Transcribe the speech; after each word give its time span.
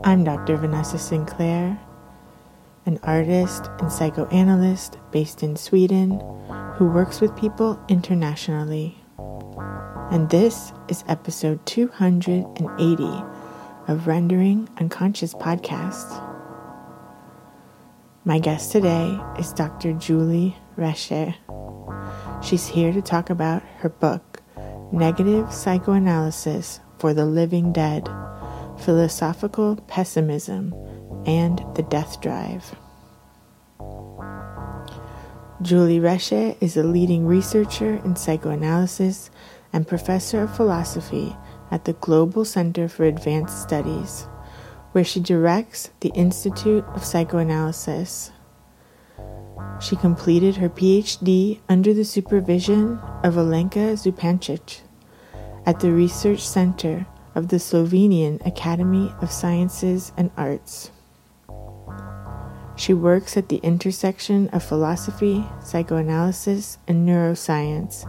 I'm 0.00 0.24
Dr. 0.24 0.56
Vanessa 0.56 0.98
Sinclair, 0.98 1.78
an 2.86 2.98
artist 3.04 3.70
and 3.78 3.92
psychoanalyst 3.92 4.96
based 5.12 5.44
in 5.44 5.54
Sweden 5.54 6.18
who 6.74 6.88
works 6.88 7.20
with 7.20 7.36
people 7.36 7.78
internationally. 7.88 8.98
And 10.10 10.28
this 10.30 10.72
is 10.88 11.04
episode 11.06 11.64
280 11.66 13.04
of 13.86 14.06
Rendering 14.08 14.68
Unconscious 14.78 15.34
podcast. 15.34 16.20
My 18.24 18.40
guest 18.40 18.72
today 18.72 19.20
is 19.38 19.52
Dr. 19.52 19.92
Julie 19.92 20.56
Reshe. 20.76 21.36
She's 22.42 22.66
here 22.66 22.92
to 22.92 23.02
talk 23.02 23.30
about 23.30 23.62
her 23.78 23.90
book, 23.90 24.42
Negative 24.90 25.52
Psychoanalysis 25.52 26.80
for 26.98 27.14
the 27.14 27.26
Living 27.26 27.72
Dead 27.72 28.08
Philosophical 28.84 29.76
Pessimism 29.86 30.74
and 31.24 31.64
the 31.76 31.84
Death 31.84 32.20
Drive. 32.20 32.74
Julie 35.62 36.00
Reshe 36.00 36.56
is 36.60 36.76
a 36.76 36.82
leading 36.82 37.24
researcher 37.24 38.00
in 38.04 38.16
psychoanalysis 38.16 39.30
and 39.72 39.86
professor 39.86 40.42
of 40.42 40.56
philosophy 40.56 41.36
at 41.70 41.84
the 41.84 41.92
Global 41.92 42.44
Center 42.44 42.88
for 42.88 43.04
Advanced 43.04 43.62
Studies, 43.62 44.26
where 44.90 45.04
she 45.04 45.20
directs 45.20 45.90
the 46.00 46.10
Institute 46.10 46.84
of 46.94 47.04
Psychoanalysis. 47.04 48.32
She 49.80 49.94
completed 49.94 50.56
her 50.56 50.68
PhD 50.68 51.60
under 51.68 51.94
the 51.94 52.04
supervision 52.04 52.98
of 53.22 53.34
Alenka 53.34 53.94
Zupančič 53.94 54.80
at 55.64 55.78
the 55.78 55.92
Research 55.92 56.40
Center 56.40 57.06
of 57.34 57.48
the 57.48 57.56
Slovenian 57.56 58.44
Academy 58.46 59.12
of 59.20 59.30
Sciences 59.30 60.12
and 60.16 60.30
Arts. 60.36 60.90
She 62.76 62.94
works 62.94 63.36
at 63.36 63.48
the 63.48 63.58
intersection 63.58 64.48
of 64.48 64.62
philosophy, 64.62 65.44
psychoanalysis, 65.62 66.78
and 66.88 67.08
neuroscience, 67.08 68.08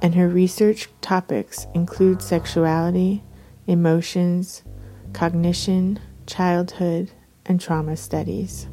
and 0.00 0.14
her 0.14 0.28
research 0.28 0.88
topics 1.00 1.66
include 1.74 2.22
sexuality, 2.22 3.22
emotions, 3.66 4.62
cognition, 5.12 5.98
childhood, 6.26 7.10
and 7.44 7.60
trauma 7.60 7.96
studies. 7.96 8.68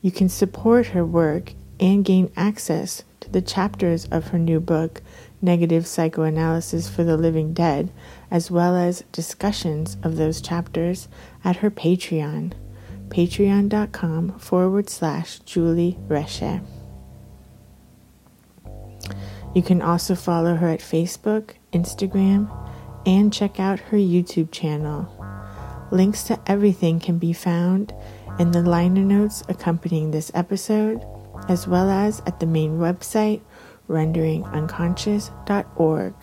You 0.00 0.10
can 0.10 0.28
support 0.28 0.88
her 0.88 1.04
work 1.04 1.52
and 1.78 2.04
gain 2.04 2.32
access 2.36 3.04
to 3.20 3.30
the 3.30 3.42
chapters 3.42 4.06
of 4.06 4.28
her 4.28 4.38
new 4.38 4.60
book, 4.60 5.02
Negative 5.42 5.86
Psychoanalysis 5.86 6.88
for 6.88 7.04
the 7.04 7.16
Living 7.16 7.52
Dead, 7.52 7.92
as 8.30 8.50
well 8.50 8.74
as 8.74 9.04
discussions 9.12 9.96
of 10.02 10.16
those 10.16 10.40
chapters 10.40 11.08
at 11.44 11.56
her 11.56 11.70
Patreon, 11.70 12.52
patreon.com 13.08 14.38
forward 14.38 14.88
slash 14.88 15.38
Julie 15.40 15.98
Reshe. 16.08 16.64
You 19.54 19.62
can 19.62 19.80
also 19.80 20.14
follow 20.14 20.56
her 20.56 20.68
at 20.68 20.80
Facebook, 20.80 21.52
Instagram, 21.72 22.50
and 23.06 23.32
check 23.32 23.60
out 23.60 23.78
her 23.78 23.96
YouTube 23.96 24.50
channel. 24.50 25.08
Links 25.90 26.24
to 26.24 26.38
everything 26.46 26.98
can 26.98 27.18
be 27.18 27.32
found 27.32 27.94
in 28.38 28.50
the 28.50 28.62
liner 28.62 29.02
notes 29.02 29.42
accompanying 29.48 30.10
this 30.10 30.30
episode, 30.34 31.06
as 31.48 31.66
well 31.66 31.88
as 31.88 32.20
at 32.26 32.40
the 32.40 32.46
main 32.46 32.78
website, 32.78 33.40
renderingunconscious.org. 33.88 36.14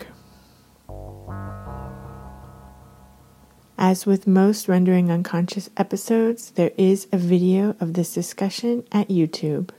As 3.76 4.06
with 4.06 4.26
most 4.26 4.68
Rendering 4.68 5.10
Unconscious 5.10 5.68
episodes, 5.76 6.52
there 6.52 6.70
is 6.78 7.08
a 7.12 7.18
video 7.18 7.76
of 7.80 7.94
this 7.94 8.14
discussion 8.14 8.84
at 8.92 9.08
YouTube. 9.08 9.70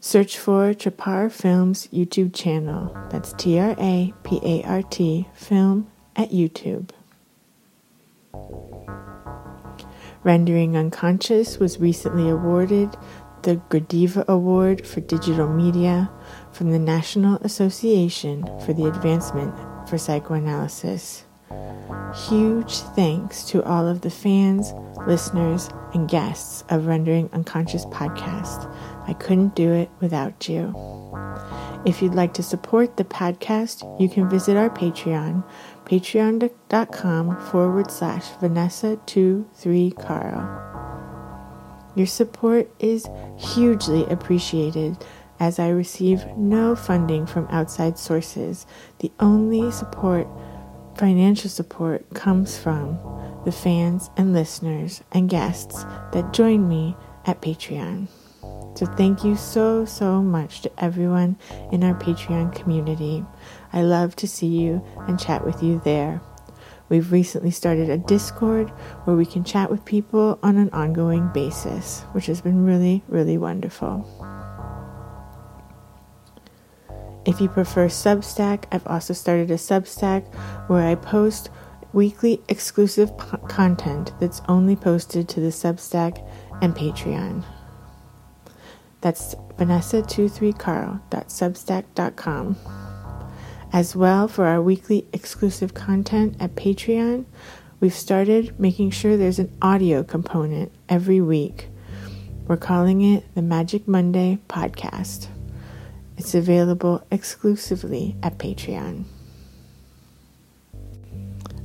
Search 0.00 0.36
for 0.38 0.74
Trapart 0.74 1.30
Films 1.30 1.86
YouTube 1.92 2.34
channel. 2.34 2.96
That's 3.10 3.32
T 3.34 3.58
R 3.58 3.76
A 3.78 4.12
P 4.24 4.40
A 4.42 4.64
R 4.64 4.82
T 4.82 5.28
Film 5.34 5.90
at 6.16 6.30
YouTube. 6.30 6.90
Rendering 10.22 10.76
Unconscious 10.76 11.58
was 11.58 11.78
recently 11.78 12.28
awarded 12.28 12.94
the 13.42 13.60
Gradiva 13.70 14.26
Award 14.26 14.86
for 14.86 15.00
Digital 15.00 15.48
Media 15.48 16.10
from 16.52 16.70
the 16.70 16.78
National 16.78 17.36
Association 17.42 18.44
for 18.64 18.72
the 18.72 18.86
Advancement 18.86 19.54
for 19.88 19.98
Psychoanalysis. 19.98 21.24
Huge 22.28 22.78
thanks 22.78 23.44
to 23.44 23.62
all 23.64 23.86
of 23.86 24.00
the 24.00 24.10
fans, 24.10 24.72
listeners, 25.06 25.68
and 25.94 26.08
guests 26.08 26.64
of 26.68 26.86
Rendering 26.86 27.30
Unconscious 27.32 27.86
podcast. 27.86 28.68
I 29.06 29.12
couldn't 29.14 29.54
do 29.54 29.72
it 29.72 29.88
without 30.00 30.48
you. 30.48 30.74
If 31.86 32.02
you'd 32.02 32.14
like 32.14 32.34
to 32.34 32.42
support 32.42 32.96
the 32.96 33.04
podcast, 33.04 34.00
you 34.00 34.08
can 34.08 34.28
visit 34.28 34.56
our 34.56 34.70
Patreon, 34.70 35.44
patreon.com 35.84 37.40
forward 37.50 37.90
slash 37.90 38.28
Vanessa23Carl. 38.40 40.69
Your 41.94 42.06
support 42.06 42.70
is 42.78 43.08
hugely 43.36 44.04
appreciated 44.06 44.96
as 45.40 45.58
I 45.58 45.70
receive 45.70 46.24
no 46.36 46.76
funding 46.76 47.26
from 47.26 47.48
outside 47.50 47.98
sources. 47.98 48.66
The 48.98 49.10
only 49.18 49.70
support, 49.70 50.28
financial 50.96 51.50
support, 51.50 52.08
comes 52.14 52.58
from 52.58 52.98
the 53.44 53.52
fans 53.52 54.10
and 54.16 54.32
listeners 54.32 55.02
and 55.12 55.30
guests 55.30 55.84
that 56.12 56.32
join 56.32 56.68
me 56.68 56.94
at 57.26 57.40
Patreon. 57.40 58.08
So, 58.76 58.86
thank 58.86 59.24
you 59.24 59.34
so, 59.34 59.84
so 59.84 60.22
much 60.22 60.60
to 60.62 60.70
everyone 60.82 61.36
in 61.72 61.82
our 61.82 61.94
Patreon 61.94 62.54
community. 62.54 63.24
I 63.72 63.82
love 63.82 64.14
to 64.16 64.28
see 64.28 64.46
you 64.46 64.84
and 65.08 65.18
chat 65.18 65.44
with 65.44 65.62
you 65.62 65.80
there. 65.84 66.20
We've 66.90 67.10
recently 67.12 67.52
started 67.52 67.88
a 67.88 67.96
Discord 67.96 68.68
where 69.04 69.16
we 69.16 69.24
can 69.24 69.44
chat 69.44 69.70
with 69.70 69.82
people 69.84 70.40
on 70.42 70.56
an 70.58 70.68
ongoing 70.70 71.28
basis, 71.28 72.00
which 72.12 72.26
has 72.26 72.42
been 72.42 72.66
really, 72.66 73.02
really 73.08 73.38
wonderful. 73.38 74.04
If 77.24 77.40
you 77.40 77.48
prefer 77.48 77.86
Substack, 77.86 78.64
I've 78.72 78.86
also 78.88 79.14
started 79.14 79.52
a 79.52 79.54
Substack 79.54 80.34
where 80.68 80.86
I 80.86 80.96
post 80.96 81.48
weekly 81.92 82.40
exclusive 82.48 83.16
content 83.48 84.12
that's 84.18 84.42
only 84.48 84.74
posted 84.74 85.28
to 85.28 85.40
the 85.40 85.48
Substack 85.48 86.26
and 86.60 86.74
Patreon. 86.74 87.44
That's 89.00 89.36
Vanessa23Carl.substack.com. 89.58 92.56
As 93.72 93.94
well, 93.94 94.26
for 94.26 94.46
our 94.46 94.60
weekly 94.60 95.06
exclusive 95.12 95.74
content 95.74 96.34
at 96.40 96.56
Patreon, 96.56 97.24
we've 97.78 97.94
started 97.94 98.58
making 98.58 98.90
sure 98.90 99.16
there's 99.16 99.38
an 99.38 99.56
audio 99.62 100.02
component 100.02 100.72
every 100.88 101.20
week. 101.20 101.68
We're 102.48 102.56
calling 102.56 103.00
it 103.00 103.32
the 103.36 103.42
Magic 103.42 103.86
Monday 103.86 104.40
Podcast. 104.48 105.28
It's 106.18 106.34
available 106.34 107.06
exclusively 107.12 108.16
at 108.24 108.38
Patreon. 108.38 109.04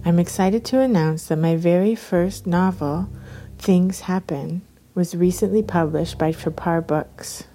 I'm 0.05 0.19
excited 0.19 0.63
to 0.65 0.81
announce 0.81 1.25
that 1.27 1.37
my 1.37 1.55
very 1.55 1.95
first 1.95 2.45
novel, 2.45 3.09
Things 3.57 4.01
Happen, 4.01 4.61
was 4.93 5.15
recently 5.15 5.63
published 5.63 6.19
by 6.19 6.31
Trapart 6.31 6.85
Books. 6.85 7.45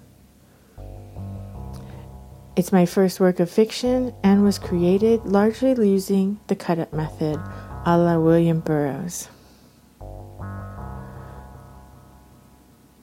It's 2.61 2.71
my 2.71 2.85
first 2.85 3.19
work 3.19 3.39
of 3.39 3.49
fiction 3.49 4.13
and 4.23 4.43
was 4.43 4.59
created 4.59 5.25
largely 5.25 5.89
using 5.89 6.39
the 6.45 6.55
cut 6.55 6.77
up 6.77 6.93
method 6.93 7.41
a 7.87 7.97
la 7.97 8.19
William 8.19 8.59
Burroughs. 8.59 9.29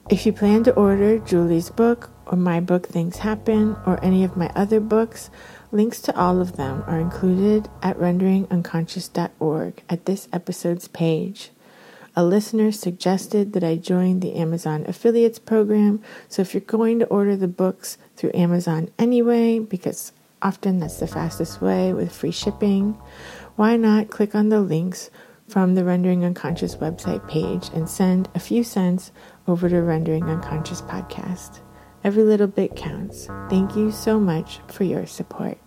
If 0.09 0.25
you 0.25 0.31
plan 0.31 0.63
to 0.63 0.73
order 0.75 1.19
Julie's 1.19 1.69
book 1.69 2.09
or 2.27 2.37
my 2.37 2.61
book 2.61 2.87
Things 2.87 3.17
Happen 3.17 3.75
or 3.85 4.01
any 4.01 4.23
of 4.23 4.37
my 4.37 4.49
other 4.55 4.79
books, 4.79 5.29
links 5.73 5.99
to 6.03 6.17
all 6.17 6.39
of 6.39 6.55
them 6.55 6.81
are 6.87 6.97
included 6.97 7.67
at 7.83 7.97
renderingunconscious.org 7.97 9.83
at 9.89 10.05
this 10.05 10.29
episode's 10.31 10.87
page. 10.87 11.49
A 12.15 12.23
listener 12.23 12.71
suggested 12.71 13.53
that 13.53 13.63
I 13.63 13.75
join 13.75 14.19
the 14.19 14.35
Amazon 14.35 14.83
affiliates 14.87 15.37
program, 15.37 16.01
so 16.27 16.41
if 16.41 16.53
you're 16.53 16.61
going 16.61 16.99
to 16.99 17.05
order 17.05 17.35
the 17.35 17.47
books 17.47 17.97
through 18.19 18.31
Amazon 18.33 18.89
anyway, 18.99 19.59
because 19.59 20.11
often 20.41 20.79
that's 20.79 20.99
the 20.99 21.07
fastest 21.07 21.61
way 21.61 21.93
with 21.93 22.11
free 22.11 22.31
shipping, 22.31 22.91
why 23.55 23.77
not 23.77 24.09
click 24.09 24.35
on 24.35 24.49
the 24.49 24.59
links 24.59 25.09
from 25.47 25.73
the 25.73 25.85
Rendering 25.85 26.25
Unconscious 26.25 26.75
website 26.75 27.25
page 27.29 27.69
and 27.73 27.89
send 27.89 28.29
a 28.35 28.39
few 28.39 28.63
cents 28.63 29.13
over 29.47 29.69
to 29.69 29.81
Rendering 29.81 30.25
Unconscious 30.25 30.81
podcast? 30.81 31.61
Every 32.03 32.23
little 32.23 32.47
bit 32.47 32.75
counts. 32.75 33.27
Thank 33.49 33.75
you 33.75 33.89
so 33.91 34.19
much 34.19 34.59
for 34.67 34.83
your 34.83 35.05
support. 35.05 35.57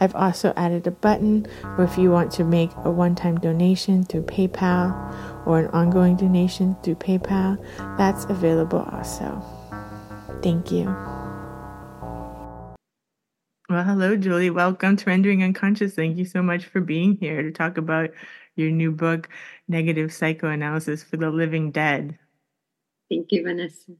I've 0.00 0.14
also 0.14 0.52
added 0.56 0.86
a 0.86 0.92
button 0.92 1.46
where 1.74 1.86
if 1.86 1.98
you 1.98 2.12
want 2.12 2.30
to 2.32 2.44
make 2.44 2.70
a 2.84 2.90
one 2.90 3.16
time 3.16 3.40
donation 3.40 4.04
through 4.04 4.22
PayPal 4.22 4.94
or 5.44 5.58
an 5.58 5.66
ongoing 5.68 6.14
donation 6.14 6.76
through 6.84 6.96
PayPal, 6.96 7.58
that's 7.98 8.24
available 8.26 8.88
also. 8.92 9.57
Thank 10.42 10.70
you. 10.70 10.84
Well, 13.68 13.84
hello, 13.84 14.16
Julie. 14.16 14.50
Welcome 14.50 14.96
to 14.96 15.04
Rendering 15.04 15.42
Unconscious. 15.42 15.94
Thank 15.94 16.16
you 16.16 16.24
so 16.24 16.42
much 16.42 16.64
for 16.64 16.80
being 16.80 17.18
here 17.20 17.42
to 17.42 17.50
talk 17.50 17.76
about 17.76 18.10
your 18.56 18.70
new 18.70 18.90
book, 18.90 19.28
Negative 19.68 20.12
Psychoanalysis 20.12 21.02
for 21.02 21.16
the 21.18 21.30
Living 21.30 21.70
Dead. 21.70 22.18
Thank 23.10 23.30
you, 23.30 23.42
Vanessa. 23.42 23.92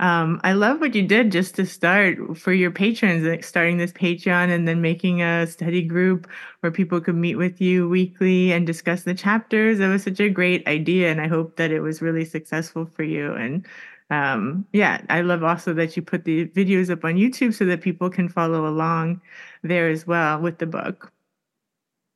Um, 0.00 0.40
I 0.42 0.52
love 0.52 0.80
what 0.80 0.94
you 0.94 1.06
did 1.06 1.30
just 1.30 1.54
to 1.54 1.66
start 1.66 2.36
for 2.36 2.52
your 2.52 2.72
patrons, 2.72 3.24
like 3.24 3.44
starting 3.44 3.76
this 3.76 3.92
Patreon 3.92 4.50
and 4.50 4.66
then 4.66 4.80
making 4.80 5.22
a 5.22 5.46
study 5.46 5.82
group 5.82 6.28
where 6.60 6.72
people 6.72 7.00
could 7.00 7.14
meet 7.14 7.36
with 7.36 7.60
you 7.60 7.88
weekly 7.88 8.52
and 8.52 8.66
discuss 8.66 9.04
the 9.04 9.14
chapters. 9.14 9.78
That 9.78 9.88
was 9.88 10.02
such 10.02 10.18
a 10.18 10.28
great 10.28 10.66
idea, 10.66 11.12
and 11.12 11.20
I 11.20 11.28
hope 11.28 11.56
that 11.56 11.70
it 11.70 11.80
was 11.80 12.02
really 12.02 12.24
successful 12.24 12.86
for 12.86 13.04
you. 13.04 13.34
And 13.34 13.64
um, 14.10 14.66
yeah, 14.72 15.00
I 15.08 15.22
love 15.22 15.42
also 15.42 15.72
that 15.74 15.96
you 15.96 16.02
put 16.02 16.24
the 16.24 16.46
videos 16.48 16.90
up 16.90 17.04
on 17.04 17.14
YouTube 17.14 17.54
so 17.54 17.64
that 17.64 17.80
people 17.80 18.10
can 18.10 18.28
follow 18.28 18.66
along 18.66 19.20
there 19.62 19.88
as 19.88 20.06
well 20.06 20.40
with 20.40 20.58
the 20.58 20.66
book. 20.66 21.10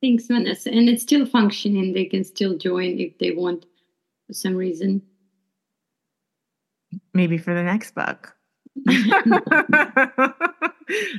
Thanks, 0.00 0.26
Vanessa. 0.26 0.70
And 0.70 0.88
it's 0.88 1.02
still 1.02 1.26
functioning. 1.26 1.92
They 1.92 2.04
can 2.04 2.22
still 2.24 2.56
join 2.56 2.98
if 2.98 3.18
they 3.18 3.32
want 3.32 3.66
for 4.26 4.32
some 4.32 4.54
reason. 4.54 5.02
Maybe 7.14 7.38
for 7.38 7.52
the 7.54 7.62
next 7.62 7.94
book. 7.94 8.36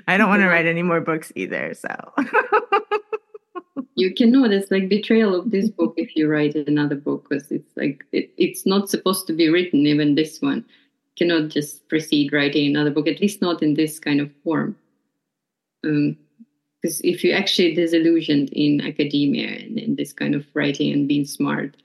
I 0.08 0.18
don't 0.18 0.30
want 0.30 0.42
to 0.42 0.48
write 0.48 0.66
any 0.66 0.84
more 0.84 1.02
books 1.02 1.32
either, 1.36 1.74
so. 1.74 1.90
you 3.96 4.14
can 4.14 4.32
know 4.32 4.48
that's 4.48 4.72
like 4.72 4.90
betrayal 4.90 5.36
of 5.36 5.52
this 5.52 5.70
book 5.70 5.94
if 5.98 6.16
you 6.16 6.30
write 6.30 6.56
another 6.56 6.96
book 6.96 7.28
because 7.30 7.52
it's 7.52 7.76
like 7.76 8.04
it, 8.12 8.32
it's 8.38 8.66
not 8.66 8.90
supposed 8.90 9.28
to 9.28 9.34
be 9.34 9.50
written 9.50 9.86
even 9.86 10.16
this 10.16 10.42
one. 10.42 10.66
You 11.16 11.28
cannot 11.28 11.50
just 11.50 11.88
proceed 11.90 12.34
writing 12.34 12.68
another 12.68 12.92
book 12.92 13.08
at 13.08 13.22
least 13.22 13.42
not 13.42 13.62
in 13.62 13.74
this 13.74 14.00
kind 14.00 14.22
of 14.22 14.32
form. 14.44 14.76
Because 15.82 16.06
um, 16.96 17.02
if 17.04 17.24
you're 17.24 17.38
actually 17.38 17.74
disillusioned 17.76 18.50
in 18.50 18.82
academia 18.82 19.48
and 19.48 19.78
in 19.78 19.96
this 19.96 20.14
kind 20.14 20.36
of 20.36 20.46
writing 20.54 20.92
and 20.92 21.08
being 21.08 21.26
smart 21.26 21.78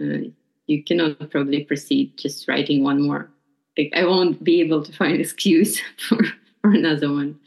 uh, 0.00 0.28
you 0.66 0.82
cannot 0.82 1.30
probably 1.30 1.64
proceed 1.64 2.16
just 2.16 2.48
writing 2.48 2.82
one 2.82 3.02
more. 3.02 3.30
Like 3.76 3.92
i 3.94 4.04
won't 4.04 4.42
be 4.42 4.60
able 4.60 4.82
to 4.82 4.92
find 4.92 5.20
excuse 5.20 5.80
for, 6.08 6.18
for 6.62 6.70
another 6.70 7.12
one 7.12 7.38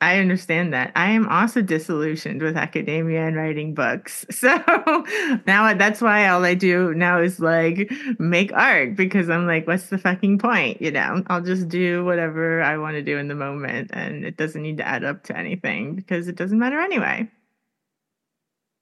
I 0.00 0.18
understand 0.20 0.72
that. 0.74 0.92
I 0.94 1.10
am 1.10 1.26
also 1.28 1.60
disillusioned 1.60 2.40
with 2.40 2.56
academia 2.56 3.26
and 3.26 3.36
writing 3.36 3.74
books. 3.74 4.24
So 4.38 4.48
now 5.46 5.74
that's 5.74 6.00
why 6.00 6.28
all 6.28 6.44
I 6.44 6.54
do 6.54 6.94
now 6.94 7.20
is 7.20 7.40
like 7.40 7.90
make 8.20 8.52
art 8.52 8.94
because 8.94 9.28
I'm 9.28 9.46
like, 9.46 9.66
what's 9.66 9.88
the 9.88 9.98
fucking 9.98 10.38
point? 10.38 10.80
You 10.80 10.92
know, 10.92 11.24
I'll 11.26 11.42
just 11.42 11.68
do 11.68 12.04
whatever 12.04 12.62
I 12.62 12.78
want 12.78 12.94
to 12.94 13.02
do 13.02 13.18
in 13.18 13.26
the 13.26 13.34
moment 13.34 13.90
and 13.92 14.24
it 14.24 14.36
doesn't 14.36 14.62
need 14.62 14.76
to 14.76 14.86
add 14.86 15.02
up 15.02 15.24
to 15.24 15.36
anything 15.36 15.96
because 15.96 16.28
it 16.28 16.36
doesn't 16.36 16.58
matter 16.58 16.78
anyway. 16.78 17.28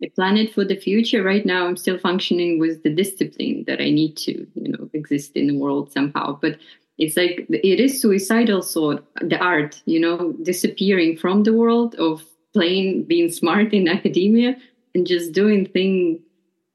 I 0.02 0.10
plan 0.14 0.36
it 0.36 0.52
for 0.52 0.64
the 0.64 0.76
future. 0.76 1.22
Right 1.22 1.46
now, 1.46 1.66
I'm 1.66 1.78
still 1.78 1.98
functioning 1.98 2.58
with 2.58 2.82
the 2.82 2.90
discipline 2.90 3.64
that 3.66 3.80
I 3.80 3.90
need 3.90 4.16
to, 4.18 4.46
you 4.54 4.68
know, 4.68 4.90
exist 4.92 5.32
in 5.36 5.46
the 5.46 5.56
world 5.56 5.90
somehow. 5.90 6.38
But 6.40 6.58
it's 6.98 7.16
like 7.16 7.46
it 7.50 7.80
is 7.80 8.00
suicidal 8.00 8.62
thought 8.62 9.06
the 9.20 9.38
art 9.38 9.82
you 9.84 10.00
know 10.00 10.32
disappearing 10.42 11.16
from 11.16 11.42
the 11.42 11.52
world 11.52 11.94
of 11.96 12.24
playing 12.52 13.04
being 13.04 13.30
smart 13.30 13.72
in 13.72 13.88
academia 13.96 14.56
and 14.94 15.06
just 15.06 15.32
doing 15.32 15.66
thing 15.66 16.20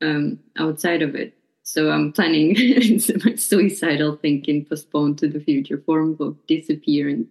um, 0.01 0.39
outside 0.57 1.01
of 1.01 1.15
it. 1.15 1.33
So 1.63 1.91
i'm 1.91 2.11
planning 2.11 2.55
suicidal 3.37 4.17
thinking 4.17 4.65
postponed 4.65 5.17
to 5.19 5.27
the 5.27 5.39
future 5.39 5.77
form 5.85 6.17
of 6.19 6.35
disappearing 6.47 7.27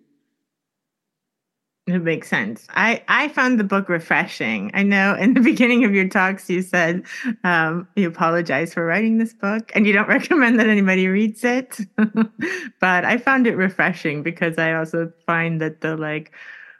it 1.86 2.02
makes 2.02 2.28
sense. 2.28 2.66
I, 2.70 3.02
I 3.08 3.28
found 3.28 3.58
the 3.58 3.64
book 3.64 3.88
refreshing. 3.88 4.70
I 4.74 4.82
know 4.82 5.14
in 5.14 5.34
the 5.34 5.40
beginning 5.52 5.84
of 5.84 5.94
your 5.94 6.08
talks, 6.08 6.48
you 6.48 6.62
said 6.62 7.04
um, 7.44 7.88
you 7.96 8.08
apologize 8.08 8.74
for 8.74 8.84
writing 8.84 9.18
this 9.18 9.34
book 9.34 9.72
and 9.74 9.86
you 9.86 9.92
don't 9.92 10.08
recommend 10.18 10.58
that 10.60 10.68
anybody 10.68 11.08
reads 11.08 11.44
it. 11.44 11.80
but 11.96 13.04
I 13.04 13.18
found 13.18 13.46
it 13.46 13.56
refreshing 13.56 14.22
because 14.22 14.58
I 14.58 14.74
also 14.74 15.12
find 15.26 15.60
that 15.60 15.80
the 15.80 15.96
like, 15.96 16.32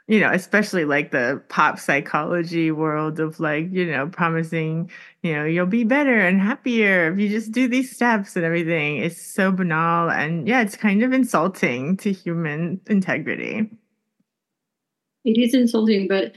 you 0.07 0.19
know, 0.19 0.31
especially 0.31 0.83
like 0.83 1.11
the 1.11 1.41
pop 1.49 1.79
psychology 1.79 2.71
world 2.71 3.19
of 3.19 3.39
like, 3.39 3.71
you 3.71 3.89
know, 3.89 4.07
promising, 4.07 4.89
you 5.23 5.33
know, 5.33 5.45
you'll 5.45 5.65
be 5.65 5.83
better 5.83 6.19
and 6.19 6.41
happier 6.41 7.11
if 7.11 7.19
you 7.19 7.29
just 7.29 7.51
do 7.51 7.67
these 7.67 7.95
steps 7.95 8.35
and 8.35 8.43
everything 8.43 8.97
is 8.97 9.19
so 9.19 9.51
banal. 9.51 10.09
And 10.09 10.47
yeah, 10.47 10.61
it's 10.61 10.75
kind 10.75 11.01
of 11.01 11.13
insulting 11.13 11.97
to 11.97 12.11
human 12.11 12.81
integrity. 12.87 13.69
It 15.23 15.37
is 15.37 15.53
insulting, 15.53 16.07
but 16.07 16.33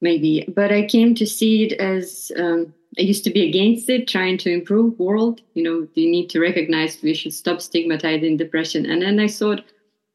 maybe. 0.00 0.44
But 0.54 0.72
I 0.72 0.86
came 0.86 1.14
to 1.16 1.26
see 1.26 1.64
it 1.64 1.72
as 1.80 2.32
um, 2.36 2.72
I 2.98 3.02
used 3.02 3.24
to 3.24 3.30
be 3.30 3.48
against 3.48 3.88
it, 3.88 4.08
trying 4.08 4.38
to 4.38 4.50
improve 4.52 4.98
world. 4.98 5.40
You 5.54 5.62
know, 5.62 5.88
you 5.94 6.10
need 6.10 6.30
to 6.30 6.40
recognize 6.40 7.02
we 7.02 7.14
should 7.14 7.34
stop 7.34 7.60
stigmatizing 7.60 8.36
depression. 8.36 8.86
And 8.86 9.02
then 9.02 9.18
I 9.20 9.28
thought 9.28 9.64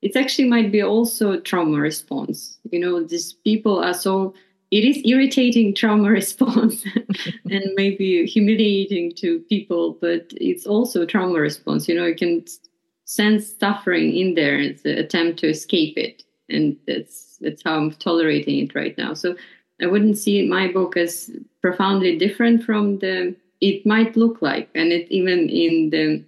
it 0.01 0.16
actually 0.16 0.48
might 0.48 0.71
be 0.71 0.81
also 0.81 1.39
trauma 1.39 1.77
response. 1.77 2.57
You 2.71 2.80
know, 2.80 3.04
these 3.04 3.33
people 3.33 3.83
are 3.83 3.94
so 3.94 4.33
it 4.72 4.86
is 4.86 5.01
irritating 5.04 5.74
trauma 5.74 6.10
response 6.22 6.86
and 7.50 7.63
maybe 7.75 8.25
humiliating 8.25 9.13
to 9.15 9.39
people, 9.50 9.98
but 10.00 10.31
it's 10.38 10.65
also 10.65 11.06
trauma 11.06 11.39
response. 11.39 11.89
You 11.89 11.95
know, 11.95 12.06
you 12.06 12.15
can 12.15 12.45
sense 13.06 13.54
suffering 13.60 14.15
in 14.15 14.36
there. 14.36 14.60
It's 14.60 14.86
an 14.86 14.98
attempt 14.98 15.39
to 15.39 15.50
escape 15.50 15.98
it. 15.98 16.24
And 16.50 16.77
that's 16.88 17.28
that's 17.41 17.63
how 17.63 17.75
I'm 17.75 17.91
tolerating 17.91 18.59
it 18.59 18.75
right 18.75 18.97
now. 18.97 19.13
So 19.13 19.36
I 19.81 19.88
wouldn't 19.88 20.18
see 20.18 20.47
my 20.47 20.71
book 20.71 20.97
as 20.97 21.31
profoundly 21.62 22.18
different 22.18 22.63
from 22.63 23.00
the 23.00 23.36
it 23.62 23.86
might 23.86 24.15
look 24.15 24.41
like, 24.41 24.69
and 24.74 24.91
it 24.91 25.12
even 25.12 25.50
in 25.50 25.89
the 25.89 26.24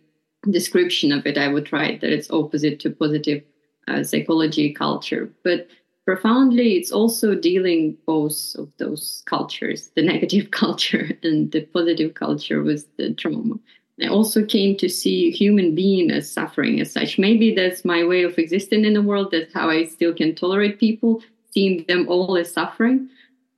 description 0.51 1.11
of 1.11 1.25
it, 1.25 1.37
I 1.37 1.47
would 1.47 1.71
write 1.71 2.01
that 2.01 2.11
it's 2.11 2.31
opposite 2.31 2.79
to 2.81 2.89
positive 2.89 3.41
uh, 3.87 4.03
psychology 4.03 4.73
culture, 4.73 5.29
but 5.43 5.67
profoundly 6.05 6.73
it's 6.73 6.91
also 6.91 7.35
dealing 7.35 7.97
both 8.05 8.55
of 8.57 8.69
those 8.77 9.23
cultures 9.25 9.91
the 9.95 10.01
negative 10.13 10.51
culture 10.51 11.11
and 11.23 11.51
the 11.51 11.61
positive 11.61 12.13
culture 12.15 12.63
with 12.63 12.85
the 12.97 13.13
trauma 13.13 13.55
I 14.01 14.07
also 14.07 14.43
came 14.43 14.75
to 14.77 14.89
see 14.89 15.31
human 15.31 15.75
being 15.75 16.09
as 16.11 16.31
suffering 16.31 16.79
as 16.79 16.91
such. 16.91 17.19
Maybe 17.19 17.53
that's 17.53 17.85
my 17.85 18.03
way 18.03 18.23
of 18.23 18.37
existing 18.37 18.83
in 18.83 18.93
the 18.93 19.01
world. 19.01 19.29
That's 19.31 19.53
how 19.53 19.69
I 19.69 19.85
still 19.85 20.13
can 20.13 20.33
tolerate 20.33 20.79
people, 20.79 21.21
seeing 21.51 21.85
them 21.87 22.07
all 22.07 22.35
as 22.35 22.51
suffering, 22.51 23.09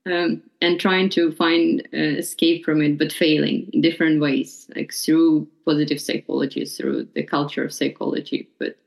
um, 0.06 0.42
and 0.62 0.80
trying 0.80 1.10
to 1.12 1.32
find 1.32 1.88
uh, 1.94 1.98
escape 1.98 2.66
from 2.66 2.82
it, 2.82 2.98
but 2.98 3.14
failing 3.14 3.70
in 3.72 3.82
different 3.82 4.20
ways, 4.20 4.70
like 4.76 4.94
through 4.94 5.48
positive 5.66 6.02
psychology, 6.02 6.66
through 6.66 7.08
the 7.16 7.24
culture 7.24 7.64
of 7.64 7.74
psychology. 7.74 8.50
But 8.60 8.78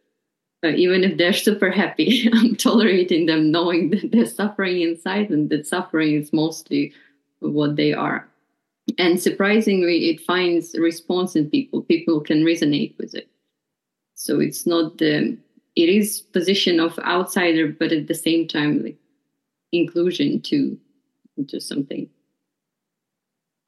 uh, 0.63 0.69
even 0.69 1.05
if 1.05 1.17
they're 1.17 1.33
super 1.49 1.71
happy, 1.71 2.29
I'm 2.35 2.55
tolerating 2.57 3.27
them, 3.27 3.51
knowing 3.51 3.91
that 3.91 4.11
they're 4.13 4.27
suffering 4.27 4.83
inside, 4.83 5.31
and 5.31 5.49
that 5.49 5.67
suffering 5.67 6.15
is 6.17 6.35
mostly 6.35 6.93
what 7.41 7.77
they 7.77 7.95
are 7.95 8.29
and 8.99 9.21
surprisingly 9.21 10.11
it 10.11 10.21
finds 10.21 10.75
response 10.79 11.37
in 11.37 11.51
people 11.51 11.83
people 11.83 12.21
can 12.21 12.45
resonate 12.45 12.97
with 12.99 13.15
it 13.15 13.29
so 14.15 14.41
it's 14.41 14.67
not 14.67 14.99
the 14.99 15.37
it 15.75 15.89
is 15.89 16.21
position 16.21 16.81
of 16.81 16.99
outsider 17.01 17.69
but 17.69 17.93
at 17.93 18.07
the 18.07 18.15
same 18.15 18.47
time 18.47 18.83
like 18.83 18.97
inclusion 19.73 20.41
to 20.41 20.79
into 21.37 21.61
something 21.61 22.09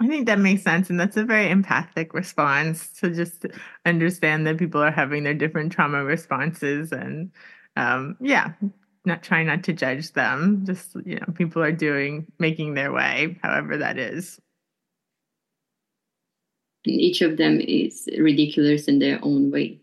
I 0.00 0.06
think 0.06 0.26
that 0.26 0.38
makes 0.38 0.62
sense. 0.62 0.90
And 0.90 1.00
that's 1.00 1.16
a 1.16 1.24
very 1.24 1.50
empathic 1.50 2.14
response 2.14 2.92
to 3.00 3.10
just 3.10 3.46
understand 3.84 4.46
that 4.46 4.56
people 4.56 4.80
are 4.80 4.92
having 4.92 5.24
their 5.24 5.34
different 5.34 5.72
trauma 5.72 6.04
responses. 6.04 6.92
And 6.92 7.32
um, 7.76 8.16
yeah, 8.20 8.52
not 9.04 9.24
trying 9.24 9.48
not 9.48 9.64
to 9.64 9.72
judge 9.72 10.12
them. 10.12 10.62
Just, 10.64 10.94
you 11.04 11.16
know, 11.16 11.26
people 11.34 11.60
are 11.64 11.72
doing, 11.72 12.30
making 12.38 12.74
their 12.74 12.92
way, 12.92 13.38
however 13.42 13.76
that 13.76 13.98
is 13.98 14.40
each 16.88 17.20
of 17.22 17.36
them 17.36 17.60
is 17.60 18.08
ridiculous 18.18 18.88
in 18.88 18.98
their 18.98 19.18
own 19.22 19.50
way. 19.50 19.78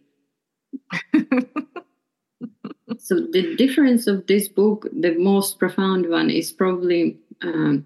so 2.98 3.20
the 3.32 3.56
difference 3.56 4.08
of 4.08 4.28
this 4.28 4.48
book, 4.48 4.88
the 4.92 5.16
most 5.18 5.60
profound 5.60 6.10
one, 6.10 6.30
is 6.30 6.52
probably 6.52 7.18
um, 7.42 7.86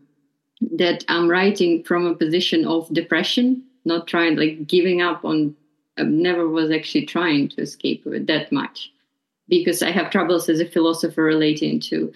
that 0.78 1.04
I'm 1.08 1.30
writing 1.30 1.84
from 1.84 2.06
a 2.06 2.16
position 2.16 2.66
of 2.66 2.94
depression, 2.94 3.64
not 3.86 4.08
trying 4.08 4.36
like 4.38 4.68
giving 4.68 5.02
up 5.02 5.24
on. 5.26 5.56
I 5.98 6.04
never 6.04 6.48
was 6.48 6.72
actually 6.72 7.06
trying 7.06 7.50
to 7.50 7.62
escape 7.62 8.04
that 8.06 8.52
much 8.52 8.90
because 9.50 9.84
I 9.84 9.92
have 9.92 10.12
troubles 10.12 10.48
as 10.48 10.62
a 10.62 10.66
philosopher 10.66 11.24
relating 11.24 11.82
to 11.82 12.14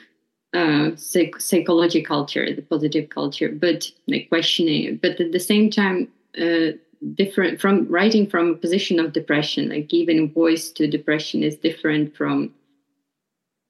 uh, 0.54 0.92
psych- 0.96 1.42
psychology 1.42 2.02
culture, 2.02 2.54
the 2.54 2.62
positive 2.62 3.10
culture, 3.10 3.50
but 3.50 3.92
like 4.08 4.30
questioning. 4.30 4.98
But 5.02 5.20
at 5.20 5.32
the 5.32 5.40
same 5.40 5.70
time, 5.70 6.08
uh, 6.40 6.78
different 7.16 7.60
from 7.60 7.88
writing 7.88 8.28
from 8.28 8.50
a 8.50 8.56
position 8.56 9.00
of 9.00 9.14
depression, 9.14 9.70
like 9.70 9.90
giving 9.90 10.32
voice 10.32 10.70
to 10.72 10.88
depression 10.88 11.44
is 11.44 11.58
different 11.58 12.16
from 12.16 12.54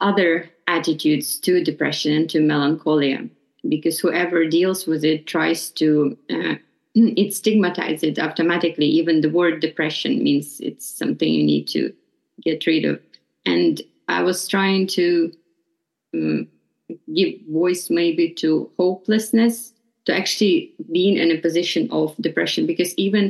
other 0.02 0.50
attitudes 0.68 1.38
to 1.40 1.64
depression 1.64 2.14
and 2.14 2.30
to 2.30 2.42
melancholia, 2.42 3.28
because 3.68 4.00
whoever 4.00 4.46
deals 4.46 4.86
with 4.86 5.04
it 5.04 5.28
tries 5.28 5.70
to. 5.72 6.18
Uh, 6.30 6.56
it 6.96 7.34
stigmatizes 7.34 8.04
it 8.04 8.20
automatically. 8.20 8.86
Even 8.86 9.22
the 9.22 9.30
word 9.30 9.60
depression 9.62 10.24
means 10.24 10.60
it's 10.60 10.86
something 10.86 11.28
you 11.28 11.44
need 11.44 11.68
to 11.68 11.92
get 12.44 12.68
rid 12.68 12.86
of. 12.86 13.00
And 13.46 13.82
I 14.08 14.22
was 14.22 14.48
trying 14.48 14.88
to 14.88 15.32
um, 16.14 16.48
give 17.14 17.34
voice 17.50 17.90
maybe 17.90 18.30
to 18.36 18.70
hopelessness, 18.78 19.73
to 20.06 20.16
actually 20.16 20.74
being 20.92 21.18
in 21.18 21.32
a 21.32 21.42
position 21.42 21.88
of 21.92 22.16
depression, 22.20 22.66
because 22.68 22.94
even 22.96 23.30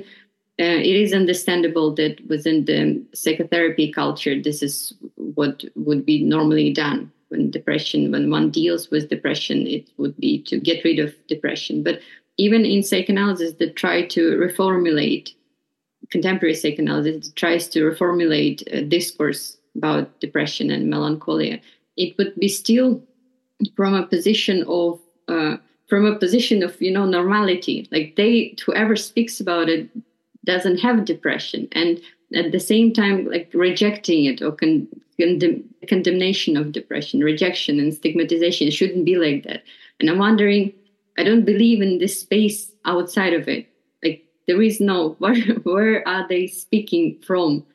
uh, 0.59 0.79
it 0.79 0.95
is 0.95 1.13
understandable 1.13 1.93
that 1.95 2.19
within 2.27 2.65
the 2.65 3.03
psychotherapy 3.13 3.91
culture, 3.91 4.39
this 4.39 4.61
is 4.61 4.93
what 5.15 5.63
would 5.75 6.05
be 6.05 6.23
normally 6.23 6.71
done 6.71 7.11
when 7.29 7.49
depression, 7.49 8.11
when 8.11 8.29
one 8.29 8.51
deals 8.51 8.91
with 8.91 9.09
depression, 9.09 9.65
it 9.65 9.89
would 9.97 10.15
be 10.17 10.41
to 10.43 10.59
get 10.59 10.83
rid 10.83 10.99
of 10.99 11.15
depression. 11.27 11.83
But 11.83 11.99
even 12.37 12.65
in 12.65 12.83
psychoanalysis 12.83 13.53
that 13.53 13.75
try 13.75 14.05
to 14.07 14.37
reformulate 14.37 15.33
contemporary 16.11 16.53
psychoanalysis 16.53 17.27
that 17.27 17.35
tries 17.35 17.67
to 17.69 17.79
reformulate 17.81 18.61
a 18.71 18.83
discourse 18.83 19.57
about 19.75 20.19
depression 20.19 20.69
and 20.69 20.89
melancholia 20.89 21.59
it 21.97 22.17
would 22.17 22.35
be 22.35 22.47
still 22.47 23.01
from 23.75 23.93
a 23.93 24.05
position 24.05 24.63
of 24.67 24.99
uh, 25.27 25.57
from 25.87 26.05
a 26.05 26.17
position 26.17 26.63
of 26.63 26.81
you 26.81 26.91
know 26.91 27.05
normality. 27.05 27.87
Like 27.91 28.15
they 28.15 28.55
whoever 28.65 28.95
speaks 28.95 29.39
about 29.39 29.69
it 29.69 29.89
doesn't 30.45 30.79
have 30.79 31.05
depression. 31.05 31.67
And 31.71 32.01
at 32.35 32.51
the 32.51 32.59
same 32.59 32.93
time 32.93 33.25
like 33.25 33.49
rejecting 33.53 34.25
it 34.25 34.41
or 34.41 34.51
con- 34.51 34.87
condemn- 35.19 35.63
condemnation 35.87 36.57
of 36.57 36.71
depression 36.71 37.21
rejection 37.21 37.79
and 37.79 37.93
stigmatization 37.93 38.71
shouldn't 38.71 39.05
be 39.05 39.15
like 39.15 39.43
that. 39.43 39.63
And 39.99 40.09
i'm 40.09 40.17
wondering 40.17 40.73
i 41.17 41.23
don't 41.23 41.45
believe 41.45 41.81
in 41.81 41.99
this 41.99 42.19
space 42.19 42.71
outside 42.85 43.33
of 43.33 43.47
it. 43.47 43.67
Like 44.03 44.25
there 44.47 44.61
is 44.61 44.79
no 44.79 45.09
where, 45.19 45.35
where 45.63 46.07
are 46.07 46.27
they 46.27 46.47
speaking 46.47 47.19
from? 47.25 47.65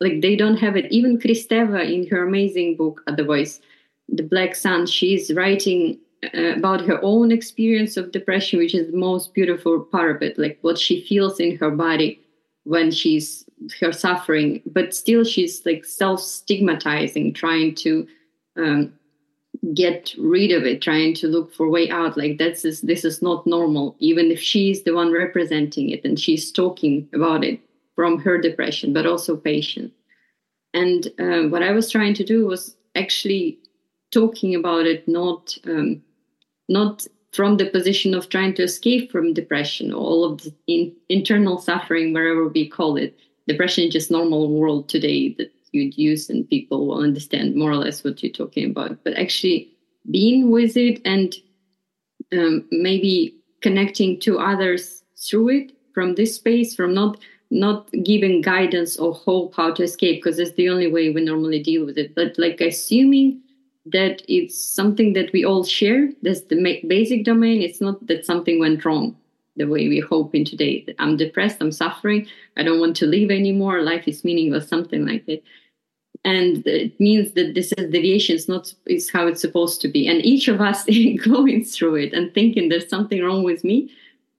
Like 0.00 0.20
they 0.20 0.36
don't 0.36 0.58
have 0.58 0.76
it. 0.76 0.90
Even 0.90 1.18
kristeva 1.18 1.90
in 1.90 2.06
her 2.08 2.26
amazing 2.26 2.76
book 2.76 3.02
otherwise 3.06 3.60
the 4.08 4.22
black 4.22 4.54
sun 4.54 4.86
she's 4.86 5.32
writing 5.32 5.98
about 6.32 6.80
her 6.80 7.00
own 7.02 7.32
experience 7.32 7.96
of 7.96 8.12
depression 8.12 8.58
which 8.58 8.74
is 8.74 8.90
the 8.90 8.96
most 8.96 9.34
beautiful 9.34 9.80
part 9.80 10.14
of 10.14 10.22
it 10.22 10.38
like 10.38 10.58
what 10.62 10.78
she 10.78 11.04
feels 11.04 11.40
in 11.40 11.56
her 11.56 11.70
body 11.70 12.20
when 12.64 12.90
she's 12.90 13.44
her 13.80 13.92
suffering 13.92 14.62
but 14.66 14.94
still 14.94 15.24
she's 15.24 15.64
like 15.66 15.84
self 15.84 16.20
stigmatizing 16.20 17.32
trying 17.32 17.74
to 17.74 18.06
um, 18.56 18.92
get 19.74 20.14
rid 20.18 20.52
of 20.52 20.64
it 20.64 20.80
trying 20.80 21.14
to 21.14 21.26
look 21.26 21.52
for 21.54 21.68
way 21.68 21.90
out 21.90 22.16
like 22.16 22.38
this 22.38 22.64
is 22.64 22.80
this 22.82 23.04
is 23.04 23.20
not 23.20 23.46
normal 23.46 23.96
even 23.98 24.30
if 24.30 24.40
she's 24.40 24.82
the 24.82 24.92
one 24.92 25.12
representing 25.12 25.90
it 25.90 26.04
and 26.04 26.18
she's 26.18 26.52
talking 26.52 27.08
about 27.12 27.44
it 27.44 27.60
from 27.94 28.18
her 28.18 28.38
depression 28.38 28.92
but 28.92 29.06
also 29.06 29.36
patient. 29.36 29.92
And 30.74 31.08
uh, 31.18 31.48
what 31.48 31.62
i 31.62 31.72
was 31.72 31.90
trying 31.90 32.14
to 32.14 32.24
do 32.24 32.46
was 32.46 32.76
actually 32.94 33.58
talking 34.12 34.54
about 34.54 34.86
it 34.86 35.06
not 35.06 35.56
um, 35.64 36.02
not 36.72 37.06
from 37.32 37.56
the 37.56 37.70
position 37.70 38.14
of 38.14 38.28
trying 38.28 38.54
to 38.54 38.62
escape 38.62 39.10
from 39.10 39.32
depression 39.32 39.92
or 39.92 40.00
all 40.00 40.24
of 40.24 40.42
the 40.42 40.54
in, 40.66 40.94
internal 41.08 41.58
suffering 41.58 42.12
wherever 42.12 42.48
we 42.48 42.68
call 42.68 42.96
it. 42.96 43.18
Depression 43.48 43.84
is 43.84 43.92
just 43.92 44.10
normal 44.10 44.50
world 44.50 44.88
today 44.88 45.34
that 45.38 45.52
you'd 45.72 45.96
use 45.96 46.28
and 46.28 46.48
people 46.48 46.86
will 46.86 47.02
understand 47.02 47.56
more 47.56 47.70
or 47.70 47.76
less 47.76 48.04
what 48.04 48.22
you're 48.22 48.32
talking 48.32 48.70
about. 48.70 49.02
But 49.04 49.18
actually 49.18 49.70
being 50.10 50.50
with 50.50 50.76
it 50.76 51.00
and 51.04 51.34
um, 52.32 52.66
maybe 52.70 53.34
connecting 53.62 54.20
to 54.20 54.38
others 54.38 55.02
through 55.16 55.48
it 55.50 55.72
from 55.94 56.14
this 56.14 56.34
space 56.36 56.74
from 56.74 56.94
not 56.94 57.18
not 57.50 57.90
giving 58.02 58.40
guidance 58.40 58.96
or 58.96 59.12
hope 59.12 59.54
how 59.54 59.70
to 59.70 59.82
escape 59.82 60.22
because 60.22 60.38
it's 60.38 60.56
the 60.56 60.70
only 60.70 60.90
way 60.90 61.10
we 61.10 61.22
normally 61.22 61.62
deal 61.62 61.84
with 61.84 61.98
it. 61.98 62.14
But 62.14 62.38
like 62.38 62.62
assuming 62.62 63.42
that 63.86 64.22
it's 64.28 64.58
something 64.58 65.12
that 65.14 65.32
we 65.32 65.44
all 65.44 65.64
share. 65.64 66.10
That's 66.22 66.42
the 66.42 66.82
basic 66.86 67.24
domain. 67.24 67.62
It's 67.62 67.80
not 67.80 68.06
that 68.06 68.24
something 68.24 68.58
went 68.58 68.84
wrong 68.84 69.16
the 69.56 69.66
way 69.66 69.88
we 69.88 70.00
hope 70.00 70.34
in 70.34 70.44
today. 70.44 70.86
I'm 70.98 71.16
depressed 71.16 71.58
i'm 71.60 71.72
suffering. 71.72 72.26
I 72.56 72.62
don't 72.62 72.80
want 72.80 72.96
to 72.96 73.06
live 73.06 73.30
anymore. 73.30 73.82
Life 73.82 74.08
is 74.08 74.24
meaningless 74.24 74.68
something 74.68 75.06
like 75.06 75.26
that. 75.26 75.42
And 76.24 76.64
it 76.66 76.98
means 77.00 77.32
that 77.32 77.54
this 77.54 77.72
is 77.76 77.90
deviation 77.90 78.36
is 78.36 78.48
not 78.48 78.72
is 78.86 79.10
how 79.10 79.26
it's 79.26 79.40
supposed 79.40 79.80
to 79.82 79.88
be. 79.88 80.06
And 80.06 80.24
each 80.24 80.48
of 80.48 80.60
us 80.60 80.84
going 81.26 81.64
through 81.64 81.96
it 81.96 82.12
and 82.12 82.32
thinking 82.32 82.68
there's 82.68 82.88
something 82.88 83.22
wrong 83.22 83.42
with 83.42 83.64
me 83.64 83.90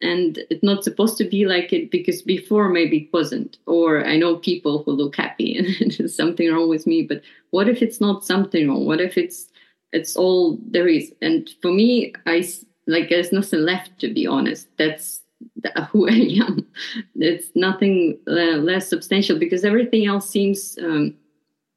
and 0.03 0.39
it's 0.49 0.63
not 0.63 0.83
supposed 0.83 1.17
to 1.17 1.23
be 1.23 1.45
like 1.45 1.71
it 1.71 1.89
because 1.89 2.21
before 2.21 2.69
maybe 2.69 2.97
it 2.97 3.13
wasn't. 3.13 3.57
Or 3.65 4.05
i 4.05 4.17
know 4.17 4.35
people 4.37 4.83
who 4.83 4.91
look 4.91 5.15
happy 5.15 5.57
and 5.79 5.91
there's 5.91 6.15
something 6.15 6.51
wrong 6.51 6.69
with 6.69 6.85
me 6.85 7.03
but 7.03 7.21
what 7.51 7.69
if 7.69 7.81
it's 7.81 8.01
not 8.01 8.25
something 8.25 8.67
wrong? 8.67 8.85
What 8.85 9.01
if 9.01 9.17
it's 9.17 9.49
it's 9.91 10.15
all 10.15 10.57
there 10.65 10.87
is? 10.87 11.13
And 11.21 11.49
for 11.61 11.71
me 11.71 12.13
i 12.25 12.43
like 12.87 13.09
there's 13.09 13.31
nothing 13.31 13.61
left 13.61 13.99
to 13.99 14.13
be 14.13 14.27
honest. 14.27 14.67
That's 14.77 15.21
who 15.89 16.09
i 16.09 16.19
am. 16.45 16.67
It's 17.15 17.51
nothing 17.55 18.19
less 18.27 18.89
substantial 18.89 19.39
because 19.39 19.63
everything 19.63 20.05
else 20.05 20.29
seems 20.29 20.77
um, 20.81 21.15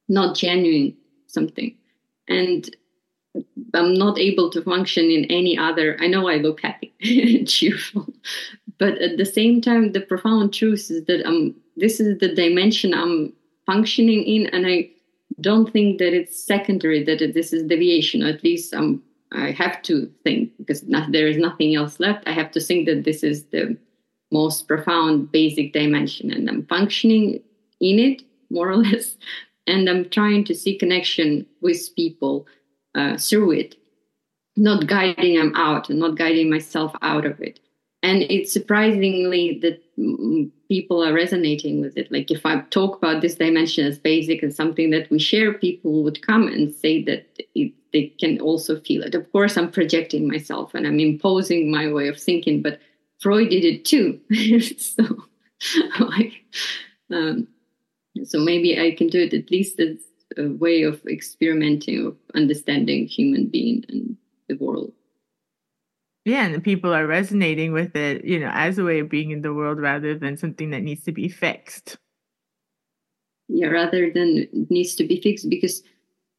not 0.09 0.37
genuine 0.37 0.97
something. 1.26 1.76
And 2.28 2.75
i'm 3.75 3.95
not 3.95 4.19
able 4.19 4.50
to 4.50 4.62
function 4.62 5.11
in 5.11 5.25
any 5.26 5.57
other 5.59 5.97
i 6.00 6.07
know 6.07 6.28
i 6.28 6.37
look 6.37 6.61
happy 6.61 6.93
and 7.37 7.49
cheerful 7.49 8.07
but 8.78 8.99
at 8.99 9.16
the 9.16 9.25
same 9.25 9.61
time 9.61 9.93
the 9.93 10.00
profound 10.00 10.52
truth 10.52 10.90
is 10.90 11.05
that 11.07 11.26
i'm 11.26 11.55
this 11.76 12.00
is 12.00 12.19
the 12.19 12.35
dimension 12.35 12.95
i'm 12.95 13.33
functioning 13.66 14.23
in 14.25 14.47
and 14.49 14.66
i 14.66 14.88
don't 15.40 15.73
think 15.73 15.99
that 15.99 16.14
it's 16.14 16.43
secondary 16.43 17.02
that 17.05 17.19
this 17.35 17.52
is 17.52 17.62
deviation. 17.64 18.23
At 18.23 18.43
least 18.43 18.75
i'm 18.75 19.02
i 19.33 19.50
have 19.50 19.83
to 19.83 20.11
think 20.25 20.52
because 20.59 20.83
not, 20.85 21.12
there 21.12 21.26
is 21.26 21.37
nothing 21.37 21.75
else 21.75 22.00
left. 22.00 22.26
I 22.26 22.33
have 22.33 22.50
to 22.52 22.61
think 22.61 22.87
that 22.87 23.05
this 23.05 23.23
is 23.23 23.45
the 23.47 23.76
most 24.33 24.66
profound 24.66 25.31
basic 25.31 25.73
dimension 25.73 26.33
and 26.33 26.49
i'm 26.50 26.66
functioning 26.66 27.40
in 27.81 27.99
it 27.99 28.23
more 28.50 28.71
or 28.71 28.76
less 28.87 29.16
and 29.69 29.88
i'm 29.88 30.09
trying 30.11 30.43
to 30.45 30.52
see 30.52 30.76
connection 30.76 31.47
with 31.61 31.95
people 31.95 32.45
uh, 32.97 33.17
through 33.17 33.53
it 33.53 33.76
not 34.57 34.87
guiding 34.87 35.37
them 35.37 35.53
out 35.55 35.91
and 35.91 35.99
not 35.99 36.17
guiding 36.17 36.50
myself 36.50 36.95
out 37.03 37.26
of 37.26 37.41
it. 37.41 37.61
And 38.03 38.23
it's 38.23 38.53
surprisingly 38.53 39.59
that 39.62 39.83
people 40.69 41.05
are 41.05 41.12
resonating 41.12 41.81
with 41.81 41.97
it. 41.97 42.11
Like 42.11 42.31
if 42.31 42.47
i 42.47 42.61
talk 42.71 42.97
about 42.97 43.21
this 43.21 43.35
dimension 43.35 43.87
as 43.87 43.99
basic 43.99 44.43
and 44.43 44.55
something 44.55 44.91
that 44.91 45.11
we 45.11 45.19
share 45.19 45.53
people 45.53 46.03
would 46.05 46.26
come 46.26 46.47
and 46.49 46.73
say 46.73 47.03
that 47.05 47.26
it, 47.55 47.73
they 47.93 48.15
can 48.21 48.41
also 48.41 48.81
feel 48.81 49.03
it. 49.03 49.15
Of 49.15 49.31
course 49.33 49.57
i'm 49.57 49.71
projecting 49.71 50.29
myself 50.29 50.75
and 50.75 50.87
i'm 50.87 51.00
imposing 51.00 51.71
my 51.71 51.93
way 51.93 52.09
of 52.09 52.21
thinking 52.21 52.62
but 52.62 52.81
freud 53.21 53.50
did 53.50 53.65
it 53.65 53.85
too. 53.85 54.21
So 54.79 55.05
like 56.00 56.45
um, 57.12 57.49
so 58.25 58.38
maybe 58.38 58.79
I 58.79 58.95
can 58.95 59.09
do 59.09 59.21
it 59.21 59.35
at 59.35 59.50
least 59.50 59.81
as 59.81 59.97
a 60.37 60.49
way 60.49 60.83
of 60.83 61.05
experimenting, 61.07 62.07
of 62.07 62.16
understanding 62.35 63.07
human 63.07 63.47
being 63.47 63.85
and 63.88 64.16
the 64.49 64.57
world. 64.57 64.93
Yeah, 66.25 66.47
and 66.47 66.62
people 66.62 66.93
are 66.93 67.07
resonating 67.07 67.73
with 67.73 67.95
it, 67.95 68.25
you 68.25 68.40
know, 68.40 68.50
as 68.52 68.78
a 68.78 68.85
way 68.85 68.99
of 68.99 69.09
being 69.09 69.31
in 69.31 69.43
the 69.43 69.55
world 69.55 69.78
rather 69.78 70.19
than 70.19 70.37
something 70.37 70.71
that 70.71 70.83
needs 70.83 71.05
to 71.05 71.12
be 71.12 71.28
fixed. 71.28 71.99
Yeah, 73.49 73.69
rather 73.69 74.11
than 74.11 74.49
needs 74.69 74.97
to 74.97 75.05
be 75.05 75.21
fixed, 75.21 75.49
because 75.49 75.85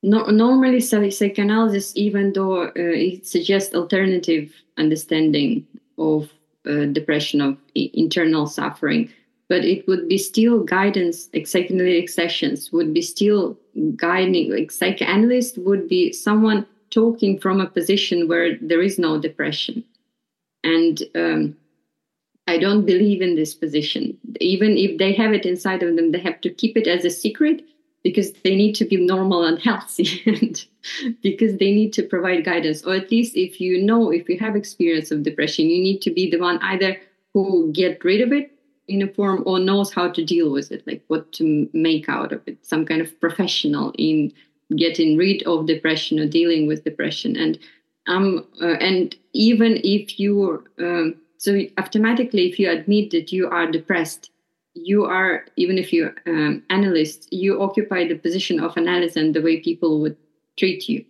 no, 0.03 0.25
normally 0.25 0.81
psychoanalysis, 0.81 1.93
even 1.95 2.33
though 2.33 2.63
uh, 2.63 2.71
it 2.75 3.25
suggests 3.25 3.73
alternative 3.73 4.53
understanding 4.77 5.65
of 5.97 6.29
uh, 6.69 6.85
depression, 6.85 7.39
of 7.39 7.57
internal 7.73 8.45
suffering, 8.45 9.09
but 9.49 9.63
it 9.63 9.87
would 9.87 10.07
be 10.07 10.17
still 10.17 10.63
guidance 10.63 11.29
like 11.33 11.47
psychoanalytic 11.47 12.09
sessions 12.09 12.71
would 12.71 12.93
be 12.93 13.01
still 13.01 13.57
guiding 13.95 14.51
like 14.51 14.71
psychoanalyst 14.71 15.57
would 15.57 15.87
be 15.87 16.11
someone 16.11 16.65
talking 16.89 17.39
from 17.39 17.61
a 17.61 17.67
position 17.67 18.27
where 18.27 18.57
there 18.61 18.81
is 18.81 18.97
no 18.97 19.19
depression. 19.19 19.83
And 20.63 21.01
um, 21.15 21.57
i 22.47 22.57
don't 22.57 22.85
believe 22.85 23.21
in 23.21 23.35
this 23.35 23.53
position. 23.53 24.17
Even 24.39 24.77
if 24.77 24.97
they 24.97 25.13
have 25.13 25.33
it 25.33 25.45
inside 25.45 25.83
of 25.83 25.95
them 25.95 26.11
they 26.11 26.19
have 26.19 26.41
to 26.41 26.49
keep 26.49 26.77
it 26.77 26.87
as 26.87 27.05
a 27.05 27.09
secret 27.09 27.63
because 28.03 28.31
they 28.43 28.55
need 28.55 28.73
to 28.75 28.85
be 28.85 28.97
normal 28.97 29.43
and 29.43 29.59
healthy 29.59 30.21
and 30.25 30.65
because 31.21 31.57
they 31.57 31.71
need 31.73 31.91
to 31.93 32.03
provide 32.03 32.45
guidance. 32.45 32.83
Or 32.83 32.95
at 32.95 33.11
least 33.11 33.35
if 33.35 33.59
you 33.59 33.81
know 33.83 34.11
if 34.11 34.29
you 34.29 34.39
have 34.39 34.55
experience 34.55 35.11
of 35.11 35.23
depression 35.23 35.69
you 35.69 35.81
need 35.81 36.01
to 36.01 36.11
be 36.11 36.29
the 36.29 36.39
one 36.39 36.59
either 36.59 36.97
who 37.33 37.71
get 37.73 38.03
rid 38.03 38.21
of 38.21 38.31
it 38.31 38.56
in 38.87 39.01
a 39.01 39.07
form 39.07 39.43
or 39.45 39.59
knows 39.59 39.93
how 39.93 40.09
to 40.09 40.23
deal 40.23 40.51
with 40.51 40.71
it 40.71 40.85
like 40.87 41.03
what 41.07 41.31
to 41.33 41.69
make 41.73 42.07
out 42.07 42.31
of 42.31 42.41
it 42.47 42.57
some 42.65 42.85
kind 42.85 43.01
of 43.01 43.19
professional 43.19 43.93
in 43.97 44.31
getting 44.75 45.17
rid 45.17 45.43
of 45.43 45.65
depression 45.65 46.19
or 46.19 46.27
dealing 46.27 46.67
with 46.67 46.83
depression. 46.83 47.35
And 47.35 47.59
um 48.07 48.45
uh, 48.61 48.77
and 48.79 49.15
even 49.33 49.81
if 49.83 50.19
you 50.19 50.63
um, 50.79 51.15
so 51.37 51.61
automatically 51.77 52.49
if 52.49 52.57
you 52.59 52.69
admit 52.69 53.11
that 53.11 53.31
you 53.31 53.49
are 53.49 53.69
depressed 53.69 54.31
you 54.73 55.05
are 55.05 55.45
even 55.55 55.77
if 55.77 55.91
you're 55.91 56.15
um, 56.25 56.63
analyst 56.69 57.27
you 57.31 57.61
occupy 57.61 58.07
the 58.07 58.15
position 58.15 58.59
of 58.59 58.77
analyst 58.77 59.17
and 59.17 59.33
the 59.33 59.41
way 59.41 59.59
people 59.59 59.99
would 60.01 60.15
treat 60.57 60.87
you. 60.87 61.03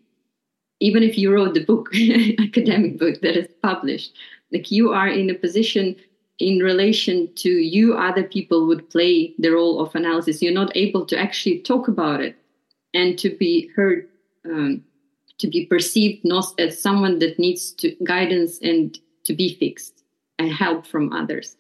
Even 0.80 1.02
if 1.02 1.18
you 1.18 1.34
wrote 1.34 1.54
the 1.54 1.66
book 1.66 1.90
academic 2.40 2.98
book 2.98 3.22
that 3.22 3.38
is 3.38 3.48
published 3.62 4.14
like 4.52 4.72
you 4.72 4.92
are 4.92 5.08
in 5.08 5.30
a 5.30 5.34
position 5.34 5.96
in 6.40 6.60
relation 6.60 7.34
to 7.36 7.50
you 7.50 7.96
other 7.96 8.24
people 8.24 8.68
would 8.68 8.90
play 8.90 9.34
the 9.40 9.50
role 9.50 9.80
of 9.80 9.96
analysis. 9.96 10.42
You're 10.42 10.54
not 10.54 10.76
able 10.76 11.06
to 11.08 11.18
actually 11.18 11.60
talk 11.60 11.88
about 11.88 12.22
it 12.22 12.36
and 12.94 13.18
to 13.20 13.30
be 13.30 13.70
heard 13.76 14.08
um, 14.46 14.84
to 15.40 15.48
be 15.48 15.66
perceived 15.66 16.24
not 16.24 16.46
as 16.60 16.82
someone 16.82 17.20
that 17.20 17.38
needs 17.38 17.72
to 17.72 17.96
guidance 18.04 18.60
and 18.62 18.98
to 19.26 19.34
be 19.34 19.56
fixed 19.56 20.04
and 20.40 20.52
help 20.52 20.86
from 20.86 21.12
others. 21.12 21.58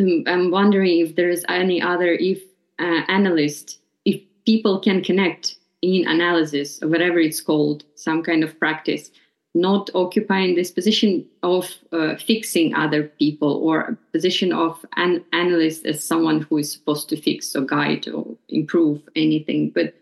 Um, 0.00 0.24
i'm 0.26 0.50
wondering 0.50 1.00
if 1.00 1.16
there 1.16 1.28
is 1.28 1.44
any 1.50 1.82
other 1.82 2.12
if 2.12 2.42
uh, 2.78 3.02
analyst 3.08 3.78
if 4.06 4.22
people 4.46 4.80
can 4.80 5.02
connect 5.02 5.56
in 5.82 6.08
analysis 6.08 6.82
or 6.82 6.88
whatever 6.88 7.18
it's 7.18 7.42
called 7.42 7.84
some 7.94 8.22
kind 8.22 8.42
of 8.42 8.58
practice 8.58 9.10
not 9.54 9.90
occupying 9.94 10.54
this 10.54 10.70
position 10.70 11.26
of 11.42 11.68
uh, 11.92 12.16
fixing 12.16 12.74
other 12.74 13.04
people 13.04 13.60
or 13.62 13.80
a 13.80 13.96
position 14.12 14.52
of 14.52 14.84
an 14.96 15.22
analyst 15.32 15.84
as 15.84 16.02
someone 16.02 16.40
who 16.42 16.56
is 16.58 16.72
supposed 16.72 17.08
to 17.10 17.20
fix 17.20 17.54
or 17.54 17.60
guide 17.62 18.08
or 18.08 18.26
improve 18.48 19.02
anything. 19.14 19.70
But 19.70 19.94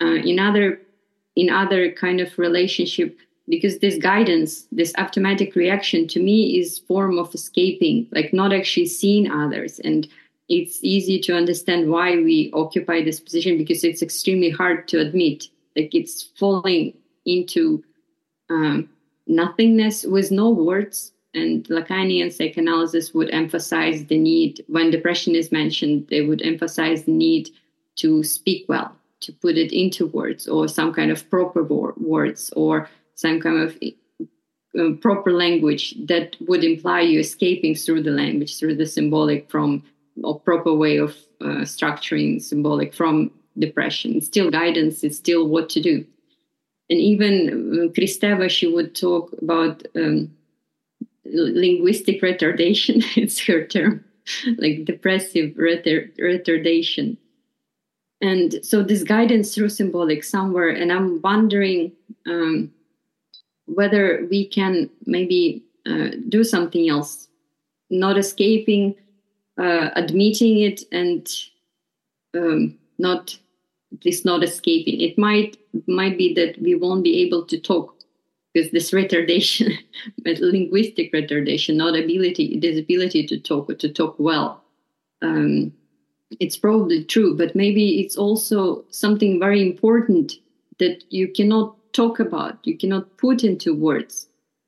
uh, 0.00 0.14
in 0.14 0.38
other 0.38 0.80
in 1.34 1.50
other 1.50 1.90
kind 1.92 2.20
of 2.20 2.38
relationship 2.38 3.18
because 3.48 3.78
this 3.78 3.96
guidance 3.96 4.66
this 4.70 4.92
automatic 4.98 5.56
reaction 5.56 6.06
to 6.06 6.20
me 6.20 6.58
is 6.58 6.78
form 6.78 7.18
of 7.18 7.34
escaping 7.34 8.06
like 8.12 8.32
not 8.32 8.52
actually 8.52 8.86
seeing 8.86 9.30
others. 9.30 9.80
And 9.80 10.06
it's 10.48 10.78
easy 10.82 11.18
to 11.20 11.34
understand 11.34 11.90
why 11.90 12.16
we 12.16 12.50
occupy 12.52 13.02
this 13.02 13.18
position 13.18 13.58
because 13.58 13.82
it's 13.82 14.02
extremely 14.02 14.50
hard 14.50 14.86
to 14.88 15.00
admit. 15.00 15.48
Like 15.74 15.94
it's 15.94 16.22
falling 16.38 16.94
into 17.24 17.82
um, 18.50 18.90
nothingness 19.26 20.04
with 20.04 20.30
no 20.30 20.50
words 20.50 21.12
and 21.34 21.64
lacanian 21.64 22.32
psychoanalysis 22.32 23.14
would 23.14 23.30
emphasize 23.30 24.04
the 24.06 24.18
need 24.18 24.64
when 24.68 24.90
depression 24.90 25.34
is 25.34 25.50
mentioned 25.50 26.06
they 26.08 26.22
would 26.22 26.42
emphasize 26.42 27.04
the 27.04 27.12
need 27.12 27.48
to 27.96 28.22
speak 28.22 28.66
well 28.68 28.94
to 29.20 29.32
put 29.32 29.56
it 29.56 29.72
into 29.72 30.06
words 30.08 30.46
or 30.48 30.68
some 30.68 30.92
kind 30.92 31.10
of 31.10 31.28
proper 31.30 31.62
words 31.62 32.52
or 32.56 32.88
some 33.14 33.40
kind 33.40 33.58
of 33.58 33.78
uh, 34.78 34.96
proper 35.00 35.32
language 35.32 35.94
that 36.06 36.36
would 36.40 36.64
imply 36.64 37.00
you 37.00 37.20
escaping 37.20 37.74
through 37.74 38.02
the 38.02 38.10
language 38.10 38.58
through 38.58 38.74
the 38.74 38.86
symbolic 38.86 39.50
from 39.50 39.82
a 40.24 40.34
proper 40.34 40.74
way 40.74 40.96
of 40.96 41.16
uh, 41.40 41.62
structuring 41.62 42.40
symbolic 42.42 42.92
from 42.92 43.30
depression. 43.58 44.20
Still 44.20 44.50
guidance 44.50 45.04
it's 45.04 45.18
still 45.18 45.46
what 45.46 45.68
to 45.70 45.80
do 45.80 46.04
and 46.92 47.00
even 47.00 47.48
uh, 47.48 47.92
Kristeva, 47.94 48.50
she 48.50 48.66
would 48.66 48.94
talk 48.94 49.32
about 49.40 49.82
um, 49.96 50.30
linguistic 51.24 52.20
retardation. 52.20 53.02
it's 53.16 53.40
her 53.46 53.64
term, 53.64 54.04
like 54.58 54.84
depressive 54.84 55.54
retardation. 55.54 57.16
And 58.20 58.62
so 58.62 58.82
this 58.82 59.04
guidance 59.04 59.54
through 59.54 59.70
symbolic 59.70 60.22
somewhere 60.22 60.68
and 60.68 60.92
i'm 60.92 61.20
wondering 61.22 61.90
um, 62.26 62.70
whether 63.64 64.26
we 64.30 64.46
can 64.46 64.90
maybe 65.06 65.64
uh, 65.86 66.10
do 66.28 66.44
something 66.44 66.90
else. 66.90 67.26
Not 67.88 68.18
escaping 68.18 68.94
uh, 69.58 69.88
admitting 69.96 70.60
it 70.60 70.82
and 70.92 71.26
um, 72.36 72.78
not 72.98 73.38
least 74.04 74.24
not 74.24 74.42
escaping 74.42 75.00
it 75.00 75.16
might 75.18 75.56
might 75.86 76.16
be 76.18 76.34
that 76.34 76.60
we 76.60 76.74
won't 76.74 77.04
be 77.04 77.22
able 77.22 77.44
to 77.44 77.58
talk 77.58 77.94
because 78.52 78.70
this 78.70 78.90
retardation 78.90 79.72
linguistic 80.24 81.12
retardation 81.12 81.76
not 81.76 81.96
ability 81.96 82.58
disability 82.58 83.26
to 83.26 83.38
talk 83.38 83.68
or 83.70 83.74
to 83.74 83.88
talk 83.92 84.14
well 84.18 84.62
um, 85.22 85.72
it's 86.40 86.56
probably 86.56 87.04
true, 87.04 87.36
but 87.36 87.54
maybe 87.54 88.00
it's 88.00 88.16
also 88.16 88.84
something 88.90 89.38
very 89.38 89.62
important 89.62 90.34
that 90.78 91.04
you 91.10 91.28
cannot 91.28 91.76
talk 91.92 92.20
about, 92.20 92.58
you 92.66 92.76
cannot 92.76 93.16
put 93.18 93.44
into 93.44 93.74
words. 93.74 94.26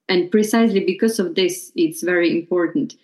And 0.08 0.30
precisely 0.30 0.84
because 0.84 1.18
of 1.18 1.34
this, 1.34 1.72
it's 1.76 2.02
very 2.02 2.30
important. 2.38 2.96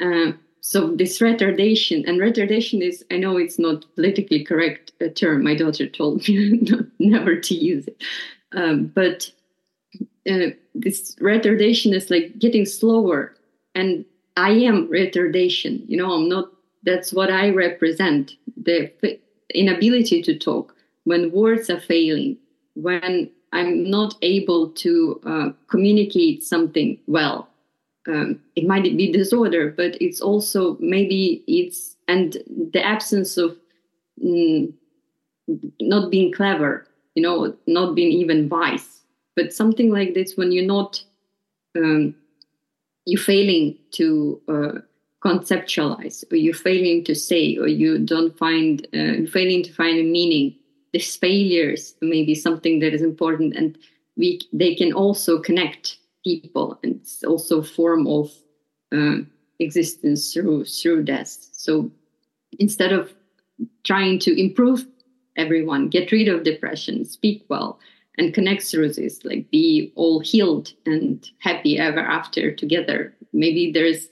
Uh, 0.00 0.32
so 0.66 0.90
this 0.96 1.20
retardation, 1.20 2.02
and 2.08 2.18
retardation 2.18 2.82
is, 2.82 3.04
I 3.08 3.18
know 3.18 3.36
it's 3.36 3.56
not 3.56 3.84
politically 3.94 4.42
correct 4.42 4.90
a 5.00 5.08
term. 5.08 5.44
My 5.44 5.54
daughter 5.54 5.86
told 5.86 6.26
me 6.26 6.60
never 6.98 7.36
to 7.36 7.54
use 7.54 7.86
it. 7.86 8.02
Um, 8.50 8.86
but 8.86 9.30
uh, 10.28 10.48
this 10.74 11.14
retardation 11.20 11.94
is 11.94 12.10
like 12.10 12.40
getting 12.40 12.66
slower. 12.66 13.32
And 13.76 14.04
I 14.36 14.50
am 14.50 14.88
retardation. 14.88 15.88
You 15.88 15.98
know, 15.98 16.10
I'm 16.10 16.28
not 16.28 16.50
that's 16.82 17.12
what 17.12 17.30
I 17.30 17.50
represent 17.50 18.32
the 18.60 18.90
inability 19.54 20.20
to 20.22 20.36
talk, 20.36 20.74
when 21.04 21.30
words 21.30 21.70
are 21.70 21.78
failing, 21.78 22.38
when 22.74 23.30
I'm 23.52 23.88
not 23.88 24.16
able 24.20 24.70
to 24.70 25.20
uh, 25.24 25.48
communicate 25.68 26.42
something 26.42 26.98
well. 27.06 27.48
Um, 28.06 28.40
it 28.54 28.66
might 28.66 28.84
be 28.84 29.12
disorder, 29.12 29.74
but 29.76 30.00
it's 30.00 30.20
also 30.20 30.76
maybe 30.80 31.42
it's 31.46 31.96
and 32.08 32.36
the 32.72 32.84
absence 32.84 33.36
of 33.36 33.56
mm, 34.22 34.72
not 35.80 36.10
being 36.10 36.32
clever, 36.32 36.86
you 37.14 37.22
know, 37.22 37.56
not 37.66 37.94
being 37.94 38.12
even 38.12 38.48
wise, 38.48 39.02
but 39.34 39.52
something 39.52 39.90
like 39.90 40.14
this 40.14 40.36
when 40.36 40.52
you're 40.52 40.64
not, 40.64 41.02
um, 41.76 42.14
you're 43.06 43.20
failing 43.20 43.76
to 43.92 44.40
uh, 44.48 44.72
conceptualize 45.24 46.24
or 46.30 46.36
you're 46.36 46.54
failing 46.54 47.04
to 47.04 47.14
say 47.14 47.56
or 47.56 47.66
you 47.66 47.98
don't 47.98 48.36
find 48.38 48.86
uh, 48.94 49.28
failing 49.30 49.62
to 49.64 49.72
find 49.72 49.98
a 49.98 50.04
meaning. 50.04 50.54
These 50.92 51.16
failures 51.16 51.94
may 52.00 52.24
be 52.24 52.34
something 52.34 52.78
that 52.80 52.94
is 52.94 53.02
important 53.02 53.56
and 53.56 53.76
we 54.16 54.40
they 54.52 54.74
can 54.74 54.92
also 54.92 55.40
connect 55.40 55.98
people 56.26 56.78
and 56.82 56.96
it's 56.96 57.22
also 57.22 57.60
a 57.60 57.70
form 57.78 58.06
of 58.08 58.32
uh, 58.92 59.18
existence 59.60 60.32
through 60.32 60.64
through 60.64 61.04
death. 61.04 61.32
So 61.52 61.90
instead 62.58 62.92
of 62.92 63.14
trying 63.84 64.18
to 64.18 64.30
improve 64.38 64.84
everyone 65.36 65.88
get 65.88 66.10
rid 66.12 66.28
of 66.28 66.42
depression 66.42 67.04
speak 67.04 67.44
well 67.48 67.78
and 68.18 68.34
connect 68.34 68.62
through 68.62 68.92
this 68.92 69.24
like 69.24 69.50
be 69.50 69.92
all 69.94 70.20
healed 70.20 70.72
and 70.84 71.30
happy 71.38 71.78
ever 71.78 72.00
after 72.00 72.54
together 72.54 73.14
maybe 73.32 73.70
there's 73.72 74.08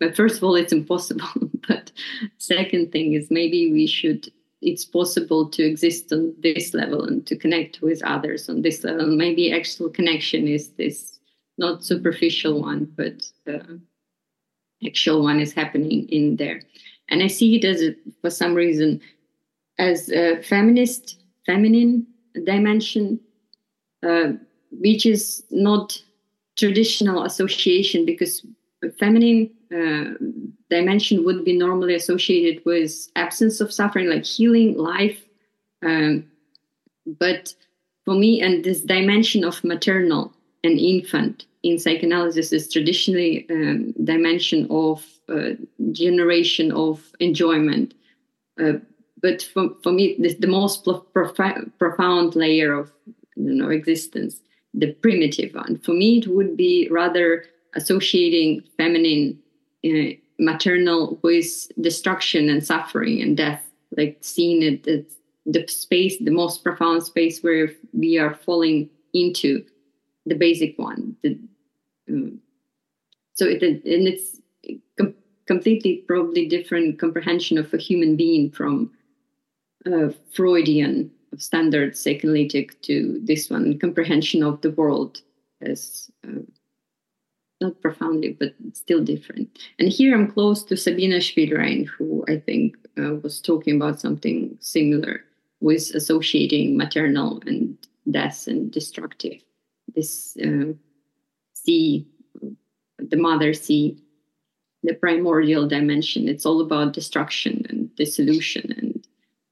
but 0.00 0.16
first 0.16 0.36
of 0.38 0.44
all 0.44 0.54
it's 0.54 0.72
impossible 0.72 1.28
but 1.68 1.92
second 2.38 2.90
thing 2.92 3.12
is 3.12 3.30
maybe 3.30 3.72
we 3.72 3.86
should 3.86 4.30
it's 4.64 4.84
possible 4.84 5.48
to 5.50 5.62
exist 5.62 6.12
on 6.12 6.34
this 6.38 6.74
level 6.74 7.04
and 7.04 7.26
to 7.26 7.36
connect 7.36 7.82
with 7.82 8.02
others 8.04 8.48
on 8.48 8.62
this 8.62 8.82
level. 8.82 9.06
Maybe 9.06 9.52
actual 9.52 9.90
connection 9.90 10.48
is 10.48 10.70
this 10.70 11.13
not 11.58 11.84
superficial 11.84 12.62
one 12.62 12.90
but 12.96 13.22
actual 14.86 15.22
one 15.22 15.40
is 15.40 15.52
happening 15.52 16.08
in 16.08 16.36
there 16.36 16.60
and 17.08 17.22
i 17.22 17.26
see 17.26 17.56
it 17.56 17.64
as 17.64 17.82
for 18.20 18.30
some 18.30 18.54
reason 18.54 19.00
as 19.78 20.10
a 20.10 20.42
feminist 20.42 21.22
feminine 21.46 22.06
dimension 22.44 23.18
uh, 24.02 24.32
which 24.70 25.06
is 25.06 25.44
not 25.50 25.98
traditional 26.56 27.24
association 27.24 28.04
because 28.04 28.44
feminine 28.98 29.50
uh, 29.72 30.14
dimension 30.70 31.24
would 31.24 31.44
be 31.44 31.56
normally 31.56 31.94
associated 31.94 32.64
with 32.64 33.08
absence 33.16 33.60
of 33.60 33.72
suffering, 33.72 34.08
like 34.08 34.24
healing, 34.24 34.76
life. 34.76 35.22
Um, 35.82 36.30
but 37.18 37.54
for 38.04 38.14
me, 38.14 38.40
and 38.42 38.64
this 38.64 38.82
dimension 38.82 39.44
of 39.44 39.62
maternal 39.64 40.33
and 40.64 40.78
infant 40.78 41.46
in 41.62 41.78
psychoanalysis 41.78 42.52
is 42.52 42.70
traditionally 42.70 43.46
um, 43.50 43.92
dimension 44.04 44.66
of 44.70 45.04
uh, 45.28 45.50
generation 45.92 46.72
of 46.72 47.12
enjoyment. 47.20 47.94
Uh, 48.60 48.74
but 49.22 49.42
for, 49.42 49.70
for 49.82 49.92
me, 49.92 50.16
the, 50.18 50.46
most 50.46 50.86
prof- 51.12 51.78
profound 51.78 52.36
layer 52.36 52.74
of 52.74 52.92
you 53.36 53.54
know 53.54 53.70
existence, 53.70 54.40
the 54.74 54.92
primitive 54.94 55.54
one. 55.54 55.78
For 55.78 55.92
me, 55.92 56.18
it 56.18 56.26
would 56.26 56.56
be 56.56 56.88
rather 56.90 57.44
associating 57.74 58.62
feminine, 58.76 59.38
uh, 59.84 60.16
maternal 60.38 61.18
with 61.22 61.46
destruction 61.80 62.50
and 62.50 62.64
suffering 62.64 63.22
and 63.22 63.36
death, 63.36 63.64
like 63.96 64.18
seeing 64.20 64.62
it 64.62 64.84
the 65.46 65.66
space, 65.68 66.18
the 66.18 66.30
most 66.30 66.62
profound 66.62 67.02
space 67.02 67.42
where 67.42 67.70
we 67.92 68.18
are 68.18 68.34
falling 68.34 68.88
into 69.12 69.64
the 70.26 70.34
basic 70.34 70.78
one. 70.78 71.16
The, 71.22 71.38
um, 72.08 72.40
so 73.34 73.46
it 73.46 73.62
and 73.62 73.82
it's 73.84 74.40
com- 74.98 75.14
completely 75.46 76.04
probably 76.06 76.46
different 76.46 76.98
comprehension 76.98 77.58
of 77.58 77.72
a 77.74 77.78
human 77.78 78.16
being 78.16 78.50
from 78.50 78.90
uh, 79.86 80.08
Freudian 80.32 81.10
standard 81.38 81.96
psychoanalytic 81.96 82.80
to 82.82 83.20
this 83.24 83.50
one 83.50 83.78
comprehension 83.78 84.42
of 84.42 84.60
the 84.60 84.70
world 84.70 85.20
as 85.60 86.10
uh, 86.26 86.40
not 87.60 87.80
profoundly 87.80 88.36
but 88.38 88.54
still 88.72 89.02
different 89.02 89.58
and 89.78 89.88
here 89.88 90.14
i'm 90.14 90.30
close 90.30 90.62
to 90.62 90.76
sabina 90.76 91.16
spielrein 91.16 91.86
who 91.86 92.24
i 92.28 92.36
think 92.36 92.76
uh, 92.98 93.14
was 93.22 93.40
talking 93.40 93.76
about 93.76 94.00
something 94.00 94.56
similar 94.60 95.24
with 95.60 95.90
associating 95.94 96.76
maternal 96.76 97.42
and 97.46 97.76
death 98.10 98.46
and 98.46 98.70
destructive 98.70 99.40
this 99.94 100.36
uh, 100.44 100.72
sea 101.54 102.06
the 102.98 103.16
mother 103.16 103.52
sea 103.52 103.98
the 104.82 104.94
primordial 104.94 105.66
dimension 105.66 106.28
it's 106.28 106.46
all 106.46 106.60
about 106.60 106.92
destruction 106.92 107.64
and 107.68 107.94
dissolution 107.96 108.74
and 108.76 108.94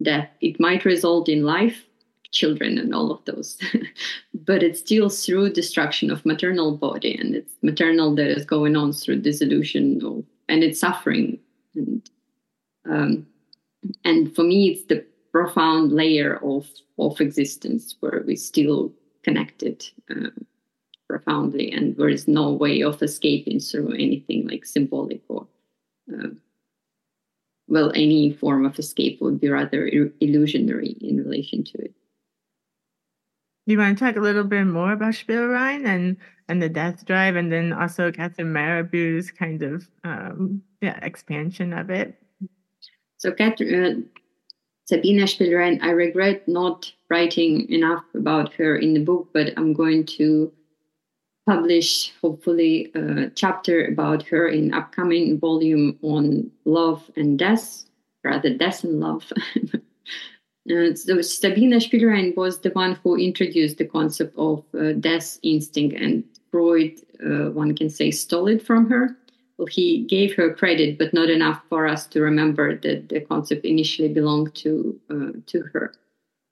that 0.05 0.37
it 0.40 0.59
might 0.61 0.85
result 0.85 1.28
in 1.28 1.44
life, 1.44 1.85
children, 2.33 2.78
and 2.78 2.94
all 2.94 3.11
of 3.11 3.24
those. 3.24 3.59
but 4.35 4.62
it's 4.62 4.81
still 4.81 5.09
through 5.09 5.52
destruction 5.52 6.11
of 6.11 6.26
maternal 6.26 6.76
body, 6.76 7.16
and 7.16 7.35
it's 7.35 7.52
maternal 7.62 8.14
that 8.14 8.28
is 8.28 8.44
going 8.44 8.76
on 8.76 8.92
through 8.92 9.20
dissolution, 9.20 10.05
of, 10.05 10.24
and 10.48 10.62
it's 10.62 10.81
suffering. 10.81 11.38
And 11.74 12.11
um, 12.88 13.26
and 14.05 14.35
for 14.35 14.42
me, 14.42 14.70
it's 14.70 14.85
the 14.85 15.05
profound 15.31 15.92
layer 15.92 16.37
of 16.44 16.68
of 16.98 17.20
existence 17.20 17.96
where 18.00 18.22
we 18.26 18.37
still 18.37 18.92
connected. 19.22 19.85
Um, 20.11 20.46
profoundly 21.08 21.70
and 21.70 21.94
there 21.98 22.08
is 22.08 22.26
no 22.26 22.50
way 22.50 22.82
of 22.82 23.02
escaping 23.02 23.61
through 23.61 23.92
anything 23.92 24.48
like 24.48 24.64
symbolic 24.64 25.20
or 25.28 25.46
uh, 26.11 26.28
well, 27.68 27.90
any 27.94 28.32
form 28.32 28.66
of 28.66 28.78
escape 28.78 29.20
would 29.20 29.40
be 29.40 29.48
rather 29.48 29.90
illusionary 30.20 30.96
in 31.00 31.16
relation 31.16 31.64
to 31.64 31.78
it. 31.78 31.94
You 33.66 33.78
want 33.78 33.96
to 33.96 34.04
talk 34.04 34.16
a 34.16 34.20
little 34.20 34.44
bit 34.44 34.64
more 34.64 34.92
about 34.92 35.14
Spielrein 35.14 35.87
and 35.87 36.16
and 36.48 36.61
the 36.61 36.68
death 36.68 37.06
drive, 37.06 37.37
and 37.37 37.50
then 37.50 37.72
also 37.72 38.11
Catherine 38.11 38.52
Malabou's 38.52 39.30
kind 39.30 39.62
of 39.62 39.88
um, 40.04 40.62
yeah 40.80 40.98
expansion 41.02 41.72
of 41.72 41.88
it. 41.88 42.20
So 43.18 43.32
Catherine, 43.32 44.11
uh, 44.14 44.20
Sabina 44.86 45.22
Spielrein, 45.24 45.80
I 45.82 45.90
regret 45.90 46.46
not 46.48 46.92
writing 47.08 47.70
enough 47.70 48.04
about 48.14 48.52
her 48.54 48.76
in 48.76 48.94
the 48.94 49.04
book, 49.04 49.28
but 49.32 49.52
I'm 49.56 49.72
going 49.72 50.04
to 50.18 50.52
publish 51.46 52.12
hopefully 52.20 52.90
a 52.94 53.30
chapter 53.30 53.86
about 53.86 54.22
her 54.24 54.48
in 54.48 54.74
upcoming 54.74 55.38
volume 55.38 55.98
on 56.02 56.50
love 56.64 57.10
and 57.16 57.38
death 57.38 57.84
rather 58.24 58.54
death 58.54 58.84
and 58.84 59.00
love. 59.00 59.32
Uh, 60.70 60.94
so 60.94 61.20
sabina 61.20 61.80
spielrein 61.80 62.36
was 62.36 62.60
the 62.60 62.70
one 62.70 62.96
who 63.02 63.16
introduced 63.16 63.78
the 63.78 63.84
concept 63.84 64.32
of 64.38 64.64
uh, 64.78 64.92
death 64.92 65.40
instinct 65.42 65.96
and 66.00 66.22
freud 66.52 66.92
uh, 67.26 67.50
one 67.50 67.74
can 67.74 67.90
say 67.90 68.12
stole 68.12 68.46
it 68.46 68.64
from 68.64 68.88
her 68.88 69.16
well, 69.62 69.68
he 69.70 70.05
gave 70.05 70.35
her 70.35 70.55
credit 70.55 70.98
but 70.98 71.14
not 71.14 71.31
enough 71.31 71.62
for 71.68 71.87
us 71.87 72.07
to 72.07 72.20
remember 72.20 72.77
that 72.77 73.09
the 73.09 73.20
concept 73.20 73.64
initially 73.64 74.09
belonged 74.09 74.55
to 74.55 74.98
uh, 75.11 75.38
to 75.46 75.62
her 75.72 75.94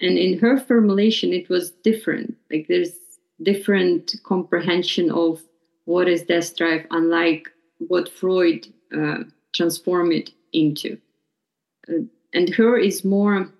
and 0.00 0.16
in 0.16 0.38
her 0.38 0.58
formulation 0.58 1.32
it 1.32 1.48
was 1.48 1.72
different 1.82 2.36
like 2.50 2.66
there's 2.68 2.94
different 3.42 4.14
comprehension 4.24 5.10
of 5.10 5.42
what 5.84 6.08
is 6.08 6.22
death 6.22 6.56
drive, 6.56 6.86
unlike 6.90 7.48
what 7.78 8.08
Freud 8.08 8.66
uh, 8.96 9.24
transformed 9.52 10.12
it 10.12 10.30
into. 10.52 10.98
Uh, 11.88 12.04
and 12.32 12.54
her 12.54 12.78
is 12.78 13.04
more, 13.04 13.50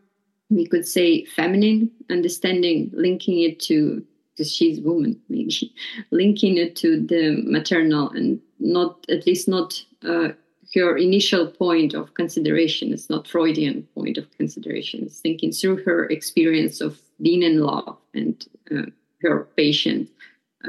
we 0.49 0.67
could 0.67 0.87
say, 0.87 1.25
feminine 1.25 1.91
understanding, 2.11 2.91
linking 2.93 3.41
it 3.41 3.59
to, 3.61 4.05
because 4.33 4.55
she's 4.55 4.81
woman, 4.81 5.21
maybe, 5.29 5.75
linking 6.11 6.57
it 6.57 6.77
to 6.77 7.01
the 7.01 7.43
maternal 7.45 8.11
and 8.11 8.41
not, 8.61 9.05
at 9.09 9.27
least 9.27 9.49
not 9.49 9.83
uh, 10.05 10.29
her 10.75 10.96
initial 10.96 11.49
point 11.49 11.94
of 11.94 12.14
consideration. 12.14 12.92
It's 12.92 13.11
not 13.11 13.27
Freudian 13.27 13.88
point 13.94 14.18
of 14.18 14.31
consideration. 14.37 15.03
It's 15.05 15.20
thinking 15.20 15.53
through 15.53 15.83
her 15.85 16.07
experience 16.07 16.81
of 16.81 17.01
being 17.20 17.42
in 17.42 17.61
love 17.61 17.96
and 18.14 18.46
uh, 18.70 18.90
her 19.23 19.49
patient 19.57 20.09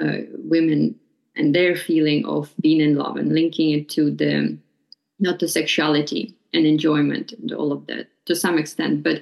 uh, 0.02 0.18
women 0.38 0.96
and 1.36 1.56
their 1.56 1.76
feeling 1.76 2.26
of 2.26 2.54
being 2.62 2.82
in 2.82 2.96
love 2.96 3.18
and 3.18 3.34
linking 3.34 3.72
it 3.72 3.90
to 3.90 4.12
the 4.12 4.58
not 5.20 5.40
to 5.40 5.48
sexuality 5.48 6.36
and 6.54 6.66
enjoyment 6.66 7.34
and 7.34 7.52
all 7.52 7.72
of 7.72 7.86
that 7.88 8.08
to 8.26 8.36
some 8.36 8.58
extent 8.58 9.04
but 9.04 9.18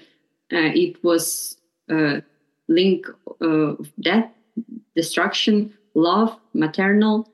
uh, 0.52 0.72
it 0.74 1.04
was 1.04 1.58
a 1.90 2.22
link 2.68 3.06
of 3.42 3.92
death 4.02 4.30
destruction 4.96 5.74
love 5.94 6.36
maternal 6.54 7.30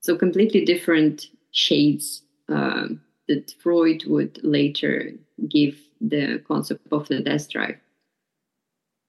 so 0.00 0.16
completely 0.16 0.64
different 0.64 1.26
shades 1.52 2.22
uh, 2.48 2.86
that 3.28 3.54
freud 3.62 4.04
would 4.06 4.38
later 4.42 5.12
give 5.48 5.78
the 6.00 6.42
concept 6.48 6.86
of 6.90 7.06
the 7.08 7.20
death 7.20 7.48
drive 7.50 7.76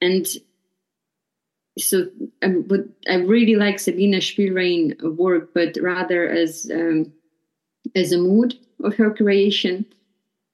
and 0.00 0.26
so 1.78 2.06
um, 2.42 2.62
but 2.62 2.80
I 3.08 3.16
really 3.16 3.56
like 3.56 3.78
Sabina 3.78 4.18
Spielrein 4.18 5.16
work, 5.16 5.54
but 5.54 5.76
rather 5.80 6.28
as 6.28 6.70
um, 6.72 7.12
as 7.94 8.12
a 8.12 8.18
mood 8.18 8.58
of 8.84 8.94
her 8.96 9.10
creation. 9.10 9.86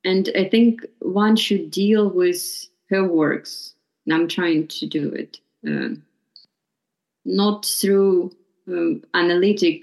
And 0.05 0.31
I 0.37 0.48
think 0.48 0.87
one 1.01 1.35
should 1.37 1.70
deal 1.70 2.09
with 2.09 2.68
her 2.90 3.05
works, 3.05 3.74
and 4.07 4.14
I'm 4.14 4.29
trying 4.29 4.68
to 4.68 4.87
do 4.87 5.11
it, 5.11 5.40
uh, 5.68 5.96
not 7.24 7.66
through 7.66 8.31
um, 8.68 9.03
analytic 9.14 9.83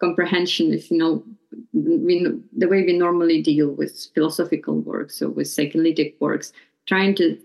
comprehension, 0.00 0.72
if 0.72 0.90
you 0.90 0.98
know, 0.98 1.22
we, 1.72 2.26
the 2.56 2.68
way 2.68 2.84
we 2.84 2.96
normally 2.96 3.42
deal 3.42 3.70
with 3.70 4.08
philosophical 4.14 4.80
works 4.80 5.20
or 5.22 5.28
with 5.28 5.48
psychoanalytic 5.48 6.16
works, 6.20 6.52
trying 6.86 7.14
to 7.16 7.38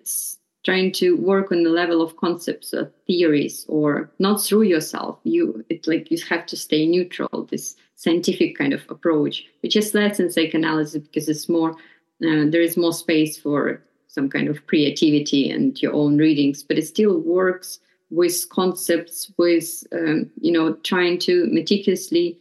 trying 0.64 0.92
to 0.92 1.16
work 1.18 1.52
on 1.52 1.62
the 1.62 1.70
level 1.70 2.02
of 2.02 2.18
concepts 2.18 2.74
or 2.74 2.92
theories 3.06 3.66
or 3.70 4.10
not 4.18 4.42
through 4.42 4.64
yourself. 4.64 5.20
You 5.24 5.64
it's 5.70 5.88
like 5.88 6.10
you 6.10 6.18
have 6.30 6.46
to 6.48 6.58
stay 6.58 6.86
neutral 6.86 7.48
this 7.50 7.76
scientific 7.96 8.58
kind 8.58 8.74
of 8.74 8.84
approach 8.90 9.46
which 9.62 9.76
is 9.76 9.94
less 9.94 10.20
in 10.20 10.30
psychoanalysis 10.30 11.02
because 11.02 11.30
it's 11.30 11.48
more 11.48 11.72
uh, 11.72 12.46
there 12.50 12.62
is 12.62 12.78
more 12.78 12.94
space 12.94 13.38
for 13.38 13.82
some 14.08 14.30
kind 14.30 14.48
of 14.48 14.68
creativity 14.68 15.50
and 15.50 15.82
your 15.82 15.94
own 15.94 16.18
readings 16.18 16.62
but 16.62 16.78
it 16.78 16.86
still 16.86 17.20
works 17.20 17.80
with 18.10 18.48
concepts 18.50 19.32
with 19.38 19.84
um, 19.94 20.30
you 20.42 20.52
know 20.52 20.74
trying 20.84 21.18
to 21.18 21.48
meticulously 21.52 22.38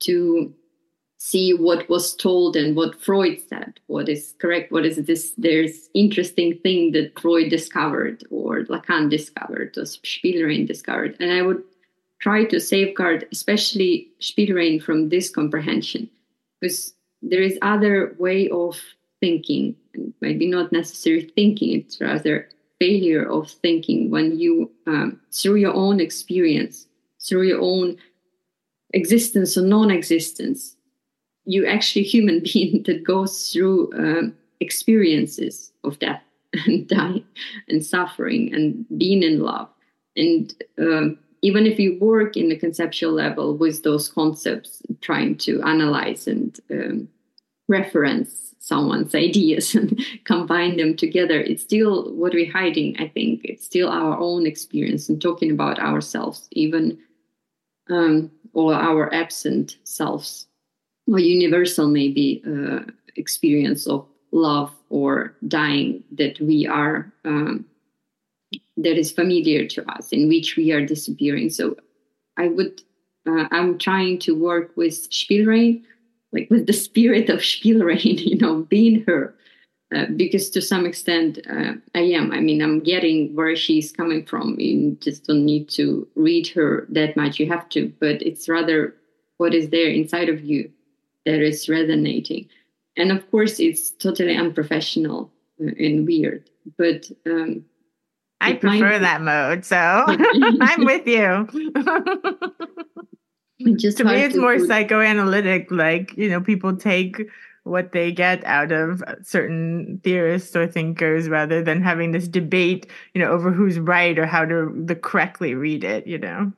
to 0.00 0.52
see 1.18 1.54
what 1.54 1.88
was 1.88 2.14
told 2.14 2.56
and 2.56 2.76
what 2.76 3.00
Freud 3.00 3.40
said, 3.48 3.80
what 3.86 4.08
is 4.08 4.34
correct, 4.38 4.70
what 4.70 4.84
is 4.84 4.96
this, 4.96 5.32
there's 5.38 5.88
interesting 5.94 6.58
thing 6.58 6.92
that 6.92 7.18
Freud 7.18 7.48
discovered 7.50 8.22
or 8.30 8.64
Lacan 8.64 9.10
discovered 9.10 9.76
or 9.76 9.82
Spielrein 9.82 10.66
discovered. 10.66 11.16
And 11.18 11.32
I 11.32 11.42
would 11.42 11.62
try 12.20 12.44
to 12.44 12.60
safeguard, 12.60 13.26
especially 13.32 14.08
Spielrein 14.20 14.82
from 14.82 15.08
this 15.08 15.30
comprehension, 15.30 16.08
because 16.60 16.94
there 17.22 17.42
is 17.42 17.58
other 17.62 18.14
way 18.18 18.48
of 18.50 18.78
thinking, 19.20 19.74
and 19.94 20.12
maybe 20.20 20.46
not 20.46 20.70
necessarily 20.70 21.30
thinking, 21.34 21.80
it's 21.80 22.00
rather 22.00 22.48
failure 22.78 23.28
of 23.28 23.50
thinking 23.50 24.10
when 24.10 24.38
you, 24.38 24.70
um, 24.86 25.18
through 25.32 25.56
your 25.56 25.74
own 25.74 25.98
experience, 25.98 26.86
through 27.26 27.42
your 27.42 27.60
own 27.60 27.96
existence 28.92 29.56
or 29.56 29.62
non-existence, 29.62 30.76
you 31.44 31.66
actually 31.66 32.02
human 32.02 32.42
being 32.52 32.82
that 32.84 33.04
goes 33.04 33.50
through 33.50 33.90
uh, 33.92 34.30
experiences 34.60 35.72
of 35.84 35.98
death 35.98 36.22
and 36.66 36.88
dying 36.88 37.24
and 37.68 37.84
suffering 37.84 38.54
and 38.54 38.86
being 38.98 39.22
in 39.22 39.40
love. 39.40 39.68
And 40.16 40.54
uh, 40.78 41.14
even 41.42 41.66
if 41.66 41.78
you 41.78 41.98
work 42.00 42.36
in 42.36 42.48
the 42.48 42.56
conceptual 42.56 43.12
level 43.12 43.56
with 43.56 43.82
those 43.82 44.08
concepts 44.08 44.82
trying 45.00 45.36
to 45.38 45.62
analyze 45.62 46.26
and 46.26 46.58
um, 46.70 47.08
reference 47.68 48.54
someone's 48.58 49.14
ideas 49.14 49.74
and 49.76 50.00
combine 50.24 50.76
them 50.76 50.96
together 50.96 51.38
it's 51.40 51.62
still 51.62 52.12
what 52.14 52.32
we're 52.32 52.50
hiding 52.50 52.96
i 52.98 53.06
think. 53.06 53.42
It's 53.44 53.64
still 53.64 53.88
our 53.88 54.18
own 54.18 54.46
experience 54.46 55.08
and 55.08 55.20
talking 55.20 55.50
about 55.50 55.78
ourselves 55.78 56.48
even 56.52 56.98
um, 57.88 58.30
or 58.56 58.74
our 58.74 59.12
absent 59.14 59.76
selves. 59.84 60.46
Or 61.08 61.20
universal 61.20 61.88
maybe 61.88 62.42
uh, 62.44 62.80
experience 63.14 63.86
of 63.86 64.06
love 64.32 64.72
or 64.90 65.36
dying 65.46 66.02
that 66.10 66.40
we 66.40 66.66
are 66.66 67.12
um, 67.24 67.64
that 68.76 68.98
is 68.98 69.12
familiar 69.12 69.66
to 69.68 69.88
us 69.92 70.10
in 70.10 70.28
which 70.28 70.56
we 70.56 70.72
are 70.72 70.84
disappearing. 70.84 71.50
So 71.50 71.76
i 72.36 72.48
would 72.48 72.82
uh, 73.26 73.46
i'm 73.50 73.78
trying 73.78 74.18
to 74.18 74.34
work 74.34 74.76
with 74.76 75.10
spielrein 75.10 75.82
like 76.32 76.48
with 76.50 76.66
the 76.66 76.72
spirit 76.72 77.28
of 77.28 77.40
spielrein 77.40 78.18
you 78.30 78.36
know 78.38 78.62
being 78.62 79.04
her 79.04 79.34
uh, 79.94 80.06
because 80.16 80.50
to 80.50 80.60
some 80.60 80.84
extent 80.84 81.38
uh, 81.48 81.72
i 81.94 82.00
am 82.00 82.32
i 82.32 82.40
mean 82.40 82.62
i'm 82.62 82.80
getting 82.80 83.34
where 83.34 83.54
she's 83.54 83.92
coming 83.92 84.24
from 84.24 84.58
you 84.58 84.96
just 85.00 85.24
don't 85.26 85.44
need 85.44 85.68
to 85.68 86.06
read 86.14 86.46
her 86.48 86.86
that 86.88 87.16
much 87.16 87.38
you 87.38 87.48
have 87.48 87.68
to 87.68 87.92
but 88.00 88.20
it's 88.22 88.48
rather 88.48 88.94
what 89.38 89.54
is 89.54 89.70
there 89.70 89.88
inside 89.88 90.28
of 90.28 90.44
you 90.44 90.70
that 91.24 91.40
is 91.40 91.68
resonating 91.68 92.48
and 92.96 93.12
of 93.12 93.30
course 93.30 93.60
it's 93.60 93.90
totally 93.90 94.36
unprofessional 94.36 95.30
and 95.58 96.06
weird 96.06 96.48
but 96.78 97.10
um, 97.26 97.64
I 98.40 98.54
prefer 98.54 98.98
that 98.98 99.22
mode, 99.22 99.64
so 99.64 99.76
I'm 100.06 100.84
with 100.84 101.06
you. 101.06 101.48
Just 103.76 103.98
to 103.98 104.04
me, 104.04 104.20
it's 104.20 104.36
more 104.36 104.58
psychoanalytic. 104.58 105.70
Like 105.70 106.16
you 106.16 106.28
know, 106.28 106.40
people 106.40 106.76
take 106.76 107.22
what 107.66 107.92
they 107.92 108.12
get 108.12 108.44
out 108.44 108.72
of 108.72 109.02
certain 109.22 110.00
theorists 110.04 110.54
or 110.56 110.66
thinkers 110.66 111.28
rather 111.28 111.62
than 111.62 111.82
having 111.82 112.12
this 112.12 112.28
debate, 112.28 112.86
you 113.14 113.20
know, 113.20 113.30
over 113.30 113.50
who's 113.50 113.78
right 113.78 114.18
or 114.18 114.26
how 114.26 114.44
to 114.44 114.72
the 114.84 114.96
correctly 114.96 115.54
read 115.54 115.84
it. 115.84 116.06
You 116.06 116.18
know, 116.18 116.52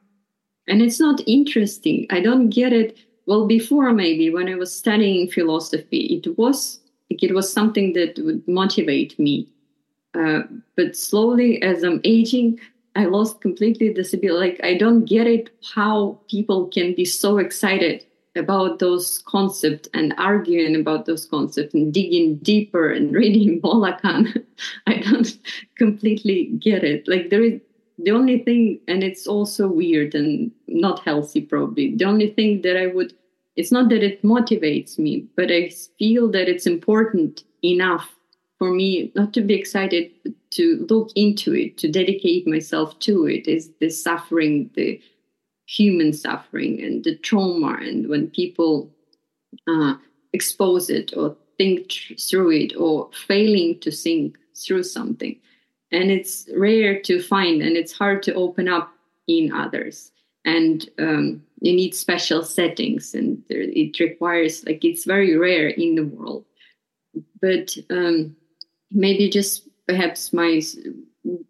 and 0.67 0.83
it's 0.83 1.01
not 1.01 1.21
interesting. 1.27 2.07
I 2.11 2.21
don't 2.21 2.51
get 2.51 2.73
it. 2.73 2.97
Well, 3.27 3.47
before 3.47 3.93
maybe 3.93 4.31
when 4.31 4.49
I 4.49 4.55
was 4.55 4.75
studying 4.75 5.31
philosophy, 5.31 6.23
it 6.25 6.39
was 6.39 6.81
it 7.11 7.35
was 7.35 7.53
something 7.53 7.95
that 7.95 8.19
would 8.19 8.47
motivate 8.47 9.19
me 9.19 9.49
uh, 10.15 10.43
but 10.77 10.97
slowly, 10.97 11.63
as 11.63 11.83
I'm 11.83 12.01
aging, 12.05 12.59
I 12.97 13.05
lost 13.05 13.41
completely 13.41 13.93
this 13.93 14.13
ability. 14.13 14.51
Like 14.51 14.61
I 14.65 14.77
don't 14.77 15.05
get 15.05 15.27
it 15.27 15.51
how 15.75 16.19
people 16.29 16.67
can 16.67 16.95
be 16.95 17.05
so 17.05 17.39
excited 17.39 18.05
about 18.39 18.79
those 18.79 19.19
concepts 19.27 19.89
and 19.95 20.15
arguing 20.17 20.77
about 20.77 21.07
those 21.07 21.27
concepts 21.27 21.75
and 21.75 21.93
digging 21.93 22.37
deeper 22.37 22.91
and 22.91 23.13
reading 23.15 23.61
Lacan. 23.61 24.45
I 24.87 24.99
don't 24.99 25.39
completely 25.77 26.47
get 26.59 26.85
it. 26.85 27.07
Like 27.09 27.31
there 27.31 27.43
is 27.43 27.61
the 27.99 28.13
only 28.13 28.39
thing, 28.45 28.81
and 28.87 29.03
it's 29.03 29.27
also 29.27 29.69
weird 29.69 30.15
and 30.15 30.53
not 30.69 31.01
healthy 31.01 31.41
probably. 31.41 31.97
The 31.97 32.05
only 32.05 32.31
thing 32.31 32.63
that 32.63 32.77
I 32.77 32.87
would, 32.87 33.13
it's 33.57 33.73
not 33.73 33.89
that 33.89 34.05
it 34.05 34.23
motivates 34.23 34.99
me, 34.99 35.27
but 35.37 35.51
I 35.51 35.73
feel 35.99 36.31
that 36.31 36.49
it's 36.49 36.67
important 36.67 37.43
enough 37.65 38.15
for 38.59 38.71
me 38.73 39.13
not 39.15 39.33
to 39.35 39.41
be 39.41 39.55
excited 39.55 40.11
to 40.51 40.87
look 40.91 41.11
into 41.15 41.55
it 41.55 41.79
to 41.79 41.91
dedicate 41.91 42.47
myself 42.47 42.99
to 43.01 43.27
it 43.27 43.47
is 43.47 43.71
the 43.81 43.89
suffering 43.89 44.69
the 44.75 45.01
human 45.69 46.15
suffering 46.15 46.83
and 46.83 47.05
the 47.05 47.15
trauma 47.17 47.77
and 47.83 48.09
when 48.09 48.29
people 48.31 48.91
uh, 49.69 49.95
expose 50.33 50.89
it 50.89 51.13
or 51.15 51.37
think 51.59 51.93
through 52.19 52.51
it 52.53 52.75
or 52.77 53.11
failing 53.27 53.79
to 53.81 53.91
think 53.91 54.39
through 54.57 54.83
something. 54.83 55.39
And 55.93 56.11
it's 56.11 56.49
rare 56.57 57.01
to 57.03 57.23
find 57.23 57.61
and 57.61 57.77
it's 57.77 57.93
hard 57.93 58.23
to 58.25 58.35
open 58.35 58.67
up 58.67 58.91
in 59.27 59.53
others. 59.53 60.11
And 60.47 60.89
um, 60.99 61.43
you 61.61 61.75
need 61.75 61.95
special 61.95 62.43
settings 62.43 63.15
and 63.15 63.43
it 63.51 64.01
requires 64.01 64.65
like 64.65 64.85
it's 64.85 65.05
very 65.05 65.37
rare 65.37 65.69
in 65.69 65.97
the 65.97 66.05
world. 66.05 66.47
But 67.43 67.77
um, 67.91 68.35
maybe 68.91 69.29
just 69.29 69.69
perhaps 69.87 70.33
my 70.33 70.63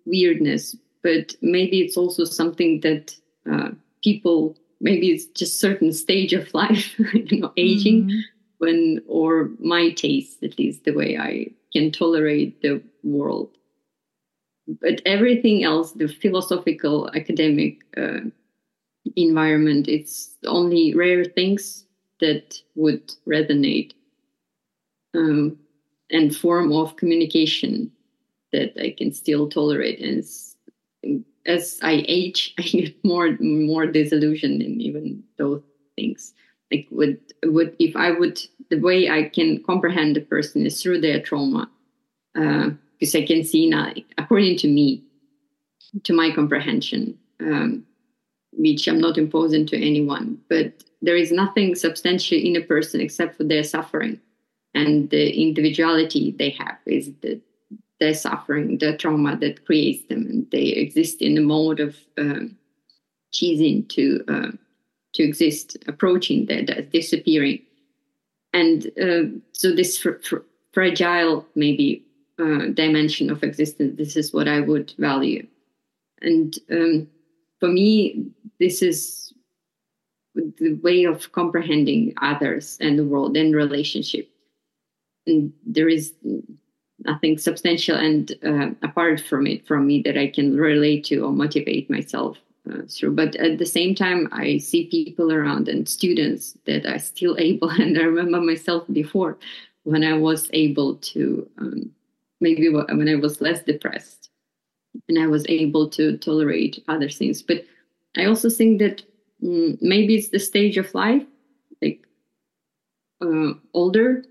weirdness, 0.06 0.74
but 1.04 1.36
maybe 1.40 1.80
it's 1.80 1.96
also 1.96 2.24
something 2.24 2.80
that 2.80 3.14
uh, 3.50 3.70
people 4.02 4.56
maybe 4.80 5.10
it's 5.10 5.26
just 5.26 5.60
certain 5.60 5.92
stage 5.92 6.32
of 6.32 6.52
life, 6.54 6.98
you 7.14 7.40
know, 7.40 7.52
aging 7.56 8.04
mm-hmm. 8.04 8.18
when 8.58 9.02
or 9.08 9.50
my 9.58 9.90
taste 9.90 10.42
at 10.42 10.58
least 10.58 10.84
the 10.84 10.92
way 10.92 11.18
I 11.18 11.48
can 11.72 11.90
tolerate 11.90 12.62
the 12.62 12.80
world. 13.02 13.50
But 14.80 15.00
everything 15.06 15.64
else, 15.64 15.92
the 15.92 16.08
philosophical 16.08 17.10
academic 17.14 17.78
uh, 17.96 18.20
environment, 19.16 19.88
it's 19.88 20.36
only 20.46 20.94
rare 20.94 21.24
things 21.24 21.86
that 22.20 22.60
would 22.74 23.12
resonate. 23.26 23.92
Um, 25.14 25.58
and 26.10 26.34
form 26.34 26.72
of 26.72 26.96
communication 26.96 27.90
that 28.52 28.72
I 28.80 28.94
can 28.96 29.12
still 29.12 29.48
tolerate. 29.48 30.00
And 30.00 31.24
as 31.48 31.78
I 31.82 32.04
age, 32.06 32.54
I 32.58 32.62
get 32.62 33.04
more 33.04 33.36
more 33.40 33.86
disillusioned 33.86 34.62
in 34.62 34.80
even 34.80 35.24
those 35.36 35.62
things. 35.96 36.34
Like 36.70 36.86
would 36.90 37.18
would 37.44 37.74
if 37.78 37.96
I 37.96 38.12
would 38.12 38.40
the 38.70 38.78
way 38.78 39.08
I 39.08 39.28
can 39.28 39.62
comprehend 39.64 40.14
the 40.14 40.20
person 40.20 40.66
is 40.66 40.82
through 40.82 41.00
their 41.00 41.20
trauma, 41.20 41.70
uh, 42.38 42.70
because 42.98 43.14
I 43.14 43.24
can 43.24 43.42
see 43.42 43.68
now, 43.68 43.92
according 44.18 44.58
to 44.58 44.68
me, 44.68 45.02
to 46.04 46.12
my 46.12 46.30
comprehension, 46.34 47.18
um, 47.40 47.86
which 48.52 48.86
I'm 48.86 49.00
not 49.00 49.16
imposing 49.16 49.66
to 49.66 49.76
anyone, 49.76 50.38
but 50.50 50.84
there 51.00 51.16
is 51.16 51.32
nothing 51.32 51.74
substantial 51.74 52.36
in 52.38 52.56
a 52.56 52.60
person 52.60 53.00
except 53.00 53.36
for 53.36 53.44
their 53.44 53.64
suffering 53.64 54.20
and 54.74 55.10
the 55.10 55.30
individuality 55.30 56.34
they 56.38 56.50
have 56.50 56.78
is 56.86 57.10
the 57.20 57.40
their 58.00 58.14
suffering, 58.14 58.78
the 58.78 58.96
trauma 58.96 59.36
that 59.36 59.64
creates 59.64 60.06
them, 60.08 60.26
and 60.26 60.50
they 60.50 60.66
exist 60.66 61.20
in 61.20 61.34
the 61.34 61.40
mode 61.40 61.80
of 61.80 61.96
um, 62.16 62.56
choosing 63.32 63.86
to 63.86 64.24
uh, 64.28 64.50
to 65.14 65.22
exist, 65.22 65.76
approaching 65.86 66.46
that, 66.46 66.92
disappearing, 66.92 67.60
and 68.52 68.86
uh, 69.02 69.24
so 69.52 69.72
this 69.72 69.98
fr- 69.98 70.20
fr- 70.22 70.46
fragile 70.72 71.46
maybe 71.54 72.04
uh, 72.38 72.66
dimension 72.74 73.30
of 73.30 73.42
existence. 73.42 73.96
This 73.96 74.16
is 74.16 74.32
what 74.32 74.48
I 74.48 74.60
would 74.60 74.92
value, 74.98 75.46
and 76.22 76.56
um, 76.70 77.08
for 77.60 77.68
me, 77.68 78.30
this 78.60 78.82
is 78.82 79.32
the 80.34 80.74
way 80.82 81.02
of 81.02 81.32
comprehending 81.32 82.14
others 82.22 82.78
and 82.80 82.96
the 82.96 83.04
world 83.04 83.36
and 83.36 83.56
relationship 83.56 84.30
and 85.28 85.52
there 85.64 85.88
is 85.88 86.14
nothing 87.04 87.38
substantial 87.38 87.96
and 87.96 88.32
uh, 88.44 88.70
apart 88.82 89.20
from 89.20 89.46
it 89.46 89.66
from 89.66 89.86
me 89.86 90.02
that 90.02 90.18
I 90.18 90.28
can 90.28 90.56
relate 90.56 91.04
to 91.04 91.24
or 91.24 91.32
motivate 91.32 91.88
myself 91.88 92.38
uh, 92.70 92.82
through. 92.88 93.14
But 93.14 93.36
at 93.36 93.58
the 93.58 93.66
same 93.66 93.94
time, 93.94 94.28
I 94.32 94.58
see 94.58 94.86
people 94.86 95.32
around 95.32 95.68
and 95.68 95.88
students 95.88 96.58
that 96.66 96.86
are 96.86 96.98
still 96.98 97.36
able, 97.38 97.70
and 97.70 97.96
I 97.98 98.02
remember 98.02 98.40
myself 98.40 98.84
before 98.92 99.38
when 99.84 100.04
I 100.04 100.14
was 100.14 100.50
able 100.52 100.96
to, 100.96 101.48
um, 101.58 101.90
maybe 102.40 102.68
when 102.68 103.08
I 103.08 103.14
was 103.14 103.40
less 103.40 103.62
depressed 103.62 104.28
and 105.08 105.18
I 105.18 105.26
was 105.26 105.46
able 105.48 105.88
to 105.90 106.18
tolerate 106.18 106.82
other 106.88 107.08
things. 107.08 107.42
But 107.42 107.64
I 108.16 108.26
also 108.26 108.50
think 108.50 108.80
that 108.80 109.02
um, 109.42 109.78
maybe 109.80 110.16
it's 110.16 110.28
the 110.28 110.38
stage 110.38 110.76
of 110.76 110.92
life, 110.94 111.24
like 111.80 112.06
uh, 113.22 113.54
older 113.72 114.24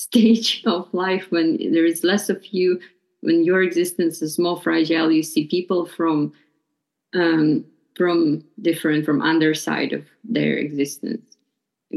stage 0.00 0.62
of 0.66 0.92
life 0.92 1.26
when 1.30 1.56
there 1.72 1.84
is 1.84 2.02
less 2.04 2.28
of 2.30 2.44
you, 2.46 2.80
when 3.20 3.44
your 3.44 3.62
existence 3.62 4.22
is 4.22 4.38
more 4.38 4.60
fragile, 4.60 5.12
you 5.12 5.22
see 5.22 5.46
people 5.46 5.84
from 5.84 6.32
um, 7.14 7.64
from 7.96 8.42
different 8.62 9.04
from 9.04 9.20
underside 9.20 9.92
of 9.92 10.04
their 10.24 10.56
existence. 10.56 11.36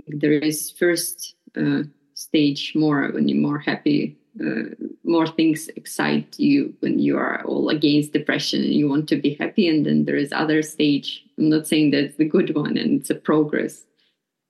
There 0.07 0.33
is 0.33 0.71
first 0.71 1.35
uh, 1.55 1.83
stage 2.15 2.73
more 2.75 3.09
when 3.13 3.29
you're 3.29 3.47
more 3.47 3.59
happy, 3.59 4.17
uh, 4.43 4.73
more 5.05 5.27
things 5.27 5.69
excite 5.75 6.37
you 6.39 6.73
when 6.79 6.99
you 6.99 7.17
are 7.17 7.43
all 7.45 7.69
against 7.69 8.11
depression 8.11 8.63
and 8.63 8.73
you 8.73 8.89
want 8.89 9.07
to 9.09 9.15
be 9.15 9.35
happy. 9.35 9.69
And 9.69 9.85
then 9.85 10.05
there 10.05 10.17
is 10.17 10.33
other 10.33 10.61
stage. 10.61 11.23
I'm 11.37 11.49
not 11.49 11.67
saying 11.67 11.91
that's 11.91 12.17
the 12.17 12.27
good 12.27 12.55
one 12.55 12.75
and 12.75 12.99
it's 12.99 13.11
a 13.11 13.15
progress. 13.15 13.85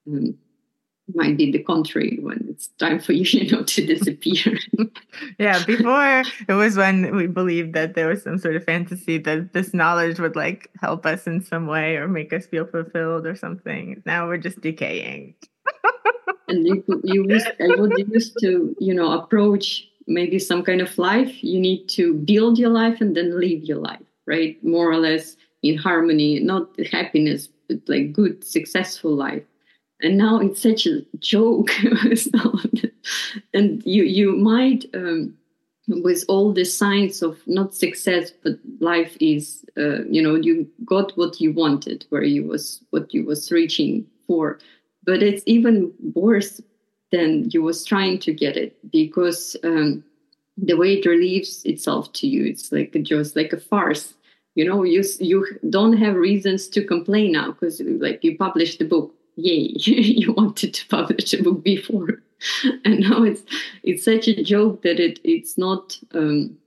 Um, 0.07 0.37
might 1.15 1.37
be 1.37 1.51
the 1.51 1.63
contrary 1.63 2.19
when 2.21 2.45
it's 2.49 2.67
time 2.79 2.99
for 2.99 3.13
you, 3.19 3.23
you 3.23 3.51
know, 3.51 3.63
to 3.63 3.85
disappear. 3.85 4.57
yeah, 5.39 5.63
before 5.65 6.23
it 6.47 6.53
was 6.53 6.77
when 6.77 7.15
we 7.15 7.27
believed 7.27 7.73
that 7.73 7.95
there 7.95 8.07
was 8.07 8.23
some 8.23 8.37
sort 8.37 8.55
of 8.55 8.63
fantasy 8.63 9.17
that 9.19 9.53
this 9.53 9.73
knowledge 9.73 10.19
would 10.19 10.35
like 10.35 10.69
help 10.81 11.05
us 11.05 11.27
in 11.27 11.41
some 11.41 11.67
way 11.67 11.97
or 11.97 12.07
make 12.07 12.33
us 12.33 12.45
feel 12.45 12.65
fulfilled 12.65 13.25
or 13.25 13.35
something. 13.35 14.01
Now 14.05 14.27
we're 14.27 14.37
just 14.37 14.61
decaying. 14.61 15.35
and 16.47 16.65
you 16.67 16.83
you 17.03 17.25
used, 17.27 17.47
I 17.59 17.79
would 17.79 17.97
used 18.09 18.37
to 18.41 18.75
you 18.79 18.93
know 18.93 19.11
approach 19.11 19.87
maybe 20.07 20.39
some 20.39 20.63
kind 20.63 20.81
of 20.81 20.97
life. 20.97 21.43
You 21.43 21.59
need 21.59 21.87
to 21.89 22.13
build 22.13 22.57
your 22.57 22.69
life 22.69 23.01
and 23.01 23.15
then 23.15 23.39
live 23.39 23.63
your 23.63 23.77
life, 23.77 24.05
right? 24.25 24.61
More 24.63 24.91
or 24.91 24.97
less 24.97 25.37
in 25.61 25.77
harmony, 25.77 26.39
not 26.39 26.67
happiness, 26.91 27.49
but 27.67 27.79
like 27.87 28.13
good, 28.13 28.43
successful 28.43 29.15
life. 29.15 29.43
And 30.03 30.17
now 30.17 30.39
it's 30.39 30.61
such 30.61 30.85
a 30.85 31.01
joke, 31.19 31.71
and 33.53 33.83
you 33.85 34.03
you 34.03 34.35
might. 34.35 34.85
Um, 34.93 35.35
with 35.87 36.23
all 36.27 36.53
the 36.53 36.63
signs 36.63 37.21
of 37.21 37.45
not 37.45 37.73
success 37.73 38.31
but 38.43 38.53
life 38.79 39.17
is 39.19 39.65
uh, 39.77 40.03
you 40.05 40.21
know 40.21 40.35
you 40.35 40.67
got 40.85 41.17
what 41.17 41.41
you 41.41 41.51
wanted 41.51 42.05
where 42.09 42.23
you 42.23 42.45
was 42.45 42.81
what 42.91 43.13
you 43.13 43.25
was 43.25 43.51
reaching 43.51 44.05
for. 44.27 44.59
But 45.05 45.21
it's 45.21 45.43
even 45.45 45.91
worse 46.15 46.61
than 47.11 47.49
you 47.51 47.61
was 47.61 47.83
trying 47.83 48.19
to 48.19 48.33
get 48.33 48.55
it 48.55 48.77
because 48.91 49.57
um, 49.63 50.03
the 50.57 50.77
way 50.77 50.93
it 50.93 51.05
relieves 51.05 51.65
itself 51.65 52.13
to 52.13 52.27
you 52.27 52.45
it's 52.45 52.71
like 52.71 52.95
just 53.03 53.35
like 53.35 53.51
a 53.51 53.59
farce. 53.59 54.13
You 54.55 54.65
know 54.65 54.83
you 54.83 55.03
you 55.19 55.45
don't 55.69 55.97
have 55.97 56.15
reasons 56.15 56.69
to 56.69 56.85
complain 56.85 57.33
now 57.33 57.51
because 57.51 57.81
like 57.81 58.23
you 58.23 58.37
published 58.37 58.79
the 58.79 58.85
book 58.85 59.13
yay 59.35 59.71
you 59.75 60.33
wanted 60.33 60.73
to 60.73 60.87
publish 60.87 61.33
a 61.33 61.43
book 61.43 61.63
before. 61.63 62.09
And 62.83 62.99
now 62.99 63.23
it's 63.23 63.41
it's 63.83 64.03
such 64.03 64.27
a 64.27 64.43
joke 64.43 64.81
that 64.81 64.99
it 64.99 65.19
it's 65.23 65.57
not 65.57 65.97
um, 66.13 66.57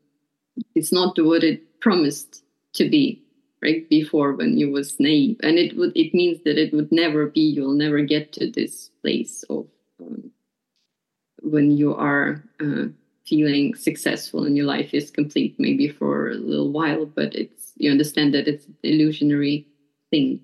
it's 0.74 0.90
not 0.90 1.18
what 1.18 1.44
it 1.44 1.80
promised 1.80 2.42
to 2.74 2.88
be 2.88 3.22
right 3.62 3.86
before 3.90 4.32
when 4.32 4.56
you 4.56 4.70
was 4.70 4.98
naive. 4.98 5.38
And 5.42 5.58
it 5.58 5.76
would 5.76 5.92
it 5.94 6.14
means 6.14 6.42
that 6.44 6.56
it 6.56 6.72
would 6.72 6.90
never 6.90 7.26
be. 7.26 7.42
You'll 7.42 7.74
never 7.74 8.00
get 8.00 8.32
to 8.32 8.50
this 8.50 8.90
place 9.02 9.42
of 9.50 9.66
um, 10.00 10.30
when 11.42 11.76
you 11.76 11.94
are 11.94 12.42
uh, 12.60 12.86
feeling 13.26 13.74
successful 13.74 14.44
and 14.44 14.56
your 14.56 14.66
life 14.66 14.94
is 14.94 15.10
complete 15.10 15.54
maybe 15.58 15.88
for 15.88 16.30
a 16.30 16.34
little 16.34 16.70
while 16.70 17.04
but 17.04 17.34
it's 17.34 17.72
you 17.76 17.90
understand 17.90 18.32
that 18.32 18.46
it's 18.46 18.66
an 18.66 18.76
illusionary 18.82 19.66
thing 20.10 20.40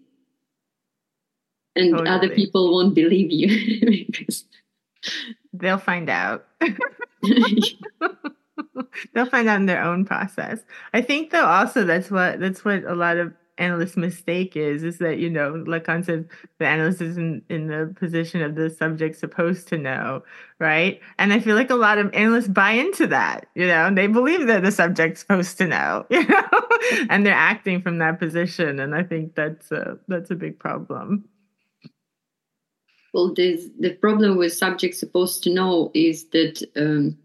and 1.76 1.92
totally. 1.92 2.08
other 2.08 2.28
people 2.28 2.72
won't 2.72 2.94
believe 2.94 3.30
you. 3.30 4.06
Because 4.06 4.44
they'll 5.52 5.78
find 5.78 6.08
out. 6.08 6.46
They'll 9.14 9.26
find 9.26 9.48
out 9.48 9.60
in 9.60 9.66
their 9.66 9.82
own 9.82 10.04
process. 10.04 10.60
I 10.92 11.00
think 11.00 11.30
though 11.30 11.46
also 11.46 11.84
that's 11.84 12.10
what 12.10 12.40
that's 12.40 12.64
what 12.64 12.84
a 12.84 12.94
lot 12.94 13.16
of 13.16 13.32
analysts' 13.58 13.96
mistake 13.96 14.56
is 14.56 14.82
is 14.82 14.98
that 14.98 15.18
you 15.18 15.28
know 15.28 15.52
lacan 15.52 16.04
said 16.04 16.28
the 16.58 16.66
analyst 16.66 17.02
is 17.02 17.18
in, 17.18 17.42
in 17.50 17.66
the 17.66 17.94
position 17.98 18.42
of 18.42 18.54
the 18.54 18.70
subject 18.70 19.16
supposed 19.16 19.68
to 19.68 19.76
know 19.76 20.22
right? 20.58 21.00
And 21.18 21.32
i 21.32 21.38
feel 21.38 21.54
like 21.54 21.70
a 21.70 21.76
lot 21.76 21.98
of 21.98 22.12
analysts 22.14 22.48
buy 22.48 22.72
into 22.72 23.06
that 23.08 23.46
you 23.54 23.66
know? 23.66 23.94
They 23.94 24.06
believe 24.06 24.46
that 24.46 24.62
the 24.62 24.72
subject's 24.72 25.20
supposed 25.20 25.58
to 25.58 25.66
know 25.66 26.06
you 26.10 26.26
know? 26.26 26.48
And 27.10 27.26
they're 27.26 27.34
acting 27.34 27.82
from 27.82 27.98
that 27.98 28.18
position 28.18 28.80
and 28.80 28.94
i 28.94 29.02
think 29.02 29.34
that's 29.34 29.70
a 29.70 29.98
that's 30.08 30.30
a 30.30 30.34
big 30.34 30.58
problem 30.58 31.28
well 33.12 33.32
the 33.34 33.96
problem 34.00 34.36
with 34.36 34.52
subjects 34.52 34.98
supposed 34.98 35.42
to 35.42 35.52
know 35.52 35.90
is 35.94 36.24
that 36.30 36.62
um, 36.76 37.16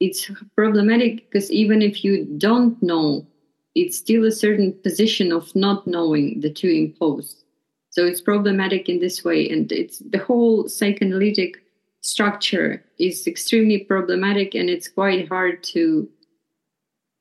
it's 0.00 0.30
problematic 0.56 1.30
because 1.30 1.50
even 1.50 1.80
if 1.82 2.04
you 2.04 2.24
don't 2.38 2.82
know 2.82 3.26
it's 3.74 3.98
still 3.98 4.24
a 4.24 4.32
certain 4.32 4.72
position 4.82 5.32
of 5.32 5.54
not 5.54 5.86
knowing 5.86 6.40
that 6.40 6.62
you 6.62 6.70
impose. 6.70 7.44
So 7.90 8.04
it's 8.04 8.20
problematic 8.20 8.88
in 8.88 9.00
this 9.00 9.24
way, 9.24 9.48
and 9.48 9.70
it's 9.70 9.98
the 9.98 10.18
whole 10.18 10.68
psychoanalytic 10.68 11.62
structure 12.00 12.84
is 12.98 13.26
extremely 13.26 13.78
problematic, 13.78 14.54
and 14.54 14.68
it's 14.68 14.88
quite 14.88 15.28
hard 15.28 15.62
to 15.74 16.08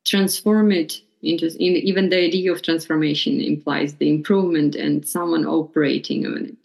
transform 0.06 0.72
it 0.72 1.02
into. 1.22 1.48
In, 1.60 1.76
even 1.76 2.10
the 2.10 2.18
idea 2.18 2.52
of 2.52 2.62
transformation 2.62 3.40
implies 3.40 3.96
the 3.96 4.10
improvement 4.10 4.76
and 4.76 5.08
someone 5.08 5.46
operating 5.46 6.26
on 6.26 6.46
it. 6.46 6.63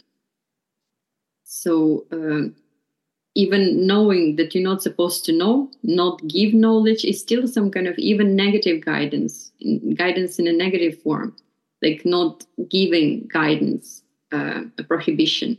So. 1.63 2.07
Uh, 2.13 2.55
even 3.39 3.87
knowing 3.87 4.35
that 4.35 4.53
you're 4.53 4.65
not 4.65 4.83
supposed 4.83 5.25
to 5.25 5.33
know, 5.33 5.71
not 5.85 6.27
give 6.27 6.53
knowledge 6.53 7.05
is 7.05 7.21
still 7.21 7.47
some 7.47 7.71
kind 7.71 7.87
of 7.87 7.97
even 7.97 8.35
negative 8.35 8.85
guidance, 8.85 9.53
guidance 9.95 10.41
in 10.41 10.49
a 10.49 10.53
negative 10.53 11.01
form, 11.01 11.37
like 11.81 12.05
not 12.05 12.45
giving 12.69 13.29
guidance, 13.33 14.03
uh, 14.33 14.63
a 14.77 14.83
prohibition. 14.83 15.57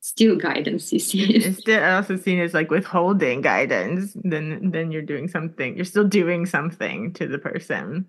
Still 0.00 0.34
guidance 0.34 0.92
is 0.92 1.12
It's 1.14 1.58
still 1.58 1.84
also 1.84 2.16
seen 2.16 2.40
as 2.40 2.52
like 2.52 2.68
withholding 2.68 3.42
guidance. 3.42 4.16
Then, 4.24 4.72
then 4.72 4.90
you're 4.90 5.00
doing 5.00 5.28
something. 5.28 5.76
You're 5.76 5.84
still 5.84 6.08
doing 6.08 6.46
something 6.46 7.12
to 7.12 7.28
the 7.28 7.38
person. 7.38 8.06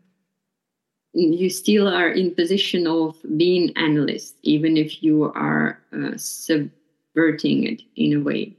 You 1.13 1.49
still 1.51 1.88
are 1.88 2.10
in 2.10 2.34
position 2.34 2.88
of 2.88 3.17
being 3.38 3.71
analyst, 3.75 4.38
even 4.41 4.77
if 4.77 5.04
you 5.04 5.25
are 5.36 5.80
uh, 5.93 6.17
subverting 7.13 7.63
it 7.63 7.82
in 7.95 8.13
a 8.13 8.24
way. 8.24 8.56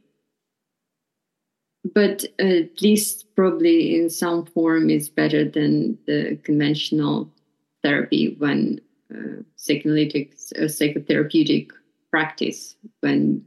But 1.94 2.24
at 2.38 2.80
least 2.80 3.34
probably 3.34 3.96
in 3.98 4.08
some 4.08 4.46
form 4.46 4.88
is 4.88 5.08
better 5.08 5.44
than 5.48 5.98
the 6.06 6.38
conventional 6.44 7.30
therapy 7.82 8.36
when 8.38 8.80
uh, 9.12 9.42
psychoanalytic 9.56 10.34
uh, 10.56 10.62
psychotherapeutic 10.62 11.70
practice 12.10 12.76
when 13.00 13.44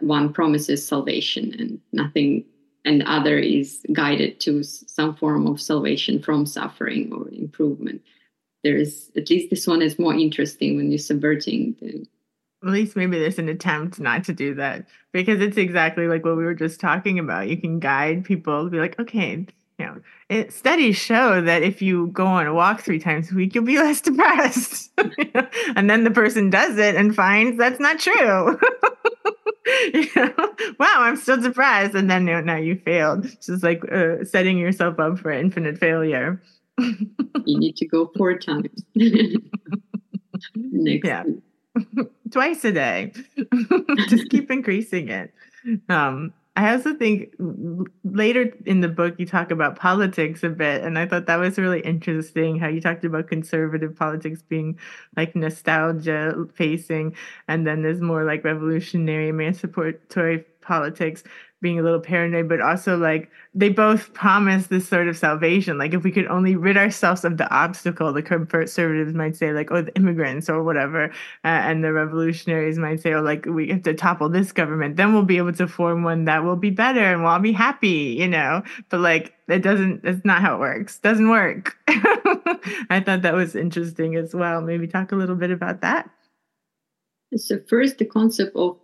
one 0.00 0.32
promises 0.32 0.86
salvation 0.86 1.54
and 1.58 1.80
nothing 1.92 2.44
and 2.84 3.02
other 3.04 3.38
is 3.38 3.84
guided 3.92 4.38
to 4.40 4.62
some 4.62 5.14
form 5.16 5.46
of 5.46 5.60
salvation 5.60 6.22
from 6.22 6.46
suffering 6.46 7.12
or 7.12 7.28
improvement. 7.30 8.02
There 8.62 8.76
is 8.76 9.10
at 9.16 9.30
least 9.30 9.50
this 9.50 9.66
one 9.66 9.82
is 9.82 9.98
more 9.98 10.14
interesting 10.14 10.76
when 10.76 10.90
you're 10.90 10.98
subverting 10.98 11.76
the 11.80 12.06
at 12.62 12.68
least 12.68 12.96
maybe 12.96 13.18
there's 13.18 13.38
an 13.38 13.48
attempt 13.48 14.00
not 14.00 14.24
to 14.24 14.34
do 14.34 14.54
that 14.54 14.86
because 15.12 15.40
it's 15.40 15.56
exactly 15.56 16.08
like 16.08 16.24
what 16.24 16.36
we 16.36 16.44
were 16.44 16.54
just 16.54 16.80
talking 16.80 17.18
about. 17.18 17.48
You 17.48 17.56
can 17.56 17.78
guide 17.78 18.24
people 18.24 18.64
to 18.64 18.70
be 18.70 18.78
like, 18.78 18.98
okay, 18.98 19.46
you 19.78 19.86
know, 19.86 19.96
it, 20.28 20.52
studies 20.52 20.96
show 20.96 21.40
that 21.40 21.62
if 21.62 21.80
you 21.80 22.08
go 22.08 22.26
on 22.26 22.46
a 22.46 22.52
walk 22.52 22.82
three 22.82 22.98
times 22.98 23.32
a 23.32 23.34
week, 23.34 23.54
you'll 23.54 23.64
be 23.64 23.76
less 23.78 24.02
depressed. 24.02 24.90
and 25.74 25.88
then 25.88 26.04
the 26.04 26.10
person 26.10 26.50
does 26.50 26.76
it 26.76 26.96
and 26.96 27.14
finds 27.14 27.56
that's 27.56 27.80
not 27.80 27.98
true. 27.98 28.58
you 29.94 30.06
know, 30.14 30.34
wow, 30.78 30.96
I'm 30.98 31.16
still 31.16 31.40
depressed. 31.40 31.94
And 31.94 32.10
then 32.10 32.26
now 32.26 32.56
you 32.56 32.78
failed. 32.84 33.24
It's 33.24 33.46
just 33.46 33.62
like 33.62 33.90
uh, 33.90 34.22
setting 34.24 34.58
yourself 34.58 35.00
up 35.00 35.18
for 35.18 35.30
infinite 35.30 35.78
failure. 35.78 36.42
you 36.78 37.58
need 37.58 37.76
to 37.76 37.86
go 37.86 38.10
four 38.16 38.38
times. 38.38 38.84
Next 38.94 39.38
yeah. 41.06 41.24
Week. 41.24 41.42
twice 42.30 42.64
a 42.64 42.72
day. 42.72 43.12
Just 44.08 44.28
keep 44.30 44.50
increasing 44.50 45.08
it. 45.08 45.32
Um, 45.88 46.32
I 46.56 46.72
also 46.72 46.94
think 46.94 47.34
later 48.04 48.52
in 48.66 48.80
the 48.80 48.88
book 48.88 49.14
you 49.18 49.24
talk 49.24 49.50
about 49.50 49.78
politics 49.78 50.42
a 50.42 50.48
bit, 50.48 50.82
and 50.82 50.98
I 50.98 51.06
thought 51.06 51.26
that 51.26 51.36
was 51.36 51.58
really 51.58 51.80
interesting 51.80 52.58
how 52.58 52.68
you 52.68 52.80
talked 52.80 53.04
about 53.04 53.28
conservative 53.28 53.96
politics 53.96 54.42
being 54.42 54.78
like 55.16 55.36
nostalgia 55.36 56.34
facing, 56.54 57.14
and 57.46 57.66
then 57.66 57.82
there's 57.82 58.00
more 58.00 58.24
like 58.24 58.44
revolutionary 58.44 59.28
emancipatory 59.28 60.44
politics 60.60 61.22
being 61.60 61.78
a 61.78 61.82
little 61.82 62.00
paranoid, 62.00 62.48
but 62.48 62.60
also 62.60 62.96
like 62.96 63.30
they 63.54 63.68
both 63.68 64.12
promise 64.14 64.68
this 64.68 64.88
sort 64.88 65.08
of 65.08 65.16
salvation. 65.16 65.78
Like 65.78 65.94
if 65.94 66.02
we 66.02 66.10
could 66.10 66.26
only 66.26 66.56
rid 66.56 66.76
ourselves 66.76 67.24
of 67.24 67.36
the 67.36 67.50
obstacle, 67.50 68.12
the 68.12 68.22
conservatives 68.22 69.14
might 69.14 69.36
say 69.36 69.52
like, 69.52 69.70
oh, 69.70 69.82
the 69.82 69.94
immigrants 69.96 70.48
or 70.48 70.62
whatever, 70.62 71.06
uh, 71.44 71.48
and 71.48 71.84
the 71.84 71.92
revolutionaries 71.92 72.78
might 72.78 73.00
say, 73.00 73.12
oh, 73.12 73.22
like 73.22 73.44
we 73.46 73.68
have 73.68 73.82
to 73.82 73.94
topple 73.94 74.28
this 74.28 74.52
government, 74.52 74.96
then 74.96 75.12
we'll 75.12 75.22
be 75.22 75.36
able 75.36 75.52
to 75.52 75.66
form 75.66 76.02
one 76.02 76.24
that 76.24 76.44
will 76.44 76.56
be 76.56 76.70
better 76.70 77.00
and 77.00 77.22
we'll 77.22 77.32
all 77.32 77.38
be 77.38 77.52
happy, 77.52 78.16
you 78.18 78.28
know. 78.28 78.62
But 78.88 79.00
like 79.00 79.34
it 79.48 79.62
doesn't. 79.62 80.02
That's 80.02 80.24
not 80.24 80.40
how 80.40 80.54
it 80.56 80.60
works. 80.60 80.98
Doesn't 80.98 81.28
work. 81.28 81.76
I 81.88 83.02
thought 83.04 83.22
that 83.22 83.34
was 83.34 83.56
interesting 83.56 84.14
as 84.16 84.34
well. 84.34 84.60
Maybe 84.60 84.86
talk 84.86 85.12
a 85.12 85.16
little 85.16 85.36
bit 85.36 85.50
about 85.50 85.80
that. 85.80 86.08
So 87.36 87.58
first, 87.68 87.98
the 87.98 88.04
concept 88.04 88.56
of 88.56 88.78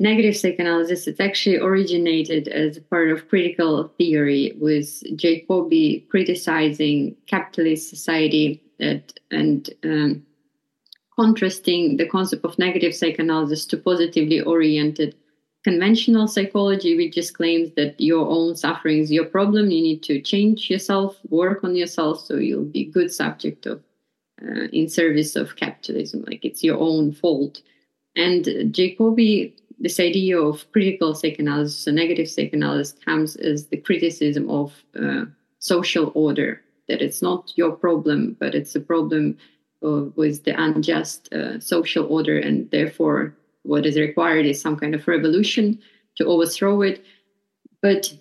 negative 0.00 0.36
psychoanalysis 0.36 1.06
it's 1.06 1.20
actually 1.20 1.56
originated 1.56 2.48
as 2.48 2.78
part 2.90 3.10
of 3.10 3.28
critical 3.28 3.88
theory 3.96 4.56
with 4.60 5.02
jacoby 5.16 6.06
criticizing 6.10 7.16
capitalist 7.26 7.88
society 7.88 8.60
that, 8.78 9.18
and 9.30 9.70
um, 9.84 10.24
contrasting 11.14 11.96
the 11.96 12.08
concept 12.08 12.44
of 12.44 12.58
negative 12.58 12.94
psychoanalysis 12.94 13.64
to 13.64 13.76
positively 13.76 14.40
oriented 14.40 15.14
conventional 15.62 16.26
psychology 16.26 16.96
which 16.96 17.14
just 17.14 17.34
claims 17.34 17.70
that 17.76 17.98
your 18.00 18.28
own 18.28 18.56
suffering 18.56 18.98
is 18.98 19.12
your 19.12 19.24
problem 19.24 19.70
you 19.70 19.80
need 19.80 20.02
to 20.02 20.20
change 20.20 20.68
yourself 20.68 21.16
work 21.30 21.62
on 21.62 21.76
yourself 21.76 22.20
so 22.20 22.34
you'll 22.34 22.64
be 22.64 22.84
good 22.84 23.12
subject 23.12 23.64
of 23.64 23.80
uh, 24.42 24.66
in 24.72 24.88
service 24.88 25.36
of 25.36 25.56
capitalism 25.56 26.24
like 26.26 26.44
it's 26.44 26.64
your 26.64 26.78
own 26.78 27.12
fault. 27.12 27.62
And 28.16 28.72
Jacoby 28.72 29.54
this 29.78 30.00
idea 30.00 30.40
of 30.40 30.70
critical 30.72 31.14
psychoanalysis, 31.14 31.78
so 31.78 31.90
negative 31.90 32.28
psychoanalysis, 32.28 32.94
comes 33.04 33.36
as 33.36 33.66
the 33.66 33.76
criticism 33.76 34.48
of 34.50 34.72
uh, 35.00 35.24
social 35.58 36.12
order. 36.14 36.60
That 36.88 37.00
it's 37.00 37.22
not 37.22 37.52
your 37.56 37.72
problem, 37.72 38.36
but 38.38 38.54
it's 38.54 38.74
a 38.74 38.80
problem 38.80 39.38
uh, 39.82 40.04
with 40.16 40.44
the 40.44 40.60
unjust 40.60 41.32
uh, 41.32 41.58
social 41.58 42.06
order, 42.06 42.38
and 42.38 42.70
therefore, 42.70 43.34
what 43.62 43.86
is 43.86 43.96
required 43.98 44.46
is 44.46 44.60
some 44.60 44.76
kind 44.76 44.94
of 44.94 45.08
revolution 45.08 45.78
to 46.16 46.26
overthrow 46.26 46.82
it. 46.82 47.04
But 47.80 48.12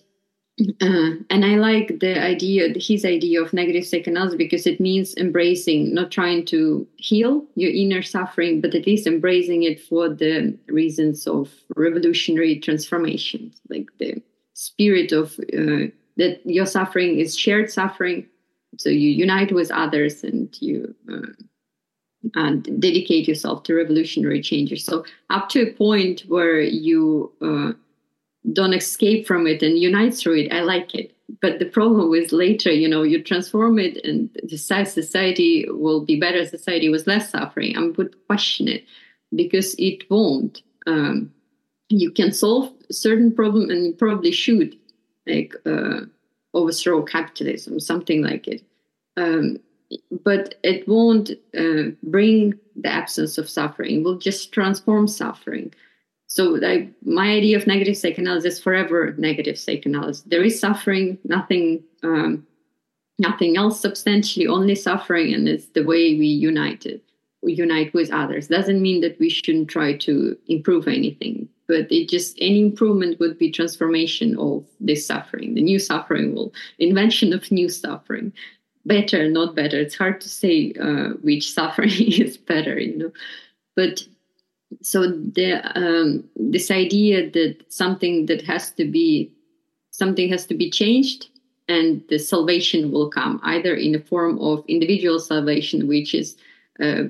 uh, 0.60 1.12
and 1.32 1.43
I 1.45 1.56
like 1.56 1.99
the 1.99 2.22
idea, 2.22 2.74
his 2.76 3.06
idea 3.06 3.41
of 3.41 3.54
negative 3.54 3.86
psychoanalysis, 3.86 4.38
because 4.38 4.68
it 4.68 4.80
means 4.80 5.16
embracing, 5.18 5.93
not 5.93 6.12
trying 6.12 6.45
to 6.45 6.88
heal 6.97 7.43
your 7.56 7.72
inner 7.72 8.04
suffering, 8.04 8.62
but 8.62 8.76
at 8.76 8.86
least 8.86 9.08
embracing 9.08 9.64
it 9.64 9.82
for 9.82 10.10
the 10.10 10.56
reasons 10.68 11.26
of 11.26 11.51
revolutionary 11.76 12.60
transformation, 12.60 13.51
like 13.70 13.88
the 13.97 14.22
spirit 14.54 15.12
of 15.12 15.39
uh, 15.58 15.89
that 16.18 16.41
your 16.45 16.68
suffering 16.68 17.20
is 17.20 17.36
shared 17.36 17.72
suffering. 17.72 18.28
So 18.78 18.89
you 18.89 19.10
unite 19.10 19.51
with 19.51 19.72
others 19.72 20.24
and 20.24 20.56
you 20.62 20.93
uh, 21.12 21.32
and 22.36 22.64
dedicate 22.80 23.28
yourself 23.28 23.64
to 23.64 23.74
revolutionary 23.74 24.41
changes. 24.41 24.86
So 24.86 25.04
up 25.30 25.49
to 25.49 25.64
a 25.64 25.74
point 25.74 26.22
where 26.28 26.62
you 26.62 27.32
uh, 27.41 27.74
don't 28.52 28.74
escape 28.74 29.26
from 29.26 29.48
it 29.48 29.64
and 29.64 29.78
unite 29.78 30.16
through 30.16 30.39
it. 30.39 30.54
I 30.54 30.62
like 30.62 30.94
it. 30.94 31.16
But 31.41 31.60
the 31.60 31.66
problem 31.66 32.14
is 32.14 32.32
later, 32.32 32.72
you 32.72 32.88
know, 32.88 33.04
you 33.04 33.24
transform 33.24 33.80
it 33.80 34.04
and 34.04 34.30
the 34.44 34.58
society 34.58 35.66
will 35.70 36.04
be 36.06 36.20
better 36.20 36.46
society 36.46 36.89
with 36.89 37.08
less 37.08 37.30
suffering. 37.30 37.78
I 37.78 37.88
would 37.88 38.16
question 38.28 38.68
it 38.68 38.86
because 39.34 39.76
it 39.80 40.10
won't. 40.10 40.62
Um, 40.86 41.34
you 41.89 42.12
can 42.12 42.32
solve 42.34 42.72
certain 42.91 43.34
problem 43.34 43.70
and 43.70 43.98
probably 43.98 44.32
should 44.32 44.76
like 45.26 45.56
uh, 45.66 46.02
overthrow 46.54 47.04
capitalism, 47.04 47.80
something 47.80 48.22
like 48.22 48.48
it. 48.48 48.64
Um, 49.16 49.58
but 50.24 50.56
it 50.64 50.88
won't 50.88 51.32
uh, 51.58 51.91
bring 52.04 52.56
the 52.76 52.89
absence 52.89 53.38
of 53.38 53.50
suffering. 53.50 54.00
It 54.00 54.04
will 54.04 54.18
just 54.18 54.52
transform 54.52 55.08
suffering. 55.08 55.74
So 56.34 56.45
like 56.45 56.89
my 57.05 57.29
idea 57.29 57.55
of 57.57 57.67
negative 57.67 57.95
psychoanalysis 57.95 58.59
forever 58.59 59.13
negative 59.19 59.55
psychoanalysis. 59.55 60.23
There 60.23 60.43
is 60.43 60.59
suffering, 60.59 61.19
nothing 61.25 61.84
um, 62.01 62.47
nothing 63.19 63.55
else 63.55 63.79
substantially, 63.79 64.47
only 64.47 64.73
suffering, 64.73 65.31
and 65.31 65.47
it's 65.47 65.67
the 65.67 65.84
way 65.84 66.17
we 66.17 66.25
unite 66.25 66.88
it. 66.88 67.03
We 67.43 67.53
unite 67.53 67.93
with 67.93 68.11
others. 68.11 68.47
Doesn't 68.47 68.81
mean 68.81 69.01
that 69.01 69.19
we 69.19 69.29
shouldn't 69.29 69.67
try 69.67 69.95
to 69.97 70.36
improve 70.47 70.88
anything, 70.88 71.49
but 71.67 71.91
it 71.91 72.09
just 72.09 72.36
any 72.41 72.61
improvement 72.61 73.19
would 73.19 73.38
be 73.38 73.51
transformation 73.51 74.36
of 74.39 74.65
this 74.79 75.05
suffering. 75.05 75.53
The 75.53 75.61
new 75.61 75.77
suffering 75.77 76.34
will 76.34 76.51
invention 76.79 77.31
of 77.34 77.51
new 77.51 77.69
suffering. 77.69 78.34
Better, 78.88 79.29
not 79.29 79.53
better. 79.53 79.79
It's 79.79 79.95
hard 79.95 80.19
to 80.21 80.29
say 80.29 80.73
uh, 80.81 81.09
which 81.21 81.53
suffering 81.53 81.91
is 82.23 82.38
better, 82.38 82.79
you 82.79 82.97
know. 82.97 83.11
But 83.75 84.07
so 84.82 85.07
the 85.07 85.61
um, 85.76 86.24
this 86.36 86.71
idea 86.71 87.30
that 87.32 87.57
something 87.69 88.26
that 88.28 88.41
has 88.41 88.71
to 88.71 88.86
be 88.86 89.32
something 89.91 90.30
has 90.30 90.45
to 90.45 90.55
be 90.55 90.69
changed 90.69 91.28
and 91.67 92.03
the 92.09 92.17
salvation 92.17 92.91
will 92.91 93.09
come 93.09 93.39
either 93.43 93.76
in 93.76 93.91
the 93.91 93.99
form 93.99 94.39
of 94.39 94.63
individual 94.67 95.19
salvation 95.19 95.88
which 95.88 96.13
is 96.13 96.36
uh, 96.82 97.03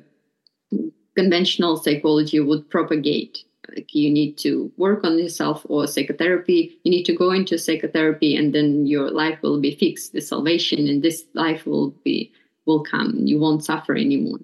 conventional 1.15 1.77
psychology 1.77 2.39
would 2.39 2.69
propagate 2.69 3.43
like 3.75 3.93
you 3.95 4.11
need 4.11 4.37
to 4.37 4.71
work 4.77 5.03
on 5.03 5.17
yourself 5.17 5.65
or 5.69 5.87
psychotherapy. 5.87 6.77
You 6.83 6.91
need 6.91 7.05
to 7.05 7.15
go 7.15 7.31
into 7.31 7.57
psychotherapy 7.57 8.35
and 8.35 8.53
then 8.53 8.85
your 8.85 9.09
life 9.09 9.39
will 9.41 9.59
be 9.59 9.75
fixed 9.75 10.13
the 10.13 10.21
salvation 10.21 10.87
and 10.87 11.01
this 11.01 11.23
life 11.33 11.65
will 11.65 11.91
be 12.03 12.31
will 12.65 12.83
come. 12.83 13.13
You 13.23 13.39
won't 13.39 13.65
suffer 13.65 13.95
anymore 13.95 14.39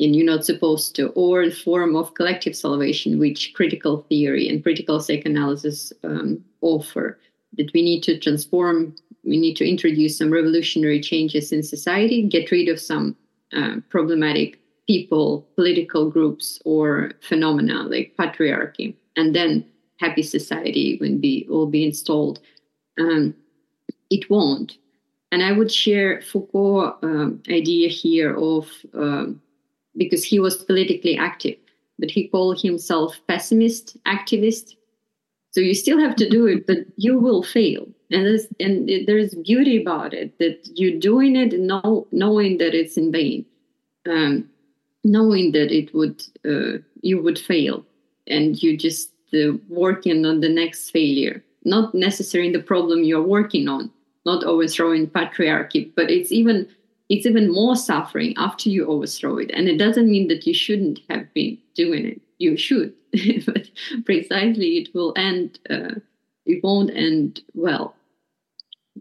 and 0.00 0.16
you're 0.16 0.24
not 0.24 0.44
supposed 0.44 0.96
to, 0.96 1.08
or 1.10 1.50
form 1.50 1.94
of 1.94 2.14
collective 2.14 2.56
salvation, 2.56 3.18
which 3.18 3.52
critical 3.54 4.06
theory 4.08 4.48
and 4.48 4.62
critical 4.62 4.98
psychoanalysis 4.98 5.92
um, 6.04 6.42
offer. 6.62 7.18
That 7.56 7.70
we 7.74 7.82
need 7.82 8.02
to 8.04 8.18
transform, 8.18 8.94
we 9.24 9.36
need 9.36 9.56
to 9.56 9.68
introduce 9.68 10.16
some 10.16 10.30
revolutionary 10.30 11.00
changes 11.00 11.52
in 11.52 11.62
society, 11.62 12.22
get 12.26 12.50
rid 12.50 12.68
of 12.68 12.80
some 12.80 13.16
uh, 13.52 13.76
problematic 13.90 14.58
people, 14.86 15.46
political 15.56 16.10
groups, 16.10 16.60
or 16.64 17.12
phenomena 17.20 17.82
like 17.82 18.14
patriarchy, 18.18 18.94
and 19.16 19.34
then 19.34 19.64
happy 19.98 20.22
society 20.22 20.96
will 21.00 21.18
be 21.18 21.46
will 21.48 21.66
be 21.66 21.84
installed. 21.84 22.40
Um, 22.98 23.34
it 24.10 24.30
won't. 24.30 24.78
And 25.32 25.42
I 25.42 25.52
would 25.52 25.70
share 25.70 26.22
Foucault 26.22 26.96
um, 27.02 27.42
idea 27.48 27.88
here 27.88 28.36
of 28.36 28.68
um, 28.94 29.40
because 29.96 30.24
he 30.24 30.38
was 30.38 30.64
politically 30.64 31.16
active, 31.16 31.56
but 31.98 32.10
he 32.10 32.28
called 32.28 32.60
himself 32.60 33.20
pessimist 33.28 33.96
activist. 34.04 34.74
So 35.52 35.60
you 35.60 35.74
still 35.74 35.98
have 35.98 36.14
to 36.16 36.28
do 36.28 36.46
it, 36.46 36.66
but 36.66 36.78
you 36.96 37.18
will 37.18 37.42
fail. 37.42 37.88
And 38.12 38.26
there's, 38.26 38.46
and 38.58 38.88
there's 39.06 39.34
beauty 39.34 39.80
about 39.80 40.14
it 40.14 40.38
that 40.38 40.68
you're 40.74 40.98
doing 40.98 41.36
it 41.36 41.58
know, 41.58 42.06
knowing 42.12 42.58
that 42.58 42.74
it's 42.74 42.96
in 42.96 43.12
vain, 43.12 43.44
um, 44.08 44.48
knowing 45.04 45.52
that 45.52 45.72
it 45.72 45.94
would 45.94 46.22
uh, 46.44 46.78
you 47.02 47.22
would 47.22 47.38
fail, 47.38 47.84
and 48.26 48.62
you 48.62 48.76
just 48.76 49.10
uh, 49.32 49.52
working 49.68 50.26
on 50.26 50.40
the 50.40 50.48
next 50.48 50.90
failure. 50.90 51.42
Not 51.64 51.94
necessarily 51.94 52.52
the 52.52 52.62
problem 52.62 53.04
you're 53.04 53.22
working 53.22 53.68
on, 53.68 53.90
not 54.26 54.44
overthrowing 54.44 55.08
patriarchy, 55.08 55.90
but 55.94 56.10
it's 56.10 56.32
even 56.32 56.68
it's 57.10 57.26
even 57.26 57.52
more 57.52 57.74
suffering 57.74 58.32
after 58.36 58.70
you 58.70 58.86
overthrow 58.86 59.36
it. 59.36 59.50
And 59.52 59.68
it 59.68 59.78
doesn't 59.78 60.08
mean 60.08 60.28
that 60.28 60.46
you 60.46 60.54
shouldn't 60.54 61.00
have 61.10 61.32
been 61.34 61.58
doing 61.74 62.06
it. 62.06 62.20
You 62.38 62.56
should, 62.56 62.94
but 63.46 63.68
precisely 64.06 64.78
it 64.78 64.94
will 64.94 65.12
end. 65.16 65.58
Uh, 65.68 65.96
it 66.46 66.62
won't 66.62 66.90
end 66.94 67.42
well. 67.52 67.96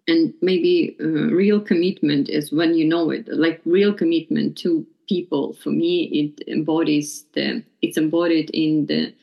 And 0.08 0.34
maybe 0.42 0.98
uh, 1.00 1.06
real 1.06 1.62
commitment 1.62 2.30
is 2.30 2.52
when 2.52 2.74
you 2.74 2.86
know 2.86 3.12
it. 3.12 3.28
Like 3.28 3.62
real 3.64 3.94
commitment 3.94 4.58
to 4.60 4.86
people. 5.08 5.54
For 5.54 5.70
me, 5.70 6.06
it 6.06 6.50
embodies 6.50 7.26
the. 7.34 7.64
It's 7.84 7.98
embodied 7.98 8.50
in 8.56 8.88
the 8.88 9.14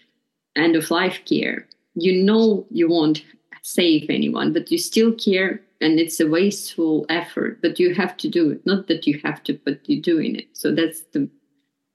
end 0.55 0.76
of 0.76 0.93
life 0.93 1.20
care. 1.24 1.66
You 1.95 2.22
know 2.22 2.66
you 2.70 2.89
won't 2.89 3.24
save 3.62 4.09
anyone, 4.09 4.53
but 4.53 4.70
you 4.70 4.78
still 4.78 5.12
care 5.12 5.61
and 5.81 6.01
it's 6.01 6.20
a 6.20 6.27
wasteful 6.27 7.07
effort 7.09 7.61
but 7.62 7.79
you 7.79 7.95
have 7.95 8.16
to 8.18 8.29
do 8.29 8.51
it. 8.51 8.64
Not 8.66 8.87
that 8.89 9.07
you 9.07 9.20
have 9.24 9.43
to 9.45 9.59
but 9.64 9.81
you're 9.89 10.03
doing 10.03 10.37
it. 10.37 10.49
So 10.53 10.74
that's 10.74 11.03
the 11.12 11.29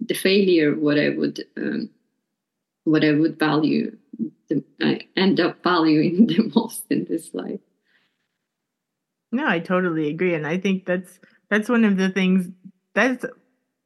the 0.08 0.14
failure 0.16 0.76
what 0.76 1.00
i 1.00 1.10
would 1.10 1.46
um, 1.58 1.90
what 2.86 3.06
i 3.06 3.12
would 3.12 3.38
value 3.38 3.96
the, 4.50 4.64
i 4.82 5.00
end 5.16 5.40
up 5.40 5.62
valuing 5.64 6.28
the 6.28 6.52
most 6.56 6.84
in 6.90 7.06
this 7.06 7.34
life. 7.34 7.60
No 9.32 9.48
i 9.48 9.60
totally 9.60 10.10
agree 10.10 10.34
and 10.34 10.48
i 10.48 10.58
think 10.58 10.86
that's 10.86 11.20
that's 11.50 11.70
one 11.70 11.86
of 11.86 11.98
the 11.98 12.10
things 12.10 12.50
that's 12.94 13.26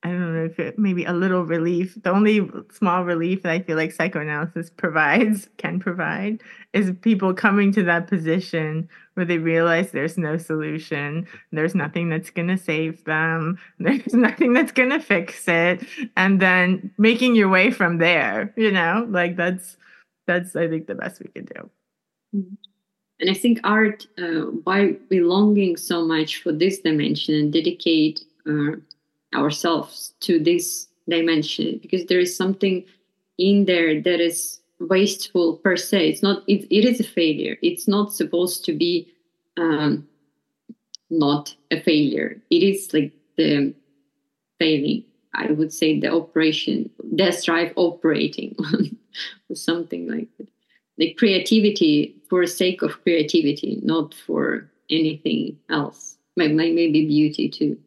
I 0.05 0.09
don't 0.09 0.35
know 0.35 0.45
if 0.45 0.59
it 0.59 0.77
maybe 0.77 1.03
a 1.03 1.13
little 1.13 1.45
relief. 1.45 1.97
The 2.03 2.11
only 2.11 2.47
small 2.71 3.03
relief 3.03 3.41
that 3.41 3.51
I 3.51 3.59
feel 3.59 3.75
like 3.75 3.91
psychoanalysis 3.91 4.69
provides, 4.77 5.49
can 5.57 5.79
provide, 5.79 6.43
is 6.73 6.91
people 7.01 7.33
coming 7.33 7.71
to 7.71 7.81
that 7.85 8.07
position 8.07 8.87
where 9.15 9.25
they 9.25 9.39
realize 9.39 9.89
there's 9.89 10.15
no 10.15 10.37
solution, 10.37 11.25
there's 11.51 11.73
nothing 11.73 12.09
that's 12.09 12.29
going 12.29 12.49
to 12.49 12.57
save 12.57 13.03
them, 13.05 13.57
there's 13.79 14.13
nothing 14.13 14.53
that's 14.53 14.71
going 14.71 14.91
to 14.91 14.99
fix 14.99 15.47
it, 15.47 15.83
and 16.15 16.39
then 16.39 16.91
making 16.99 17.33
your 17.33 17.49
way 17.49 17.71
from 17.71 17.97
there, 17.97 18.53
you 18.55 18.71
know? 18.71 19.07
Like 19.09 19.35
that's 19.35 19.75
that's 20.27 20.55
I 20.55 20.67
think 20.67 20.85
the 20.85 20.93
best 20.93 21.19
we 21.19 21.31
can 21.31 21.45
do. 21.45 21.69
Mm-hmm. 22.35 22.53
And 23.21 23.29
I 23.31 23.33
think 23.33 23.59
art, 23.63 24.05
uh, 24.19 24.51
why 24.65 24.97
belonging 25.09 25.77
so 25.77 26.05
much 26.05 26.43
for 26.43 26.51
this 26.51 26.79
dimension 26.79 27.33
and 27.33 27.51
dedicate 27.51 28.23
uh, 28.45 28.75
ourselves 29.35 30.13
to 30.21 30.39
this 30.39 30.87
dimension 31.07 31.79
because 31.81 32.05
there 32.05 32.19
is 32.19 32.35
something 32.35 32.83
in 33.37 33.65
there 33.65 34.01
that 34.01 34.19
is 34.19 34.59
wasteful 34.79 35.57
per 35.57 35.77
se. 35.77 36.09
It's 36.09 36.23
not 36.23 36.43
it, 36.47 36.67
it 36.69 36.85
is 36.85 36.99
a 36.99 37.03
failure. 37.03 37.57
It's 37.61 37.87
not 37.87 38.13
supposed 38.13 38.65
to 38.65 38.73
be 38.73 39.07
um, 39.57 40.07
not 41.09 41.55
a 41.71 41.79
failure. 41.79 42.41
It 42.49 42.63
is 42.63 42.93
like 42.93 43.11
the 43.37 43.73
failing 44.59 45.03
i 45.35 45.51
would 45.51 45.73
say 45.73 45.99
the 45.99 46.11
operation 46.11 46.89
death 47.15 47.43
drive 47.43 47.73
operating 47.75 48.55
or 49.49 49.55
something 49.55 50.09
like 50.09 50.27
that. 50.37 50.47
The 50.97 51.13
creativity 51.13 52.15
for 52.29 52.45
sake 52.47 52.81
of 52.81 53.01
creativity 53.03 53.79
not 53.83 54.13
for 54.13 54.69
anything 54.89 55.57
else. 55.69 56.17
Maybe, 56.37 56.53
maybe 56.53 57.05
beauty 57.05 57.49
too 57.49 57.77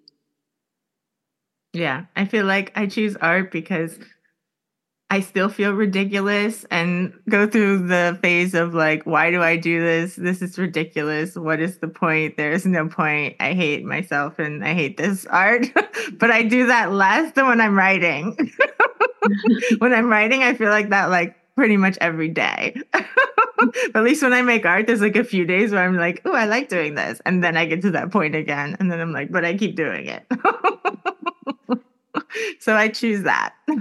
yeah, 1.72 2.06
I 2.16 2.24
feel 2.24 2.46
like 2.46 2.72
I 2.74 2.86
choose 2.86 3.16
art 3.16 3.50
because 3.50 3.98
I 5.10 5.20
still 5.20 5.48
feel 5.48 5.72
ridiculous 5.72 6.66
and 6.70 7.14
go 7.30 7.46
through 7.46 7.88
the 7.88 8.18
phase 8.20 8.54
of 8.54 8.74
like, 8.74 9.04
why 9.04 9.30
do 9.30 9.42
I 9.42 9.56
do 9.56 9.80
this? 9.80 10.16
This 10.16 10.42
is 10.42 10.58
ridiculous. 10.58 11.34
What 11.34 11.60
is 11.60 11.78
the 11.78 11.88
point? 11.88 12.36
There 12.36 12.52
is 12.52 12.66
no 12.66 12.88
point. 12.88 13.36
I 13.40 13.54
hate 13.54 13.84
myself 13.84 14.38
and 14.38 14.62
I 14.62 14.74
hate 14.74 14.98
this 14.98 15.24
art. 15.26 15.66
but 16.18 16.30
I 16.30 16.42
do 16.42 16.66
that 16.66 16.92
less 16.92 17.32
than 17.32 17.46
when 17.46 17.60
I'm 17.60 17.74
writing. 17.74 18.36
when 19.78 19.94
I'm 19.94 20.10
writing, 20.10 20.42
I 20.42 20.52
feel 20.52 20.70
like 20.70 20.90
that 20.90 21.08
like 21.08 21.36
pretty 21.56 21.78
much 21.78 21.96
every 22.02 22.28
day. 22.28 22.76
at 23.94 24.02
least 24.02 24.22
when 24.22 24.34
I 24.34 24.42
make 24.42 24.66
art, 24.66 24.86
there's 24.86 25.00
like 25.00 25.16
a 25.16 25.24
few 25.24 25.46
days 25.46 25.72
where 25.72 25.82
I'm 25.82 25.96
like, 25.96 26.20
oh, 26.26 26.34
I 26.34 26.44
like 26.44 26.68
doing 26.68 26.96
this. 26.96 27.20
And 27.24 27.42
then 27.42 27.56
I 27.56 27.64
get 27.64 27.80
to 27.82 27.90
that 27.92 28.10
point 28.10 28.34
again. 28.34 28.76
And 28.78 28.92
then 28.92 29.00
I'm 29.00 29.12
like, 29.12 29.32
but 29.32 29.46
I 29.46 29.56
keep 29.56 29.74
doing 29.74 30.06
it. 30.06 30.26
so 32.60 32.74
I 32.74 32.88
choose 32.88 33.22
that. 33.22 33.54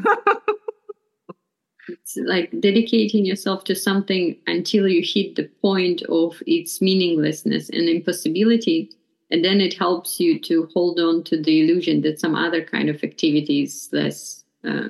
It's 1.90 2.18
like 2.18 2.52
dedicating 2.60 3.26
yourself 3.26 3.64
to 3.64 3.74
something 3.74 4.36
until 4.46 4.90
you 4.90 5.02
hit 5.02 5.38
the 5.38 5.50
point 5.62 6.02
of 6.10 6.44
its 6.46 6.82
meaninglessness 6.82 7.70
and 7.70 7.88
impossibility 7.88 8.92
and 9.30 9.44
then 9.44 9.60
it 9.60 9.74
helps 9.74 10.20
you 10.20 10.40
to 10.40 10.70
hold 10.74 11.00
on 11.00 11.24
to 11.26 11.42
the 11.42 11.62
illusion 11.62 12.02
that 12.02 12.20
some 12.20 12.36
other 12.36 12.64
kind 12.64 12.90
of 12.90 13.04
activity 13.04 13.64
is 13.64 13.90
less 13.92 14.44
uh, 14.64 14.90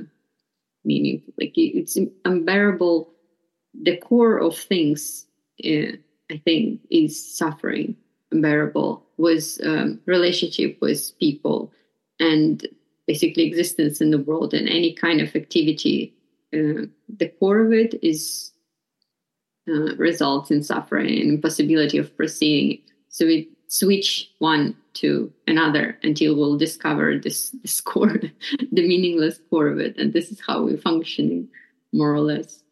meaningful 0.86 1.34
like 1.40 1.54
it's 1.56 1.98
unbearable. 2.26 3.10
The 3.82 3.98
core 3.98 4.38
of 4.40 4.58
things 4.58 5.26
uh, 5.66 5.94
i 6.32 6.38
think 6.44 6.82
is 6.90 7.38
suffering. 7.38 7.96
Unbearable 8.32 9.04
was 9.18 9.60
um, 9.64 10.00
relationship 10.06 10.78
with 10.82 11.18
people 11.20 11.72
and 12.20 12.68
basically 13.08 13.46
existence 13.46 14.02
in 14.02 14.12
the 14.12 14.20
world 14.20 14.54
and 14.54 14.68
any 14.68 14.94
kind 14.94 15.22
of 15.22 15.36
activity 15.36 16.14
uh, 16.54 16.88
the 17.10 17.30
core 17.40 17.66
of 17.66 17.74
it 17.74 17.96
is 18.02 18.52
uh, 19.68 19.96
results 19.98 20.50
in 20.50 20.64
suffering 20.64 21.20
and 21.20 21.30
impossibility 21.30 21.98
of 21.98 22.16
proceeding. 22.16 22.82
So 23.10 23.26
we 23.26 23.50
switch 23.68 24.30
one 24.40 24.76
to 24.94 25.32
another 25.46 25.98
until 26.04 26.36
we'll 26.36 26.58
discover 26.58 27.18
this 27.18 27.50
this 27.62 27.82
core, 27.82 28.22
the 28.72 28.88
meaningless 28.88 29.40
core 29.50 29.68
of 29.68 29.80
it, 29.80 29.98
and 29.98 30.14
this 30.14 30.32
is 30.32 30.40
how 30.46 30.64
we're 30.64 30.78
functioning, 30.78 31.50
more 31.92 32.14
or 32.14 32.22
less. 32.22 32.64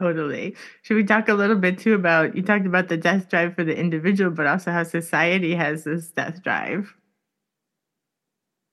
Totally. 0.00 0.54
Should 0.82 0.96
we 0.96 1.04
talk 1.04 1.28
a 1.28 1.34
little 1.34 1.56
bit 1.56 1.78
too 1.78 1.94
about 1.94 2.36
you 2.36 2.42
talked 2.42 2.66
about 2.66 2.88
the 2.88 2.96
death 2.96 3.28
drive 3.28 3.54
for 3.54 3.62
the 3.62 3.76
individual, 3.76 4.30
but 4.30 4.46
also 4.46 4.72
how 4.72 4.82
society 4.82 5.54
has 5.54 5.84
this 5.84 6.08
death 6.08 6.42
drive? 6.42 6.92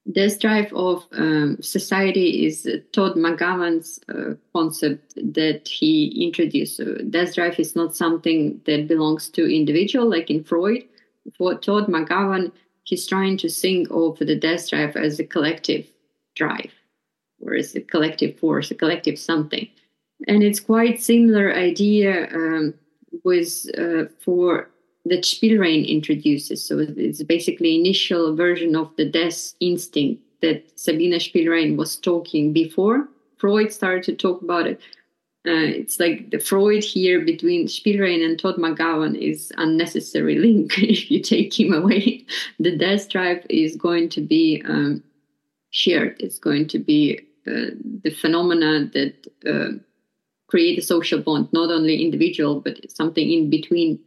This 0.06 0.38
drive 0.38 0.72
of 0.74 1.08
um, 1.14 1.58
society 1.62 2.46
is 2.46 2.70
Todd 2.92 3.16
McGowan's 3.16 4.00
uh, 4.08 4.36
concept 4.54 5.16
that 5.16 5.68
he 5.68 6.24
introduced. 6.24 6.80
Death 7.10 7.34
drive 7.34 7.60
is 7.60 7.76
not 7.76 7.96
something 7.96 8.62
that 8.66 8.88
belongs 8.88 9.30
to 9.30 9.52
individual, 9.52 10.08
like 10.08 10.30
in 10.30 10.44
Freud. 10.44 10.84
For 11.36 11.56
Todd 11.56 11.88
McGowan, 11.88 12.52
he's 12.84 13.08
trying 13.08 13.38
to 13.38 13.50
think 13.50 13.88
of 13.90 14.20
the 14.20 14.36
death 14.36 14.70
drive 14.70 14.96
as 14.96 15.20
a 15.20 15.26
collective 15.26 15.88
drive, 16.36 16.72
or 17.40 17.56
as 17.56 17.76
a 17.76 17.82
collective 17.82 18.38
force, 18.38 18.70
a 18.70 18.76
collective 18.76 19.18
something. 19.18 19.68
And 20.28 20.44
it's 20.44 20.60
quite 20.60 21.02
similar 21.02 21.52
idea 21.52 22.28
um, 22.32 22.76
with 23.24 23.66
uh, 23.76 24.06
for 24.24 24.70
that 25.06 25.24
Spielrein 25.24 25.88
introduces. 25.88 26.66
So 26.68 26.80
it's 26.80 27.24
basically 27.24 27.76
initial 27.76 28.36
version 28.36 28.76
of 28.76 28.96
the 28.98 29.06
death 29.06 29.54
instinct 29.60 30.22
that 30.42 30.64
Sabine 30.80 31.14
Spielrein 31.14 31.78
was 31.78 31.96
talking 31.96 32.54
before 32.54 33.08
Freud 33.38 33.72
started 33.72 34.04
to 34.04 34.16
talk 34.16 34.42
about 34.42 34.68
it. 34.68 34.80
Uh, 35.48 35.70
it's 35.82 36.00
like 36.00 36.32
the 36.32 36.40
Freud 36.40 36.84
here 36.84 37.24
between 37.24 37.68
Spielrein 37.68 38.26
and 38.26 38.40
Todd 38.40 38.56
McGowan 38.56 39.16
is 39.16 39.52
unnecessary 39.58 40.40
link. 40.40 40.74
if 40.80 41.12
you 41.12 41.22
take 41.22 41.60
him 41.60 41.72
away, 41.74 42.26
the 42.60 42.76
death 42.76 43.10
drive 43.10 43.46
is 43.50 43.76
going 43.76 44.10
to 44.10 44.22
be 44.22 44.64
um, 44.66 45.04
shared. 45.70 46.16
It's 46.20 46.40
going 46.40 46.68
to 46.70 46.80
be 46.80 47.20
uh, 47.46 47.78
the 48.04 48.10
phenomena 48.10 48.90
that 48.94 49.28
uh, 49.48 49.78
create 50.48 50.80
a 50.80 50.82
social 50.82 51.22
bond, 51.22 51.50
not 51.54 51.70
only 51.70 52.02
individual 52.04 52.62
but 52.62 52.80
something 52.90 53.32
in 53.32 53.50
between 53.52 54.00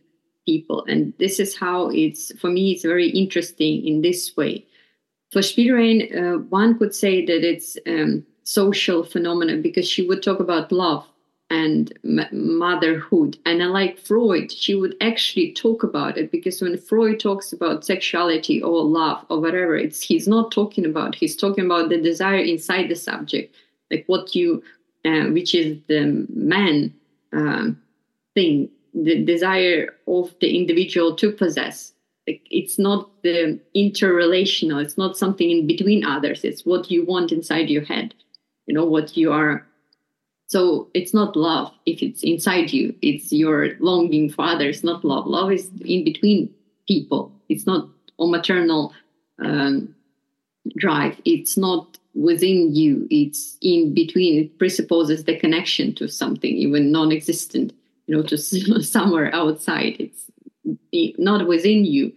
people. 0.49 0.85
And 0.89 1.13
this 1.19 1.39
is 1.39 1.55
how 1.65 1.91
it's, 1.91 2.33
for 2.41 2.51
me, 2.51 2.73
it's 2.73 2.87
very 2.95 3.11
interesting 3.11 3.87
in 3.87 4.01
this 4.01 4.35
way. 4.37 4.65
For 5.33 5.43
Spielrein, 5.43 5.99
uh, 6.17 6.39
one 6.49 6.79
could 6.79 6.95
say 6.95 7.15
that 7.27 7.43
it's 7.53 7.77
um, 7.87 8.25
social 8.45 9.05
phenomenon 9.05 9.61
because 9.61 9.87
she 9.87 10.07
would 10.09 10.23
talk 10.23 10.41
about 10.41 10.73
love 10.73 11.05
and 11.51 11.93
motherhood. 12.33 13.37
And 13.45 13.61
unlike 13.61 13.99
Freud, 13.99 14.51
she 14.51 14.75
would 14.75 14.97
actually 15.03 15.53
talk 15.53 15.83
about 15.83 16.17
it 16.17 16.31
because 16.31 16.63
when 16.63 16.79
Freud 16.79 17.21
talks 17.21 17.53
about 17.53 17.85
sexuality 17.85 18.63
or 18.63 18.83
love 18.83 19.25
or 19.29 19.41
whatever, 19.41 19.77
it's 19.77 20.01
he's 20.01 20.27
not 20.27 20.51
talking 20.51 20.87
about. 20.87 21.15
He's 21.15 21.37
talking 21.37 21.67
about 21.67 21.91
the 21.91 22.01
desire 22.01 22.45
inside 22.53 22.89
the 22.89 22.97
subject, 22.97 23.55
like 23.91 24.05
what 24.07 24.35
you, 24.35 24.63
uh, 25.05 25.27
which 25.37 25.55
is 25.55 25.79
the 25.89 26.27
man 26.31 26.95
um, 27.33 27.81
thing 28.35 28.71
the 28.95 29.25
desire 29.25 29.95
of 30.07 30.35
the 30.41 30.57
individual 30.57 31.15
to 31.17 31.33
possess. 31.33 31.93
It's 32.27 32.79
not 32.79 33.11
the 33.23 33.59
interrelational 33.75 34.83
it's 34.83 34.99
not 34.99 35.17
something 35.17 35.51
in 35.51 35.67
between 35.67 36.05
others 36.05 36.45
it's 36.45 36.67
what 36.67 36.91
you 36.91 37.03
want 37.07 37.33
inside 37.33 37.71
your 37.71 37.85
head 37.85 38.15
you 38.67 38.75
know 38.75 38.85
what 38.85 39.17
you 39.17 39.33
are. 39.33 39.67
So 40.47 40.89
it's 40.95 41.13
not 41.13 41.37
love 41.37 41.73
if 41.87 42.03
it's 42.03 42.23
inside 42.23 42.71
you 42.71 42.95
it's 43.01 43.33
your 43.33 43.71
longing 43.81 44.31
for 44.31 44.45
others 44.45 44.85
not 44.85 45.05
love. 45.05 45.27
Love 45.27 45.53
is 45.53 45.71
in 45.85 46.05
between 46.05 46.53
people 46.87 47.33
it's 47.49 47.67
not 47.67 47.89
a 48.19 48.27
maternal 48.27 48.93
um, 49.43 49.95
drive 50.77 51.17
it's 51.25 51.57
not 51.57 51.99
within 52.15 52.75
you 52.75 53.07
it's 53.11 53.57
in 53.63 53.95
between 53.95 54.39
it 54.45 54.59
presupposes 54.59 55.25
the 55.25 55.39
connection 55.39 55.95
to 55.95 56.09
something 56.09 56.53
even 56.53 56.91
non-existent 56.91 57.73
you 58.09 58.17
know, 58.17 58.23
just 58.23 58.51
somewhere 58.93 59.33
outside. 59.35 59.97
It's 60.01 60.31
not 61.19 61.47
within 61.47 61.85
you. 61.85 62.13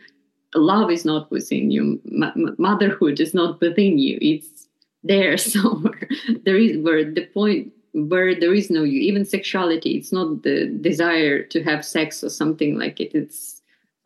Love 0.55 0.89
is 0.89 1.05
not 1.05 1.29
within 1.29 1.69
you. 1.69 2.01
M- 2.05 2.55
motherhood 2.57 3.19
is 3.19 3.33
not 3.33 3.61
within 3.61 3.99
you. 3.99 4.17
It's 4.21 4.67
there 5.03 5.37
somewhere. 5.55 6.09
there 6.45 6.57
is 6.57 6.77
where 6.77 7.03
the 7.03 7.25
point 7.27 7.71
where 7.93 8.33
there 8.33 8.53
is 8.53 8.69
no 8.69 8.83
you. 8.83 8.99
Even 9.01 9.25
sexuality, 9.25 9.91
it's 9.97 10.13
not 10.13 10.43
the 10.43 10.67
desire 10.67 11.43
to 11.43 11.61
have 11.63 11.85
sex 11.85 12.23
or 12.23 12.29
something 12.29 12.79
like 12.79 12.99
it. 13.01 13.13
It's 13.13 13.61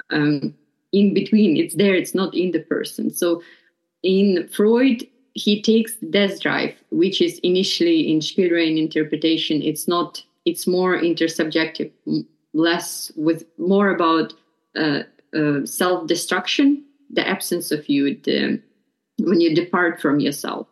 um, 0.09 0.55
in 0.91 1.13
between. 1.13 1.55
It's 1.55 1.75
there. 1.75 1.93
It's 1.93 2.15
not 2.15 2.33
in 2.33 2.51
the 2.51 2.61
person. 2.61 3.13
So 3.13 3.43
in 4.01 4.47
Freud, 4.47 5.05
he 5.33 5.61
takes 5.61 5.95
death 6.09 6.41
drive, 6.41 6.73
which 6.89 7.21
is 7.21 7.39
initially 7.39 8.11
in 8.11 8.19
Spielrein 8.21 8.79
interpretation, 8.79 9.61
it's 9.61 9.87
not 9.87 10.23
it's 10.45 10.67
more 10.67 10.97
intersubjective, 10.97 11.91
less 12.53 13.11
with 13.15 13.45
more 13.57 13.89
about 13.89 14.33
uh, 14.75 15.01
uh, 15.35 15.65
self-destruction, 15.65 16.83
the 17.09 17.27
absence 17.27 17.71
of 17.71 17.89
you, 17.89 18.15
the, 18.23 18.61
when 19.19 19.41
you 19.41 19.55
depart 19.55 19.99
from 19.99 20.19
yourself, 20.19 20.67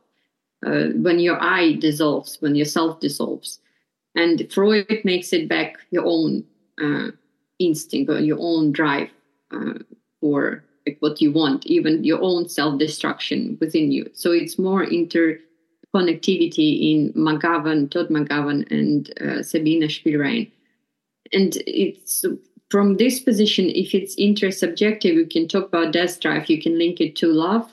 uh, 0.66 0.90
when 0.96 1.20
your 1.20 1.42
I 1.42 1.74
dissolves, 1.74 2.38
when 2.42 2.56
your 2.56 2.66
self 2.66 3.00
dissolves, 3.00 3.60
and 4.16 4.48
Freud 4.52 5.02
makes 5.04 5.34
it 5.34 5.50
back 5.50 5.78
your 5.92 6.06
own 6.06 6.44
uh, 6.82 7.12
instinct 7.60 8.10
or 8.10 8.20
your 8.20 8.38
own 8.40 8.72
drive 8.72 9.10
uh, 9.52 9.74
for 10.22 10.64
like, 10.86 10.98
what 11.00 11.22
you 11.22 11.32
want, 11.32 11.66
even 11.66 12.04
your 12.04 12.22
own 12.22 12.48
self-destruction 12.48 13.58
within 13.60 13.92
you. 13.92 14.10
So 14.14 14.32
it's 14.32 14.60
more 14.60 14.84
inter 14.84 15.40
connectivity 15.94 16.92
in 16.92 17.14
McGowan, 17.14 17.90
Todd 17.90 18.10
McGowan, 18.10 18.70
and 18.72 19.12
uh, 19.22 19.44
Sabine 19.44 19.84
Spielrein. 19.84 20.52
And 21.32 21.56
it's 21.68 22.26
from 22.70 22.98
this 22.98 23.20
position, 23.20 23.70
if 23.70 23.94
it's 23.94 24.16
intersubjective, 24.16 25.14
you 25.14 25.28
can 25.28 25.48
talk 25.48 25.68
about 25.68 25.94
death 25.94 26.20
drive, 26.20 26.50
you 26.50 26.62
can 26.62 26.78
link 26.78 27.00
it 27.00 27.16
to 27.18 27.28
love, 27.28 27.72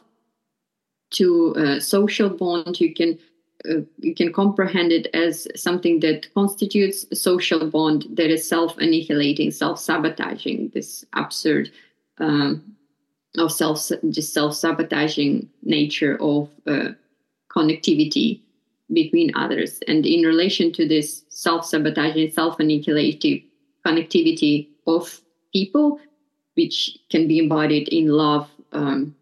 to 1.13 1.55
uh, 1.57 1.81
social 1.81 2.29
bond, 2.29 2.81
you 2.81 2.95
can 2.95 3.19
uh, 3.69 3.81
you 3.99 4.15
can 4.15 4.33
comprehend 4.33 4.91
it 4.91 5.07
as 5.13 5.47
something 5.55 6.01
that 6.01 6.33
constitutes 6.33 7.05
a 7.11 7.17
social 7.17 7.71
bond 7.71 8.07
that 8.11 8.31
is 8.31 8.49
self-annihilating, 8.49 9.51
self-sabotaging, 9.51 10.71
this 10.73 11.05
absurd 11.13 11.71
um, 12.19 12.77
of 13.37 13.53
self 13.53 13.91
just 14.11 14.33
self-sabotaging 14.33 15.49
nature 15.63 16.17
of 16.21 16.49
uh, 16.67 16.91
connectivity 17.55 18.41
between 18.93 19.35
others. 19.37 19.81
And 19.87 20.07
in 20.07 20.23
relation 20.23 20.73
to 20.73 20.87
this 20.87 21.25
self 21.29 21.65
sabotaging, 21.67 22.33
self 22.33 22.59
annihilative 22.59 23.43
connectivity 23.87 24.69
of 24.87 25.21
people, 25.53 26.01
which 26.55 26.99
can 27.11 27.29
be 27.29 27.39
embodied 27.39 27.89
in 27.89 28.09
love 28.09 28.49
um, 28.73 29.15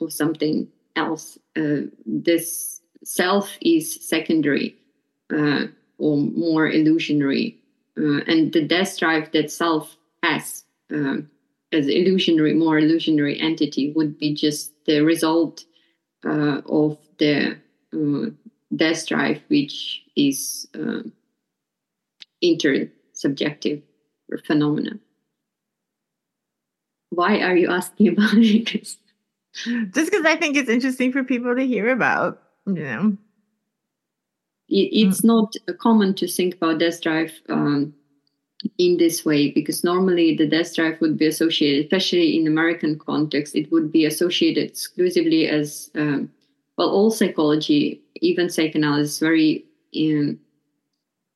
or 0.00 0.10
something 0.10 0.68
else, 0.96 1.38
uh, 1.56 1.82
this 2.06 2.80
self 3.04 3.56
is 3.60 4.08
secondary 4.08 4.76
uh, 5.32 5.66
or 5.98 6.16
more 6.16 6.68
illusionary, 6.68 7.58
uh, 7.98 8.20
and 8.26 8.52
the 8.52 8.64
death 8.64 8.98
drive 8.98 9.30
that 9.32 9.50
self 9.50 9.96
has 10.22 10.64
uh, 10.94 11.16
as 11.72 11.86
illusionary, 11.86 12.54
more 12.54 12.78
illusionary 12.78 13.38
entity 13.38 13.92
would 13.92 14.18
be 14.18 14.34
just 14.34 14.72
the 14.86 15.00
result 15.00 15.64
uh, 16.24 16.62
of 16.66 16.98
the 17.18 17.58
uh, 17.94 18.30
death 18.74 19.06
drive, 19.06 19.40
which 19.48 20.02
is 20.16 20.66
uh, 20.74 21.02
intersubjective 22.42 23.82
phenomena. 24.44 24.98
Why 27.10 27.40
are 27.40 27.56
you 27.56 27.70
asking 27.70 28.08
about 28.12 28.34
it? 28.34 28.66
Just 28.66 28.98
because 29.94 30.24
I 30.24 30.36
think 30.36 30.56
it's 30.56 30.68
interesting 30.68 31.12
for 31.12 31.24
people 31.24 31.54
to 31.54 31.66
hear 31.66 31.88
about, 31.88 32.42
you 32.66 32.74
know. 32.74 33.16
It's 34.68 35.22
mm. 35.22 35.24
not 35.24 35.54
common 35.78 36.14
to 36.14 36.28
think 36.28 36.56
about 36.56 36.78
death 36.78 37.00
drive 37.00 37.32
um, 37.48 37.94
in 38.76 38.98
this 38.98 39.24
way 39.24 39.50
because 39.50 39.82
normally 39.82 40.36
the 40.36 40.46
death 40.46 40.74
drive 40.74 41.00
would 41.00 41.16
be 41.16 41.26
associated, 41.26 41.86
especially 41.86 42.38
in 42.38 42.46
American 42.46 42.98
context, 42.98 43.54
it 43.54 43.72
would 43.72 43.90
be 43.90 44.04
associated 44.04 44.68
exclusively 44.68 45.48
as 45.48 45.90
um, 45.94 46.30
well. 46.78 46.88
All 46.90 47.10
psychology, 47.10 48.00
even 48.16 48.48
psychoanalysis, 48.48 49.18
very 49.18 49.66
um, 49.96 50.38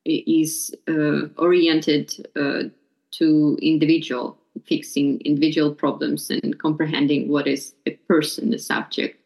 is 0.04 0.74
uh, 0.88 1.28
oriented 1.36 2.26
uh, 2.36 2.64
to 3.12 3.58
individual 3.60 4.38
fixing 4.66 5.20
individual 5.20 5.74
problems 5.74 6.30
and 6.30 6.58
comprehending 6.58 7.28
what 7.28 7.46
is 7.46 7.74
a 7.86 7.92
person, 8.08 8.50
the 8.50 8.58
subject. 8.58 9.18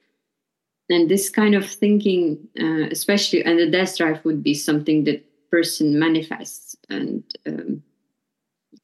And 0.88 1.08
this 1.08 1.28
kind 1.28 1.54
of 1.54 1.68
thinking, 1.68 2.38
uh, 2.60 2.88
especially, 2.90 3.44
and 3.44 3.58
the 3.58 3.68
death 3.68 3.96
drive 3.96 4.24
would 4.24 4.42
be 4.42 4.54
something 4.54 5.04
that 5.04 5.24
person 5.50 5.98
manifests 5.98 6.76
and 6.88 7.24
um, 7.46 7.82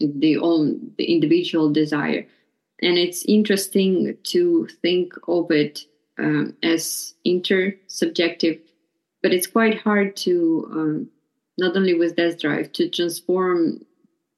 the 0.00 0.36
own 0.38 0.90
the 0.98 1.04
individual 1.04 1.70
desire. 1.72 2.26
And 2.80 2.98
it's 2.98 3.24
interesting 3.26 4.16
to 4.24 4.66
think 4.82 5.12
of 5.28 5.50
it 5.52 5.84
um, 6.22 6.56
as 6.62 7.14
intersubjective, 7.26 8.60
but 9.22 9.32
it's 9.32 9.46
quite 9.46 9.80
hard 9.80 10.16
to 10.16 10.68
um, 10.72 11.10
not 11.58 11.76
only 11.76 11.94
with 11.94 12.16
death 12.16 12.40
drive 12.40 12.72
to 12.72 12.88
transform 12.88 13.84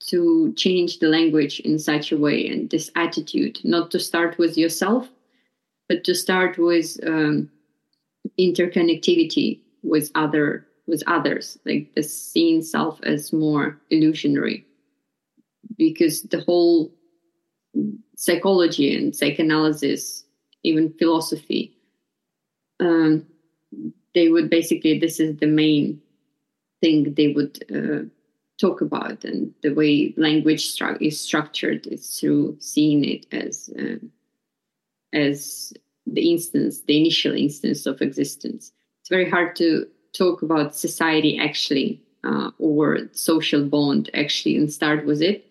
to 0.01 0.53
change 0.55 0.99
the 0.99 1.09
language 1.09 1.61
in 1.61 1.79
such 1.79 2.13
a 2.13 2.17
way 2.17 2.47
and 2.47 2.69
this 2.71 2.91
attitude 2.95 3.59
not 3.65 3.91
to 3.91 3.99
start 3.99 4.37
with 4.37 4.59
yourself 4.59 5.09
but 5.89 6.05
to 6.05 6.15
start 6.15 6.59
with 6.59 6.99
um, 7.07 7.51
interconnectivity 8.39 9.61
with 9.83 10.11
other 10.15 10.67
with 10.87 11.03
others 11.07 11.59
like 11.65 11.95
the 11.95 12.03
seeing 12.03 12.63
self 12.63 13.01
as 13.03 13.33
more 13.33 13.81
illusionary. 13.91 14.67
Because 15.77 16.23
the 16.23 16.41
whole 16.41 16.93
psychology 18.17 18.97
and 18.97 19.15
psychoanalysis 19.15 20.25
even 20.63 20.95
philosophy 20.99 21.74
um, 22.81 23.27
they 24.15 24.29
would 24.29 24.51
basically 24.51 24.99
this 24.99 25.21
is 25.21 25.37
the 25.39 25.47
main 25.47 26.01
thing 26.81 27.15
they 27.15 27.29
would 27.29 27.65
uh, 27.75 28.09
talk 28.61 28.81
about 28.81 29.25
and 29.25 29.53
the 29.63 29.75
way 29.75 30.15
language 30.17 30.75
stru- 30.75 31.01
is 31.01 31.21
structured 31.21 31.87
is 31.87 32.19
through 32.19 32.57
seeing 32.61 33.05
it 33.05 33.27
as 33.33 33.71
uh, 33.79 33.97
as 35.13 35.73
the 36.07 36.31
instance 36.31 36.83
the 36.83 36.99
initial 36.99 37.35
instance 37.35 37.87
of 37.87 38.01
existence. 38.01 38.73
It's 39.01 39.09
very 39.09 39.29
hard 39.29 39.57
to 39.57 39.87
talk 40.17 40.43
about 40.43 40.77
society 40.77 41.39
actually 41.39 42.01
uh, 42.23 42.51
or 42.59 42.99
social 43.13 43.65
bond 43.65 44.11
actually 44.15 44.57
and 44.57 44.73
start 44.73 45.05
with 45.05 45.21
it 45.21 45.47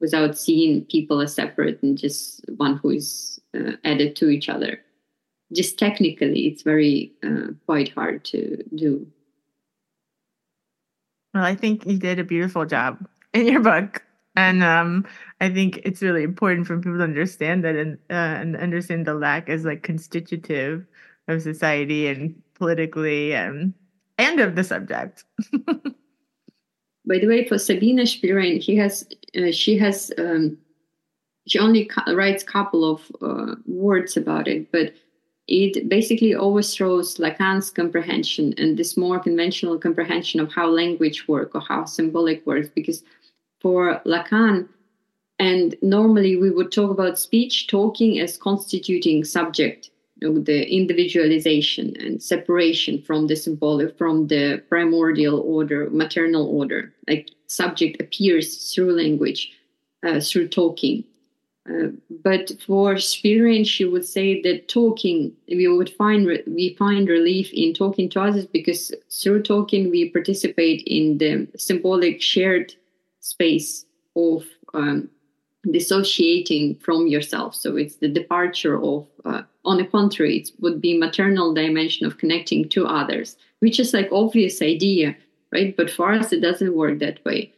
without 0.00 0.38
seeing 0.38 0.84
people 0.84 1.20
as 1.20 1.34
separate 1.34 1.82
and 1.82 1.98
just 1.98 2.44
one 2.56 2.76
who 2.76 2.90
is 2.90 3.40
uh, 3.54 3.72
added 3.84 4.16
to 4.16 4.28
each 4.28 4.48
other 4.48 4.80
just 5.52 5.78
technically 5.78 6.46
it's 6.46 6.62
very 6.62 7.12
uh, 7.24 7.48
quite 7.66 7.92
hard 7.94 8.24
to 8.24 8.62
do 8.74 9.06
well, 11.34 11.44
I 11.44 11.54
think 11.54 11.86
you 11.86 11.98
did 11.98 12.18
a 12.18 12.24
beautiful 12.24 12.64
job 12.64 13.06
in 13.32 13.46
your 13.46 13.60
book. 13.60 14.02
And 14.36 14.62
um, 14.62 15.06
I 15.40 15.50
think 15.50 15.80
it's 15.84 16.02
really 16.02 16.22
important 16.22 16.66
for 16.66 16.78
people 16.78 16.98
to 16.98 17.04
understand 17.04 17.64
that 17.64 17.74
and, 17.76 17.98
uh, 18.10 18.14
and 18.40 18.56
understand 18.56 19.06
the 19.06 19.14
lack 19.14 19.48
as 19.48 19.64
like 19.64 19.82
constitutive 19.82 20.86
of 21.26 21.42
society 21.42 22.06
and 22.06 22.40
politically 22.54 23.34
and 23.34 23.74
and 24.16 24.40
of 24.40 24.54
the 24.54 24.64
subject. 24.64 25.24
By 27.06 27.18
the 27.18 27.26
way, 27.26 27.46
for 27.46 27.58
Sabine 27.58 27.98
Spielrein, 27.98 28.60
he 28.60 28.76
has 28.76 29.08
uh, 29.36 29.50
she 29.50 29.76
has 29.78 30.12
um, 30.18 30.58
she 31.46 31.58
only 31.58 31.90
writes 32.08 32.42
a 32.42 32.46
couple 32.46 32.84
of 32.84 33.12
uh, 33.22 33.56
words 33.66 34.16
about 34.16 34.46
it, 34.48 34.70
but 34.70 34.92
it 35.48 35.88
basically 35.88 36.34
overthrows 36.34 37.16
Lacan's 37.16 37.70
comprehension 37.70 38.54
and 38.58 38.76
this 38.76 38.96
more 38.96 39.18
conventional 39.18 39.78
comprehension 39.78 40.40
of 40.40 40.52
how 40.52 40.68
language 40.68 41.26
works 41.26 41.52
or 41.54 41.62
how 41.62 41.86
symbolic 41.86 42.46
works. 42.46 42.68
Because 42.74 43.02
for 43.60 44.00
Lacan, 44.04 44.68
and 45.38 45.74
normally 45.80 46.36
we 46.36 46.50
would 46.50 46.70
talk 46.70 46.90
about 46.90 47.18
speech 47.18 47.66
talking 47.66 48.20
as 48.20 48.36
constituting 48.36 49.24
subject, 49.24 49.90
you 50.20 50.28
know, 50.28 50.40
the 50.40 50.68
individualization 50.70 51.96
and 51.98 52.22
separation 52.22 53.00
from 53.00 53.26
the 53.26 53.36
symbolic, 53.36 53.96
from 53.96 54.26
the 54.26 54.62
primordial 54.68 55.40
order, 55.40 55.88
maternal 55.90 56.46
order. 56.46 56.92
Like 57.08 57.30
subject 57.46 58.02
appears 58.02 58.74
through 58.74 58.92
language, 58.92 59.50
uh, 60.02 60.20
through 60.20 60.48
talking 60.48 61.04
uh, 61.68 61.88
but 62.22 62.52
for 62.66 62.94
Spielrein, 62.94 63.66
she 63.66 63.84
would 63.84 64.06
say 64.06 64.40
that 64.42 64.68
talking, 64.68 65.32
we 65.48 65.68
would 65.68 65.90
find 65.90 66.26
we 66.46 66.74
find 66.78 67.08
relief 67.08 67.50
in 67.52 67.74
talking 67.74 68.08
to 68.10 68.20
others 68.20 68.46
because 68.46 68.92
through 69.10 69.42
talking 69.42 69.90
we 69.90 70.08
participate 70.08 70.82
in 70.86 71.18
the 71.18 71.46
symbolic 71.56 72.22
shared 72.22 72.74
space 73.20 73.84
of 74.16 74.44
um, 74.72 75.10
dissociating 75.70 76.76
from 76.76 77.06
yourself. 77.06 77.54
So 77.54 77.76
it's 77.76 77.96
the 77.96 78.08
departure 78.08 78.80
of, 78.82 79.06
uh, 79.24 79.42
on 79.64 79.76
the 79.76 79.84
contrary, 79.84 80.38
it 80.38 80.50
would 80.60 80.80
be 80.80 80.96
maternal 80.96 81.52
dimension 81.52 82.06
of 82.06 82.18
connecting 82.18 82.68
to 82.70 82.86
others, 82.86 83.36
which 83.58 83.78
is 83.78 83.92
like 83.92 84.08
obvious 84.10 84.62
idea, 84.62 85.16
right? 85.52 85.76
But 85.76 85.90
for 85.90 86.12
us, 86.12 86.32
it 86.32 86.40
doesn't 86.40 86.74
work 86.74 87.00
that 87.00 87.22
way. 87.24 87.52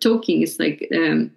Talking 0.00 0.42
is 0.42 0.58
like 0.58 0.88
um, 0.94 1.30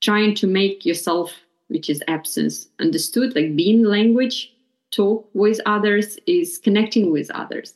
trying 0.00 0.34
to 0.36 0.46
make 0.46 0.84
yourself, 0.84 1.32
which 1.68 1.90
is 1.90 2.02
absence, 2.08 2.68
understood, 2.80 3.34
like 3.34 3.56
being 3.56 3.84
language, 3.84 4.52
talk 4.90 5.28
with 5.34 5.60
others 5.66 6.18
is 6.26 6.58
connecting 6.58 7.10
with 7.10 7.30
others. 7.32 7.74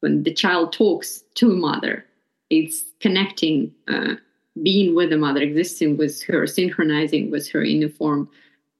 When 0.00 0.22
the 0.22 0.32
child 0.34 0.72
talks 0.72 1.24
to 1.34 1.50
a 1.50 1.54
mother, 1.54 2.04
it's 2.48 2.84
connecting, 3.00 3.74
uh, 3.88 4.14
being 4.62 4.94
with 4.94 5.10
the 5.10 5.16
mother, 5.16 5.40
existing 5.40 5.96
with 5.96 6.22
her, 6.24 6.46
synchronizing 6.46 7.30
with 7.30 7.48
her 7.50 7.62
in 7.62 7.82
a 7.84 7.88
form, 7.88 8.28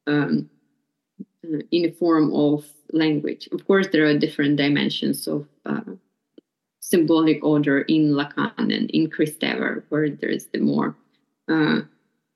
um, 0.07 0.49
uh, 1.45 1.59
in 1.71 1.85
a 1.85 1.93
form 1.93 2.33
of 2.35 2.67
language. 2.93 3.49
Of 3.53 3.67
course, 3.67 3.89
there 3.93 4.07
are 4.07 4.19
different 4.19 4.57
dimensions 4.57 5.29
of 5.29 5.47
uh, 5.67 5.83
symbolic 6.81 7.45
order 7.45 7.83
in 7.83 8.13
Lacan 8.13 8.53
and 8.59 8.91
in 8.91 9.09
Kristeva, 9.09 9.83
where 9.91 10.11
there's 10.11 10.47
the 10.47 10.59
more 10.59 10.97
uh, 11.49 11.83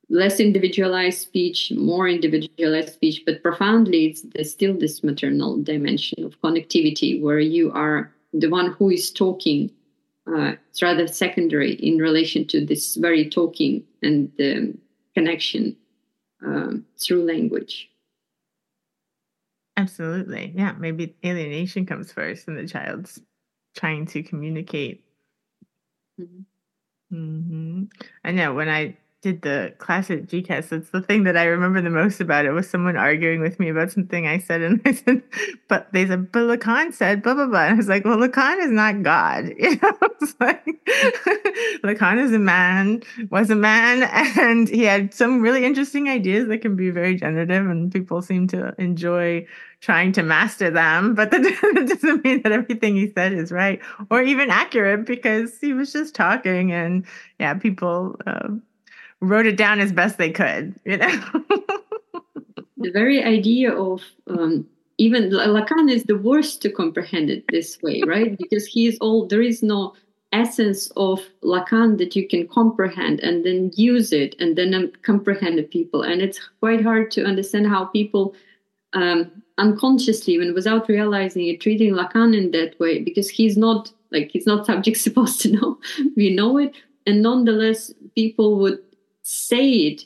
less 0.09 0.41
individualized 0.41 1.21
speech, 1.21 1.73
more 1.77 2.09
individualized 2.09 2.95
speech, 2.95 3.23
but 3.25 3.43
profoundly, 3.43 4.07
it's 4.07 4.23
there's 4.23 4.51
still 4.51 4.77
this 4.77 5.03
maternal 5.03 5.63
dimension 5.63 6.25
of 6.25 6.41
connectivity 6.41 7.21
where 7.21 7.41
you 7.41 7.73
are 7.73 8.13
the 8.33 8.49
one 8.49 8.73
who 8.73 8.91
is 8.91 9.11
talking. 9.11 9.71
Uh, 10.27 10.53
it's 10.71 10.83
rather 10.83 11.07
secondary 11.07 11.75
in 11.75 11.99
relation 11.99 12.47
to 12.47 12.65
this 12.65 12.97
very 12.97 13.29
talking 13.29 13.85
and 14.03 14.33
the 14.39 14.75
connection 15.15 15.77
um, 16.45 16.85
through 16.99 17.25
language. 17.25 17.91
Absolutely. 19.77 20.53
Yeah. 20.57 20.73
Maybe 20.79 21.15
alienation 21.25 21.85
comes 21.85 22.13
first 22.13 22.49
and 22.49 22.57
the 22.57 22.67
child's 22.67 23.21
trying 23.77 24.07
to 24.07 24.23
communicate. 24.23 25.05
Mm-hmm. 26.21 26.43
Mm-hmm. 27.15 27.85
I 28.25 28.31
know 28.31 28.55
when 28.55 28.69
I 28.69 28.97
did 29.25 29.41
the 29.41 29.73
class 29.79 30.11
at 30.11 30.27
GCAS, 30.27 30.69
that's 30.69 30.91
the 30.91 31.01
thing 31.01 31.25
that 31.25 31.35
I 31.35 31.45
remember 31.45 31.81
the 31.81 31.89
most 31.89 32.21
about 32.21 32.45
it 32.45 32.53
was 32.53 32.69
someone 32.69 32.95
arguing 32.95 33.41
with 33.41 33.59
me 33.59 33.71
about 33.71 33.91
something 33.91 34.27
I 34.27 34.39
said, 34.39 34.61
and 34.61 34.83
I 34.85 34.93
said, 34.93 35.23
"But 35.67 35.91
they 35.95 36.07
said, 36.07 36.31
but 36.31 36.41
Lacan 36.41 36.93
said 36.93 37.23
blah 37.23 37.33
blah 37.33 37.47
blah." 37.47 37.65
And 37.65 37.73
I 37.73 37.77
was 37.77 37.89
like, 37.89 38.05
"Well, 38.05 38.19
Lacan 38.19 38.63
is 38.63 38.71
not 38.71 39.03
God, 39.03 39.47
you 39.59 39.77
know." 39.77 39.99
It's 40.21 40.35
like 40.39 40.67
Lacan 41.85 42.23
is 42.23 42.33
a 42.33 42.39
man, 42.39 43.03
was 43.31 43.49
a 43.49 43.57
man, 43.57 44.03
and 44.39 44.69
he 44.69 44.83
had 44.83 45.15
some 45.15 45.41
really 45.41 45.65
interesting 45.65 46.11
ideas 46.11 46.47
that 46.49 46.59
can 46.59 46.77
be 46.77 46.91
very 46.91 47.17
generative, 47.17 47.67
and 47.67 47.91
people 47.91 48.21
seem 48.21 48.47
to 48.49 48.75
enjoy 48.79 49.47
trying 49.81 50.13
to 50.13 50.23
master 50.23 50.71
them, 50.71 51.15
but 51.15 51.31
that 51.31 51.43
doesn't 51.89 52.25
mean 52.25 52.43
that 52.43 52.53
everything 52.53 52.97
he 52.97 53.11
said 53.15 53.33
is 53.33 53.53
right 53.53 53.81
or 54.11 54.23
even 54.23 54.49
accurate 54.49 55.05
because 55.05 55.59
he 55.61 55.75
was 55.75 55.93
just 55.93 56.15
talking 56.15 56.73
and 56.73 57.05
yeah, 57.39 57.53
people 57.53 58.17
uh, 58.27 58.49
wrote 59.21 59.47
it 59.47 59.57
down 59.57 59.81
as 59.81 59.93
best 59.93 60.19
they 60.19 60.31
could, 60.31 60.75
you 60.85 60.97
know. 60.97 61.09
the 62.77 62.91
very 62.93 63.23
idea 63.23 63.73
of 63.73 64.03
um, 64.29 64.67
even 64.99 65.31
Lacan 65.31 65.91
is 65.91 66.05
the 66.05 66.19
worst 66.19 66.63
to 66.63 66.71
comprehend 66.71 67.31
it 67.31 67.45
this 67.49 67.81
way, 67.83 68.03
right? 68.07 68.37
because 68.37 68.67
he 68.67 68.87
is 68.87 68.99
all 69.01 69.27
there 69.27 69.43
is 69.43 69.63
no 69.63 69.95
essence 70.33 70.91
of 70.97 71.21
Lacan 71.43 71.97
that 71.99 72.17
you 72.17 72.27
can 72.27 72.49
comprehend 72.49 73.21
and 73.21 73.45
then 73.45 73.71
use 73.77 74.13
it 74.13 74.35
and 74.41 74.57
then 74.57 74.75
um, 74.75 74.93
comprehend 75.03 75.59
the 75.59 75.63
people. 75.63 76.03
And 76.03 76.21
it's 76.21 76.41
quite 76.61 76.83
hard 76.83 77.13
to 77.13 77.25
understand 77.25 77.69
how 77.69 77.85
people 77.85 78.35
um, 78.95 79.31
unconsciously 79.59 80.35
even 80.35 80.55
without 80.55 80.89
realizing 80.89 81.47
it 81.47 81.61
treating 81.61 81.93
lacan 81.95 82.37
in 82.37 82.51
that 82.51 82.79
way 82.81 83.01
because 83.01 83.29
he's 83.29 83.57
not 83.57 83.93
like 84.11 84.31
he's 84.33 84.47
not 84.47 84.67
subject 84.71 84.97
supposed 84.97 85.41
to 85.41 85.53
know 85.53 85.79
we 86.17 86.35
know 86.35 86.59
it 86.59 86.75
and 87.07 87.23
nonetheless 87.23 87.93
people 88.15 88.59
would 88.59 88.79
say 89.25 89.69
it 89.69 90.05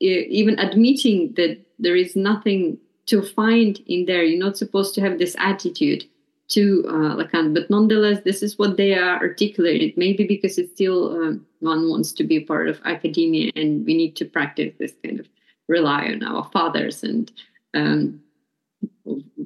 even 0.00 0.58
admitting 0.58 1.32
that 1.34 1.58
there 1.78 1.96
is 1.96 2.16
nothing 2.16 2.76
to 3.06 3.22
find 3.22 3.80
in 3.86 4.04
there 4.06 4.22
you're 4.22 4.38
not 4.38 4.56
supposed 4.56 4.94
to 4.94 5.00
have 5.00 5.18
this 5.18 5.34
attitude 5.38 6.04
to 6.48 6.84
uh, 6.88 7.16
lacan 7.16 7.54
but 7.54 7.70
nonetheless 7.70 8.20
this 8.24 8.42
is 8.42 8.58
what 8.58 8.76
they 8.76 8.94
are 8.94 9.18
articulated 9.18 9.96
maybe 9.96 10.26
because 10.26 10.58
it's 10.58 10.72
still 10.72 11.16
um, 11.16 11.46
one 11.60 11.88
wants 11.88 12.12
to 12.12 12.24
be 12.24 12.38
part 12.38 12.68
of 12.68 12.80
academia 12.84 13.50
and 13.56 13.84
we 13.86 13.94
need 13.94 14.14
to 14.14 14.24
practice 14.24 14.74
this 14.78 14.92
kind 15.02 15.18
of 15.18 15.26
rely 15.68 16.06
on 16.06 16.22
our 16.22 16.44
fathers 16.52 17.02
and 17.02 17.32
um, 17.74 18.20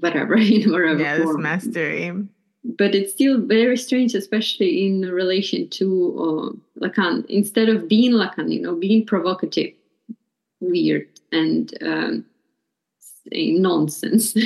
whatever, 0.00 0.36
you 0.38 0.66
know, 0.66 0.72
whatever. 0.72 1.00
Yeah, 1.00 1.18
this 1.18 1.36
mastery. 1.36 2.12
But 2.78 2.94
it's 2.94 3.12
still 3.12 3.40
very 3.40 3.76
strange, 3.76 4.14
especially 4.14 4.86
in 4.86 5.02
relation 5.02 5.68
to 5.70 5.86
uh, 6.18 6.84
Lacan. 6.84 7.24
Instead 7.26 7.68
of 7.68 7.88
being 7.88 8.12
Lacan, 8.12 8.52
you 8.52 8.60
know, 8.60 8.74
being 8.74 9.06
provocative, 9.06 9.72
weird, 10.58 11.06
and 11.30 11.72
um, 11.82 12.24
nonsense, 13.32 14.32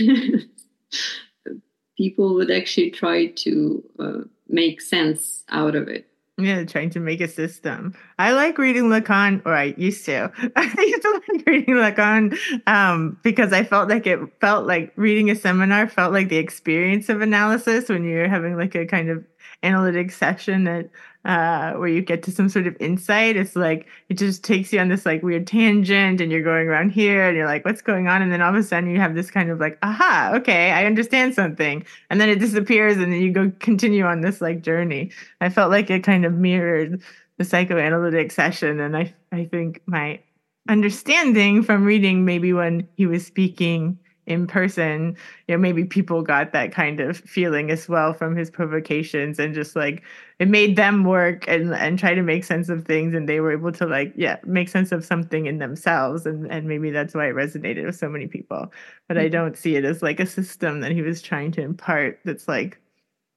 people 1.97 2.35
would 2.35 2.51
actually 2.51 2.91
try 2.91 3.27
to 3.27 3.85
uh, 3.99 4.19
make 4.49 4.83
sense 4.83 5.45
out 5.49 5.75
of 5.75 5.89
it. 5.89 6.10
Yeah, 6.41 6.65
trying 6.65 6.91
to 6.91 7.01
make 7.01 7.21
a 7.21 7.29
system. 7.29 7.95
I 8.19 8.33
like 8.33 8.57
reading 8.57 8.85
Lacan, 8.85 9.43
or 9.45 9.55
I 9.55 9.75
used 9.77 10.05
to. 10.07 10.33
I 10.57 10.75
used 10.79 11.03
to 11.03 11.23
like 11.29 11.47
reading 11.47 11.75
Lacan 11.75 12.39
um, 12.67 13.19
because 13.23 13.53
I 13.53 13.63
felt 13.63 13.91
like 13.91 14.07
it 14.07 14.21
felt 14.41 14.67
like 14.67 14.93
reading 14.97 15.31
a 15.31 15.37
seminar 15.37 15.89
felt 15.89 16.13
like 16.13 16.29
the 16.29 16.39
experience 16.39 17.09
of 17.09 17.21
analysis 17.21 17.89
when 17.89 18.05
you're 18.05 18.29
having 18.29 18.57
like 18.57 18.75
a 18.75 18.87
kind 18.87 19.11
of 19.11 19.25
analytic 19.63 20.11
session 20.11 20.65
that 20.65 20.89
uh, 21.25 21.73
where 21.73 21.89
you 21.89 22.01
get 22.01 22.23
to 22.23 22.31
some 22.31 22.49
sort 22.49 22.67
of 22.67 22.77
insight. 22.81 23.37
It's 23.37 23.55
like 23.55 23.87
it 24.09 24.15
just 24.15 24.43
takes 24.43 24.73
you 24.73 24.81
on 24.81 24.89
this 24.89 25.05
like 25.05 25.23
weird 25.23 25.47
tangent, 25.47 26.21
and 26.21 26.33
you're 26.33 26.43
going 26.43 26.69
around 26.69 26.91
here, 26.91 27.29
and 27.29 27.37
you're 27.37 27.47
like, 27.47 27.65
"What's 27.65 27.83
going 27.83 28.09
on?" 28.09 28.23
And 28.23 28.33
then 28.33 28.41
all 28.41 28.51
of 28.51 28.57
a 28.57 28.63
sudden, 28.63 28.91
you 28.91 28.99
have 29.01 29.15
this 29.15 29.31
kind 29.31 29.51
of 29.51 29.61
like, 29.61 29.79
"Aha, 29.83 30.33
okay, 30.37 30.71
I 30.73 30.87
understand 30.87 31.35
something," 31.35 31.85
and 32.09 32.21
then 32.21 32.29
it 32.29 32.39
disappears, 32.39 32.97
and 32.97 33.13
then 33.13 33.21
you 33.21 33.33
go 33.33 33.53
continue 33.61 34.05
on 34.05 34.23
this 34.23 34.41
like 34.41 34.63
journey. 34.63 35.11
I 35.41 35.51
felt 35.51 35.71
like 35.71 35.91
it 35.91 36.05
kind 36.05 36.25
of 36.25 36.35
mirrored 36.35 37.03
the 37.39 37.45
psychoanalytic 37.45 38.33
session, 38.33 38.81
and 38.81 38.97
I 38.97 39.15
I 39.33 39.45
think 39.45 39.83
my 39.87 40.21
understanding 40.69 41.63
from 41.63 41.85
reading 41.85 42.25
maybe 42.25 42.53
when 42.53 42.87
he 42.97 43.07
was 43.07 43.27
speaking 43.27 43.99
in 44.27 44.47
person, 44.47 45.17
you 45.49 45.55
know, 45.55 45.59
maybe 45.59 45.85
people 45.85 46.23
got 46.23 46.53
that 46.53 46.73
kind 46.73 47.01
of 47.01 47.17
feeling 47.17 47.71
as 47.71 47.89
well 47.89 48.13
from 48.13 48.37
his 48.37 48.51
provocations 48.51 49.39
and 49.39 49.55
just 49.55 49.75
like 49.75 50.03
it 50.39 50.49
made 50.49 50.77
them 50.77 51.05
work 51.05 51.47
and 51.49 51.75
and 51.75 51.99
try 51.99 52.15
to 52.15 52.23
make 52.23 52.45
sense 52.45 52.69
of 52.69 52.85
things 52.85 53.15
and 53.15 53.29
they 53.29 53.41
were 53.41 53.53
able 53.53 53.73
to 53.73 53.87
like, 53.87 54.13
yeah, 54.17 54.37
make 54.45 54.69
sense 54.69 54.93
of 54.93 55.05
something 55.05 55.47
in 55.47 55.59
themselves. 55.59 56.27
And 56.27 56.51
and 56.51 56.69
maybe 56.69 56.91
that's 56.91 57.15
why 57.15 57.29
it 57.29 57.35
resonated 57.35 57.87
with 57.87 57.97
so 57.97 58.09
many 58.09 58.27
people. 58.27 58.73
But 59.09 59.17
mm-hmm. 59.17 59.27
I 59.27 59.29
don't 59.29 59.57
see 59.57 59.77
it 59.77 59.85
as 59.85 60.03
like 60.03 60.21
a 60.21 60.27
system 60.27 60.81
that 60.81 60.93
he 60.93 61.03
was 61.03 61.23
trying 61.23 61.53
to 61.53 61.63
impart 61.63 62.21
that's 62.25 62.47
like, 62.49 62.79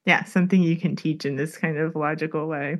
yeah, 0.06 0.24
something 0.26 0.62
you 0.62 0.78
can 0.78 0.96
teach 0.96 1.26
in 1.26 1.36
this 1.36 1.58
kind 1.58 1.78
of 1.78 1.96
logical 1.96 2.48
way 2.48 2.78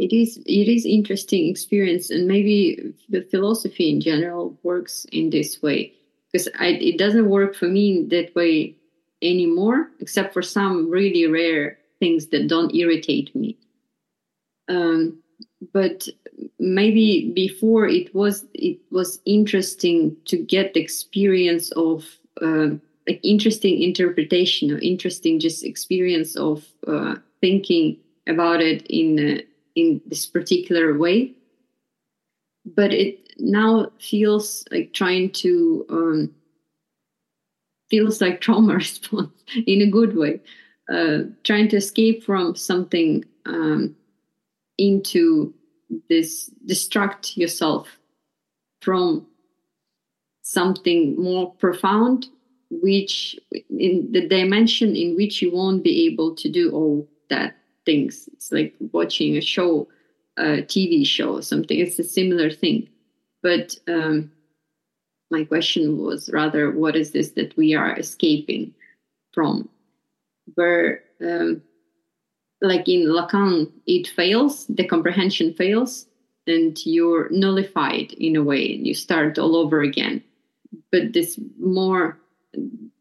it 0.00 0.14
is 0.14 0.38
it 0.46 0.68
is 0.68 0.86
interesting 0.86 1.48
experience 1.48 2.10
and 2.10 2.26
maybe 2.26 2.94
the 3.10 3.20
philosophy 3.30 3.90
in 3.90 4.00
general 4.00 4.58
works 4.62 5.04
in 5.12 5.28
this 5.28 5.60
way 5.60 5.92
because 6.32 6.48
it 6.60 6.98
doesn't 6.98 7.28
work 7.28 7.54
for 7.54 7.66
me 7.66 8.04
that 8.10 8.34
way 8.34 8.76
anymore, 9.22 9.90
except 10.00 10.32
for 10.32 10.42
some 10.42 10.88
really 10.88 11.26
rare 11.26 11.78
things 11.98 12.28
that 12.28 12.48
don't 12.48 12.74
irritate 12.74 13.34
me. 13.34 13.56
Um, 14.68 15.20
but 15.72 16.08
maybe 16.58 17.32
before 17.34 17.86
it 17.86 18.14
was 18.14 18.46
it 18.54 18.78
was 18.90 19.20
interesting 19.26 20.16
to 20.24 20.38
get 20.38 20.74
the 20.74 20.80
experience 20.80 21.70
of 21.72 22.06
uh, 22.40 22.68
like 23.06 23.20
interesting 23.22 23.82
interpretation 23.82 24.70
or 24.70 24.78
interesting 24.78 25.38
just 25.38 25.64
experience 25.64 26.36
of 26.36 26.64
uh, 26.86 27.16
thinking 27.40 27.98
about 28.26 28.60
it 28.60 28.86
in 28.86 29.18
uh, 29.18 29.40
in 29.74 30.00
this 30.06 30.26
particular 30.26 30.96
way 30.96 31.32
but 32.64 32.92
it 32.92 33.29
now 33.40 33.90
feels 33.98 34.64
like 34.70 34.92
trying 34.92 35.30
to 35.30 35.86
um, 35.88 36.34
feels 37.90 38.20
like 38.20 38.40
trauma 38.40 38.74
response 38.84 39.30
in 39.66 39.82
a 39.82 39.90
good 39.90 40.16
way. 40.16 40.40
Uh, 40.92 41.20
trying 41.44 41.68
to 41.68 41.76
escape 41.76 42.24
from 42.24 42.56
something 42.56 43.24
um, 43.46 43.94
into 44.76 45.54
this 46.08 46.46
distract 46.66 47.36
yourself 47.36 47.88
from 48.80 49.26
something 50.42 51.20
more 51.20 51.52
profound 51.54 52.26
which 52.70 53.38
in 53.68 54.08
the 54.12 54.26
dimension 54.26 54.96
in 54.96 55.14
which 55.16 55.42
you 55.42 55.52
won't 55.52 55.82
be 55.84 56.06
able 56.06 56.34
to 56.34 56.48
do 56.48 56.70
all 56.72 57.08
that 57.28 57.56
things. 57.84 58.28
It's 58.32 58.50
like 58.50 58.74
watching 58.92 59.36
a 59.36 59.40
show 59.40 59.88
a 60.36 60.62
tv 60.62 61.06
show 61.06 61.36
or 61.36 61.42
something. 61.42 61.78
It's 61.78 61.98
a 61.98 62.04
similar 62.04 62.50
thing 62.50 62.88
but 63.42 63.74
um, 63.88 64.30
my 65.30 65.44
question 65.44 65.98
was 65.98 66.30
rather, 66.32 66.70
what 66.70 66.96
is 66.96 67.12
this 67.12 67.30
that 67.32 67.56
we 67.56 67.74
are 67.74 67.96
escaping 67.96 68.74
from? 69.32 69.68
Where, 70.54 71.02
um, 71.20 71.62
like 72.60 72.88
in 72.88 73.06
Lacan, 73.06 73.70
it 73.86 74.08
fails, 74.08 74.66
the 74.66 74.86
comprehension 74.86 75.54
fails, 75.54 76.06
and 76.46 76.76
you're 76.84 77.28
nullified 77.30 78.12
in 78.14 78.36
a 78.36 78.42
way, 78.42 78.74
and 78.74 78.86
you 78.86 78.94
start 78.94 79.38
all 79.38 79.56
over 79.56 79.82
again. 79.82 80.22
But 80.90 81.12
this 81.12 81.38
more 81.58 82.18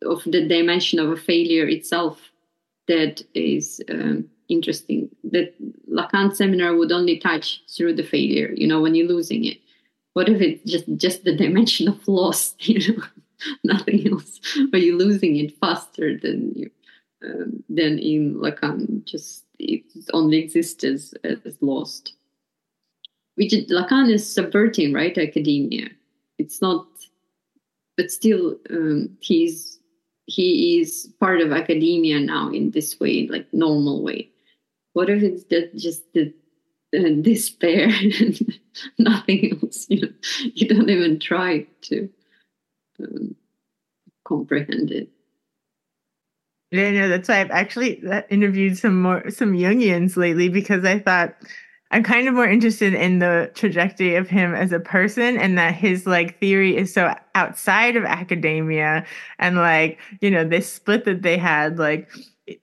of 0.03 0.23
the 0.23 0.47
dimension 0.47 0.99
of 0.99 1.09
a 1.09 1.17
failure 1.17 1.67
itself 1.67 2.31
that 2.87 3.21
is 3.33 3.81
um, 3.89 4.29
interesting. 4.47 5.09
That 5.23 5.53
Lacan 5.91 6.35
seminar 6.35 6.75
would 6.75 6.91
only 6.91 7.17
touch 7.17 7.61
through 7.75 7.95
the 7.95 8.03
failure, 8.03 8.51
you 8.55 8.67
know, 8.67 8.81
when 8.81 8.95
you're 8.95 9.07
losing 9.07 9.45
it 9.45 9.59
what 10.14 10.30
if 10.30 10.41
it's 10.41 10.70
just 10.70 10.86
just 10.97 11.24
the 11.24 11.36
dimension 11.36 11.88
of 11.88 12.07
loss 12.07 12.55
you 12.60 12.93
know? 12.93 13.03
Nothing 13.64 14.12
else. 14.12 14.39
But 14.70 14.82
you're 14.82 14.97
losing 14.97 15.38
it 15.38 15.57
faster 15.60 16.18
than 16.18 16.51
you 16.55 16.70
um, 17.24 17.64
than 17.70 17.97
in 17.99 18.36
lacan. 18.36 19.05
Just 19.05 19.45
it 19.60 19.84
only 20.14 20.38
exists 20.38 20.84
as, 20.84 21.14
as 21.24 21.57
lost. 21.62 22.14
Which 23.36 23.53
lacan 23.53 24.12
is 24.12 24.30
subverting 24.30 24.93
right 24.93 25.18
academia. 25.18 25.88
It's 26.38 26.62
not 26.62 26.86
but 27.99 28.10
still 28.10 28.55
um, 28.70 29.10
he's 29.20 29.78
he 30.26 30.80
is 30.80 31.12
part 31.20 31.41
of 31.41 31.51
academia 31.51 32.18
now 32.18 32.49
in 32.49 32.72
this 32.72 32.97
way 32.97 33.28
like 33.28 33.45
normal 33.53 34.01
way. 34.01 34.30
What 34.93 35.10
if 35.10 35.22
it's 35.22 35.43
that 35.45 35.76
just 35.76 36.14
the 36.14 36.34
and 36.93 37.23
despair 37.23 37.89
and 37.89 38.59
nothing 38.97 39.59
else. 39.61 39.85
You 39.89 40.01
know, 40.01 40.13
you 40.53 40.67
don't 40.67 40.89
even 40.89 41.19
try 41.19 41.67
to 41.83 42.09
um, 42.99 43.35
comprehend 44.25 44.91
it. 44.91 45.09
Yeah, 46.71 46.91
no, 46.91 47.09
that's 47.09 47.27
why 47.27 47.41
I've 47.41 47.51
actually 47.51 48.05
uh, 48.07 48.21
interviewed 48.29 48.77
some 48.77 49.01
more 49.01 49.29
some 49.31 49.53
Jungians 49.53 50.15
lately 50.17 50.49
because 50.49 50.85
I 50.85 50.99
thought 50.99 51.35
I'm 51.91 52.03
kind 52.03 52.27
of 52.27 52.35
more 52.35 52.47
interested 52.47 52.93
in 52.93 53.17
the 53.17 53.49
trajectory 53.55 54.15
of 54.15 54.29
him 54.29 54.53
as 54.53 54.71
a 54.71 54.79
person 54.79 55.37
and 55.37 55.57
that 55.57 55.73
his 55.73 56.05
like 56.05 56.39
theory 56.39 56.77
is 56.77 56.93
so 56.93 57.15
outside 57.33 57.95
of 57.95 58.03
academia 58.03 59.05
and 59.39 59.55
like, 59.55 59.97
you 60.21 60.29
know, 60.29 60.43
this 60.43 60.71
split 60.71 61.05
that 61.05 61.23
they 61.23 61.37
had, 61.37 61.79
like 61.79 62.07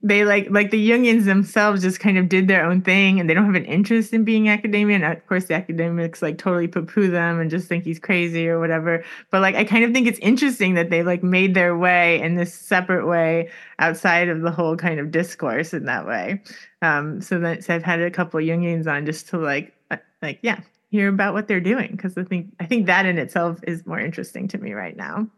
they 0.02 0.24
like 0.24 0.48
like 0.50 0.70
the 0.70 0.90
Jungians 0.90 1.24
themselves 1.24 1.82
just 1.82 2.00
kind 2.00 2.18
of 2.18 2.28
did 2.28 2.48
their 2.48 2.64
own 2.64 2.82
thing 2.82 3.20
and 3.20 3.28
they 3.28 3.34
don't 3.34 3.46
have 3.46 3.54
an 3.54 3.64
interest 3.64 4.12
in 4.12 4.24
being 4.24 4.48
academia. 4.48 4.96
And 4.96 5.04
of 5.04 5.26
course 5.26 5.46
the 5.46 5.54
academics 5.54 6.22
like 6.22 6.38
totally 6.38 6.68
poo-poo 6.68 7.08
them 7.08 7.40
and 7.40 7.50
just 7.50 7.68
think 7.68 7.84
he's 7.84 7.98
crazy 7.98 8.48
or 8.48 8.58
whatever. 8.58 9.04
But 9.30 9.42
like 9.42 9.54
I 9.54 9.64
kind 9.64 9.84
of 9.84 9.92
think 9.92 10.06
it's 10.06 10.18
interesting 10.20 10.74
that 10.74 10.90
they 10.90 11.02
like 11.02 11.22
made 11.22 11.54
their 11.54 11.76
way 11.76 12.20
in 12.20 12.36
this 12.36 12.54
separate 12.54 13.06
way 13.06 13.50
outside 13.78 14.28
of 14.28 14.42
the 14.42 14.50
whole 14.50 14.76
kind 14.76 15.00
of 15.00 15.10
discourse 15.10 15.72
in 15.72 15.84
that 15.84 16.06
way. 16.06 16.42
Um, 16.82 17.20
so 17.20 17.38
that 17.40 17.64
so 17.64 17.74
I've 17.74 17.82
had 17.82 18.00
a 18.00 18.10
couple 18.10 18.40
of 18.40 18.46
Jungians 18.46 18.86
on 18.86 19.06
just 19.06 19.28
to 19.28 19.38
like 19.38 19.74
uh, 19.90 19.96
like 20.22 20.38
yeah, 20.42 20.60
hear 20.90 21.08
about 21.08 21.34
what 21.34 21.48
they're 21.48 21.60
doing 21.60 21.92
because 21.92 22.16
I 22.16 22.24
think 22.24 22.52
I 22.60 22.66
think 22.66 22.86
that 22.86 23.06
in 23.06 23.18
itself 23.18 23.58
is 23.64 23.86
more 23.86 24.00
interesting 24.00 24.48
to 24.48 24.58
me 24.58 24.72
right 24.72 24.96
now. 24.96 25.28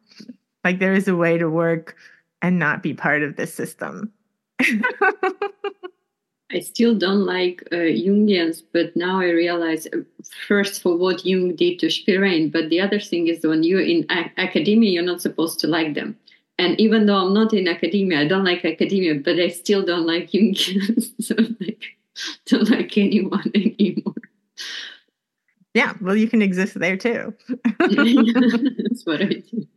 Like 0.65 0.79
there 0.79 0.95
is 0.95 1.09
a 1.09 1.17
way 1.17 1.39
to 1.39 1.49
work 1.49 1.97
and 2.43 2.59
not 2.59 2.83
be 2.83 2.95
part 2.95 3.23
of 3.23 3.37
this 3.37 3.53
system. 3.53 4.13
I 6.51 6.61
still 6.61 6.95
don't 6.95 7.27
like 7.27 7.63
uh, 7.73 7.77
Jungians, 7.77 8.63
but 8.73 8.97
now 8.97 9.21
I 9.21 9.31
realize 9.31 9.87
uh, 9.87 9.99
first 10.47 10.81
for 10.81 10.97
what 10.97 11.25
Jung 11.25 11.55
did 11.55 11.79
to 11.81 11.87
Spielrein, 11.87 12.51
but 12.51 12.71
the 12.71 12.81
other 12.81 12.99
thing 12.99 13.29
is 13.29 13.45
when 13.45 13.63
you're 13.63 13.83
in 13.83 14.07
a- 14.09 14.33
academia, 14.39 14.91
you're 14.91 15.03
not 15.03 15.21
supposed 15.21 15.61
to 15.61 15.67
like 15.67 15.95
them. 15.95 16.17
And 16.59 16.81
even 16.81 17.05
though 17.05 17.17
I'm 17.17 17.35
not 17.35 17.53
in 17.53 17.69
academia, 17.69 18.21
I 18.21 18.27
don't 18.27 18.45
like 18.45 18.65
academia, 18.65 19.17
but 19.17 19.39
I 19.39 19.49
still 19.49 19.85
don't 19.85 20.07
like 20.07 20.31
Jungians. 20.31 21.13
so 21.21 21.35
like, 21.61 21.85
don't 22.47 22.71
like 22.71 22.97
anyone 22.97 23.53
anymore. 23.55 24.15
Yeah, 25.75 25.93
well, 26.01 26.17
you 26.17 26.29
can 26.29 26.41
exist 26.41 26.79
there 26.79 26.97
too. 26.97 27.35
That's 27.79 29.05
what 29.05 29.21
I 29.21 29.43
do 29.53 29.69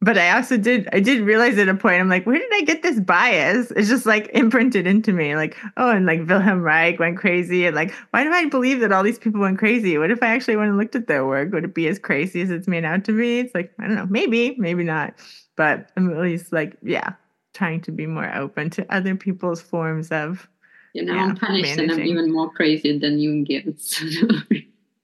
but 0.00 0.16
I 0.16 0.30
also 0.30 0.56
did 0.56 0.88
I 0.92 1.00
did 1.00 1.22
realize 1.22 1.58
at 1.58 1.68
a 1.68 1.74
point 1.74 2.00
I'm 2.00 2.08
like, 2.08 2.24
where 2.24 2.38
did 2.38 2.50
I 2.52 2.62
get 2.62 2.82
this 2.82 3.00
bias? 3.00 3.72
It's 3.72 3.88
just 3.88 4.06
like 4.06 4.30
imprinted 4.32 4.86
into 4.86 5.12
me. 5.12 5.34
Like, 5.34 5.56
oh, 5.76 5.90
and 5.90 6.06
like 6.06 6.28
Wilhelm 6.28 6.62
Reich 6.62 7.00
went 7.00 7.18
crazy, 7.18 7.66
and 7.66 7.74
like, 7.74 7.92
why 8.10 8.22
do 8.22 8.32
I 8.32 8.44
believe 8.46 8.78
that 8.80 8.92
all 8.92 9.02
these 9.02 9.18
people 9.18 9.40
went 9.40 9.58
crazy? 9.58 9.98
What 9.98 10.12
if 10.12 10.22
I 10.22 10.28
actually 10.28 10.54
went 10.56 10.68
and 10.68 10.78
looked 10.78 10.94
at 10.94 11.08
their 11.08 11.26
work? 11.26 11.52
Would 11.52 11.64
it 11.64 11.74
be 11.74 11.88
as 11.88 11.98
crazy 11.98 12.40
as 12.42 12.50
it's 12.50 12.68
made 12.68 12.84
out 12.84 13.04
to 13.04 13.12
be? 13.12 13.40
It's 13.40 13.54
like 13.54 13.72
I 13.80 13.88
don't 13.88 13.96
know, 13.96 14.06
maybe, 14.06 14.54
maybe 14.58 14.84
not. 14.84 15.14
But 15.56 15.90
I'm 15.96 16.12
at 16.12 16.22
least 16.22 16.52
like, 16.52 16.76
yeah, 16.82 17.14
trying 17.52 17.80
to 17.80 17.90
be 17.90 18.06
more 18.06 18.32
open 18.36 18.70
to 18.70 18.94
other 18.94 19.16
people's 19.16 19.60
forms 19.60 20.12
of. 20.12 20.48
You 20.94 21.04
know, 21.04 21.14
yeah, 21.14 21.24
I'm 21.24 21.36
punished, 21.36 21.76
managing. 21.76 21.90
and 21.90 22.00
I'm 22.00 22.06
even 22.06 22.32
more 22.32 22.50
crazy 22.50 22.98
than 22.98 23.18
Jungians. 23.18 23.98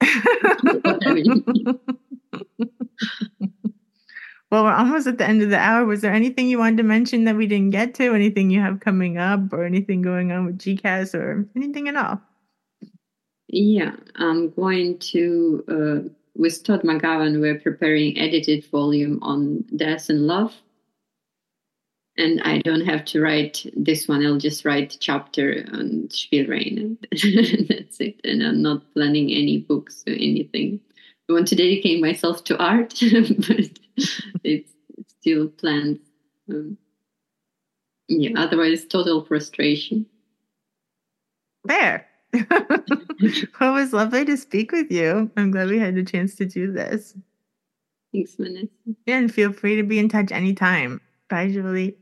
Well, 4.50 4.64
we're 4.64 4.72
almost 4.72 5.06
at 5.06 5.18
the 5.18 5.26
end 5.26 5.42
of 5.42 5.50
the 5.50 5.58
hour. 5.58 5.84
Was 5.84 6.00
there 6.00 6.12
anything 6.12 6.48
you 6.48 6.58
wanted 6.58 6.76
to 6.76 6.82
mention 6.84 7.24
that 7.24 7.36
we 7.36 7.46
didn't 7.46 7.70
get 7.70 7.94
to? 7.94 8.14
Anything 8.14 8.50
you 8.50 8.60
have 8.60 8.80
coming 8.80 9.18
up, 9.18 9.52
or 9.52 9.64
anything 9.64 10.02
going 10.02 10.30
on 10.30 10.46
with 10.46 10.58
GCAS, 10.58 11.14
or 11.14 11.48
anything 11.56 11.88
at 11.88 11.96
all? 11.96 12.20
Yeah, 13.48 13.96
I'm 14.16 14.50
going 14.50 14.98
to 14.98 15.64
uh, 15.68 16.08
with 16.36 16.62
Todd 16.64 16.82
McGowan. 16.82 17.40
We're 17.40 17.58
preparing 17.58 18.18
edited 18.18 18.64
volume 18.66 19.18
on 19.22 19.64
death 19.76 20.08
and 20.08 20.26
love, 20.26 20.54
and 22.16 22.40
I 22.42 22.58
don't 22.58 22.86
have 22.86 23.04
to 23.06 23.20
write 23.20 23.66
this 23.76 24.08
one. 24.08 24.24
I'll 24.24 24.38
just 24.38 24.64
write 24.64 24.96
chapter 25.00 25.64
on 25.72 26.08
Spielrein. 26.08 26.78
And 26.78 26.98
that's 27.68 28.00
it, 28.00 28.20
and 28.24 28.42
I'm 28.42 28.62
not 28.62 28.92
planning 28.92 29.30
any 29.30 29.58
books 29.58 30.04
or 30.06 30.12
anything. 30.12 30.80
I 31.28 31.32
want 31.32 31.48
to 31.48 31.56
dedicate 31.56 32.02
myself 32.02 32.44
to 32.44 32.58
art, 32.58 32.94
but 33.00 33.70
it's 34.44 34.72
still 35.08 35.48
planned. 35.48 36.00
Um, 36.50 36.76
yeah, 38.08 38.38
otherwise, 38.38 38.84
total 38.84 39.24
frustration. 39.24 40.06
There. 41.64 42.06
well, 42.32 42.46
it 42.50 43.60
was 43.60 43.92
lovely 43.92 44.24
to 44.26 44.36
speak 44.36 44.72
with 44.72 44.90
you. 44.90 45.30
I'm 45.36 45.50
glad 45.50 45.68
we 45.68 45.78
had 45.78 45.94
the 45.94 46.04
chance 46.04 46.34
to 46.36 46.44
do 46.44 46.72
this. 46.72 47.14
Thanks, 48.12 48.34
Vanessa. 48.34 48.68
Yeah, 49.06 49.18
and 49.18 49.32
feel 49.32 49.52
free 49.52 49.76
to 49.76 49.82
be 49.82 49.98
in 49.98 50.08
touch 50.08 50.30
anytime. 50.30 51.00
Bye, 51.30 51.50
Julie. 51.50 51.96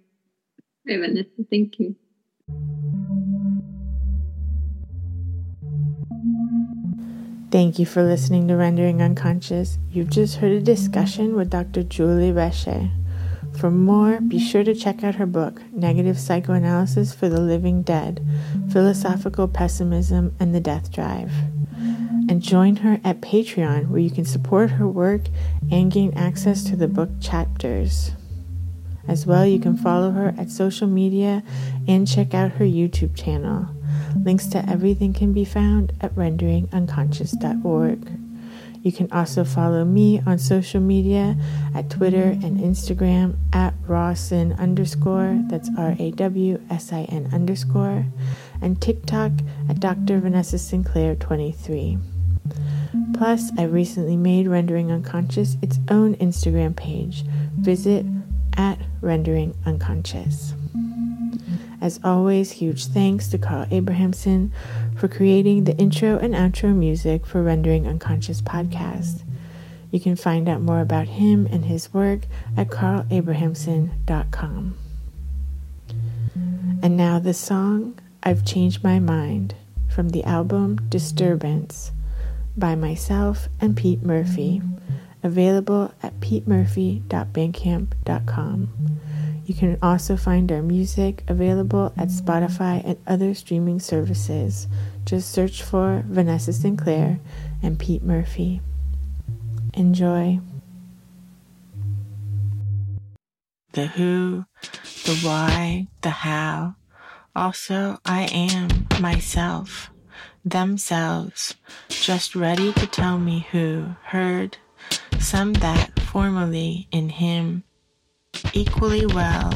Bye, 0.86 0.96
Vanessa. 0.96 1.28
Thank 1.48 1.78
you. 1.78 1.94
Thank 7.52 7.78
you 7.78 7.84
for 7.84 8.02
listening 8.02 8.48
to 8.48 8.56
Rendering 8.56 9.02
Unconscious. 9.02 9.76
You've 9.90 10.08
just 10.08 10.36
heard 10.36 10.52
a 10.52 10.60
discussion 10.62 11.36
with 11.36 11.50
Dr. 11.50 11.82
Julie 11.82 12.32
Reshe. 12.32 12.90
For 13.58 13.70
more, 13.70 14.22
be 14.22 14.38
sure 14.38 14.64
to 14.64 14.74
check 14.74 15.04
out 15.04 15.16
her 15.16 15.26
book, 15.26 15.60
Negative 15.70 16.18
Psychoanalysis 16.18 17.12
for 17.12 17.28
the 17.28 17.42
Living 17.42 17.82
Dead 17.82 18.26
Philosophical 18.70 19.48
Pessimism 19.48 20.34
and 20.40 20.54
the 20.54 20.60
Death 20.60 20.90
Drive. 20.90 21.30
And 22.26 22.40
join 22.40 22.76
her 22.76 22.98
at 23.04 23.20
Patreon, 23.20 23.88
where 23.88 24.00
you 24.00 24.10
can 24.10 24.24
support 24.24 24.70
her 24.70 24.88
work 24.88 25.28
and 25.70 25.92
gain 25.92 26.14
access 26.14 26.64
to 26.64 26.74
the 26.74 26.88
book 26.88 27.10
chapters. 27.20 28.12
As 29.06 29.26
well, 29.26 29.44
you 29.44 29.58
can 29.58 29.76
follow 29.76 30.12
her 30.12 30.34
at 30.38 30.50
social 30.50 30.86
media 30.86 31.42
and 31.86 32.08
check 32.08 32.32
out 32.32 32.52
her 32.52 32.64
YouTube 32.64 33.14
channel. 33.14 33.68
Links 34.24 34.46
to 34.48 34.68
everything 34.68 35.12
can 35.12 35.32
be 35.32 35.44
found 35.44 35.92
at 36.00 36.14
renderingunconscious.org. 36.14 38.18
You 38.82 38.90
can 38.90 39.10
also 39.12 39.44
follow 39.44 39.84
me 39.84 40.20
on 40.26 40.38
social 40.38 40.80
media 40.80 41.36
at 41.72 41.88
Twitter 41.88 42.36
and 42.42 42.58
Instagram 42.58 43.36
at 43.52 43.74
rawsin 43.86 44.58
underscore, 44.58 45.40
that's 45.48 45.70
R 45.78 45.94
A 45.98 46.10
W 46.10 46.60
S 46.68 46.92
I 46.92 47.02
N 47.02 47.30
underscore, 47.32 48.06
and 48.60 48.82
TikTok 48.82 49.32
at 49.68 49.78
Dr. 49.78 50.18
Vanessa 50.18 50.58
Sinclair 50.58 51.14
23. 51.14 51.98
Plus, 53.14 53.52
I 53.56 53.64
recently 53.64 54.16
made 54.16 54.48
Rendering 54.48 54.90
Unconscious 54.90 55.56
its 55.62 55.78
own 55.88 56.16
Instagram 56.16 56.74
page. 56.74 57.24
Visit 57.60 58.04
at 58.56 58.78
Rendering 59.00 59.54
Unconscious. 59.64 60.54
As 61.82 62.00
always, 62.04 62.52
huge 62.52 62.86
thanks 62.86 63.26
to 63.28 63.36
Carl 63.38 63.66
Abrahamsson 63.66 64.52
for 64.96 65.08
creating 65.08 65.64
the 65.64 65.76
intro 65.76 66.16
and 66.16 66.32
outro 66.32 66.72
music 66.72 67.26
for 67.26 67.42
Rendering 67.42 67.88
Unconscious 67.88 68.40
podcast. 68.40 69.24
You 69.90 69.98
can 69.98 70.14
find 70.14 70.48
out 70.48 70.60
more 70.60 70.80
about 70.80 71.08
him 71.08 71.48
and 71.50 71.64
his 71.64 71.92
work 71.92 72.20
at 72.56 72.68
carlabrahamsson.com. 72.68 74.78
And 76.84 76.96
now 76.96 77.18
the 77.18 77.34
song 77.34 77.98
I've 78.22 78.44
Changed 78.44 78.84
My 78.84 79.00
Mind 79.00 79.56
from 79.92 80.10
the 80.10 80.22
album 80.22 80.76
Disturbance 80.88 81.90
by 82.56 82.76
myself 82.76 83.48
and 83.60 83.76
Pete 83.76 84.04
Murphy, 84.04 84.62
available 85.24 85.92
at 86.00 86.20
petemurphy.bandcamp.com. 86.20 88.68
You 89.44 89.54
can 89.54 89.78
also 89.82 90.16
find 90.16 90.50
our 90.52 90.62
music 90.62 91.24
available 91.26 91.92
at 91.96 92.08
Spotify 92.08 92.82
and 92.84 92.96
other 93.06 93.34
streaming 93.34 93.80
services. 93.80 94.68
Just 95.04 95.32
search 95.32 95.62
for 95.62 96.04
Vanessa 96.06 96.52
Sinclair 96.52 97.18
and 97.62 97.78
Pete 97.78 98.04
Murphy. 98.04 98.60
Enjoy. 99.74 100.38
The 103.72 103.86
who, 103.86 104.44
the 105.04 105.16
why, 105.22 105.88
the 106.02 106.10
how. 106.10 106.76
Also, 107.34 107.98
I 108.04 108.24
am 108.24 108.86
myself, 109.00 109.90
themselves, 110.44 111.54
just 111.88 112.36
ready 112.36 112.72
to 112.74 112.86
tell 112.86 113.18
me 113.18 113.46
who 113.50 113.94
heard 114.04 114.58
some 115.18 115.54
that 115.54 115.98
formerly 116.00 116.88
in 116.92 117.08
him 117.08 117.64
equally 118.52 119.06
well 119.06 119.52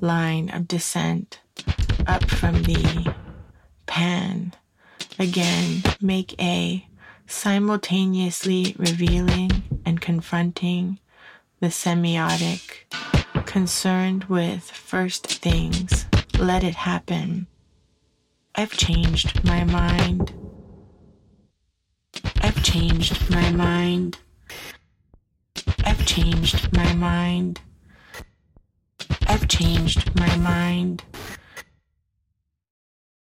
line 0.00 0.50
of 0.50 0.66
descent 0.66 1.40
up 2.06 2.28
from 2.28 2.62
the 2.64 3.14
pan. 3.86 4.52
Again, 5.18 5.82
make 6.00 6.34
a 6.40 6.86
simultaneously 7.26 8.74
revealing 8.78 9.62
and 9.84 10.00
confronting 10.00 10.98
the 11.60 11.68
semiotic, 11.68 12.84
concerned 13.46 14.24
with 14.24 14.64
first 14.64 15.26
things. 15.26 16.06
Let 16.38 16.64
it 16.64 16.74
happen. 16.74 17.46
I've 18.54 18.72
changed 18.72 19.44
my 19.44 19.64
mind. 19.64 20.34
I've 22.40 22.62
changed 22.62 23.30
my 23.30 23.50
mind. 23.52 24.18
I've 25.84 26.04
changed 26.04 26.72
my 26.72 26.92
mind. 26.94 27.60
I've 29.28 29.48
changed 29.48 30.18
my 30.18 30.36
mind. 30.36 31.02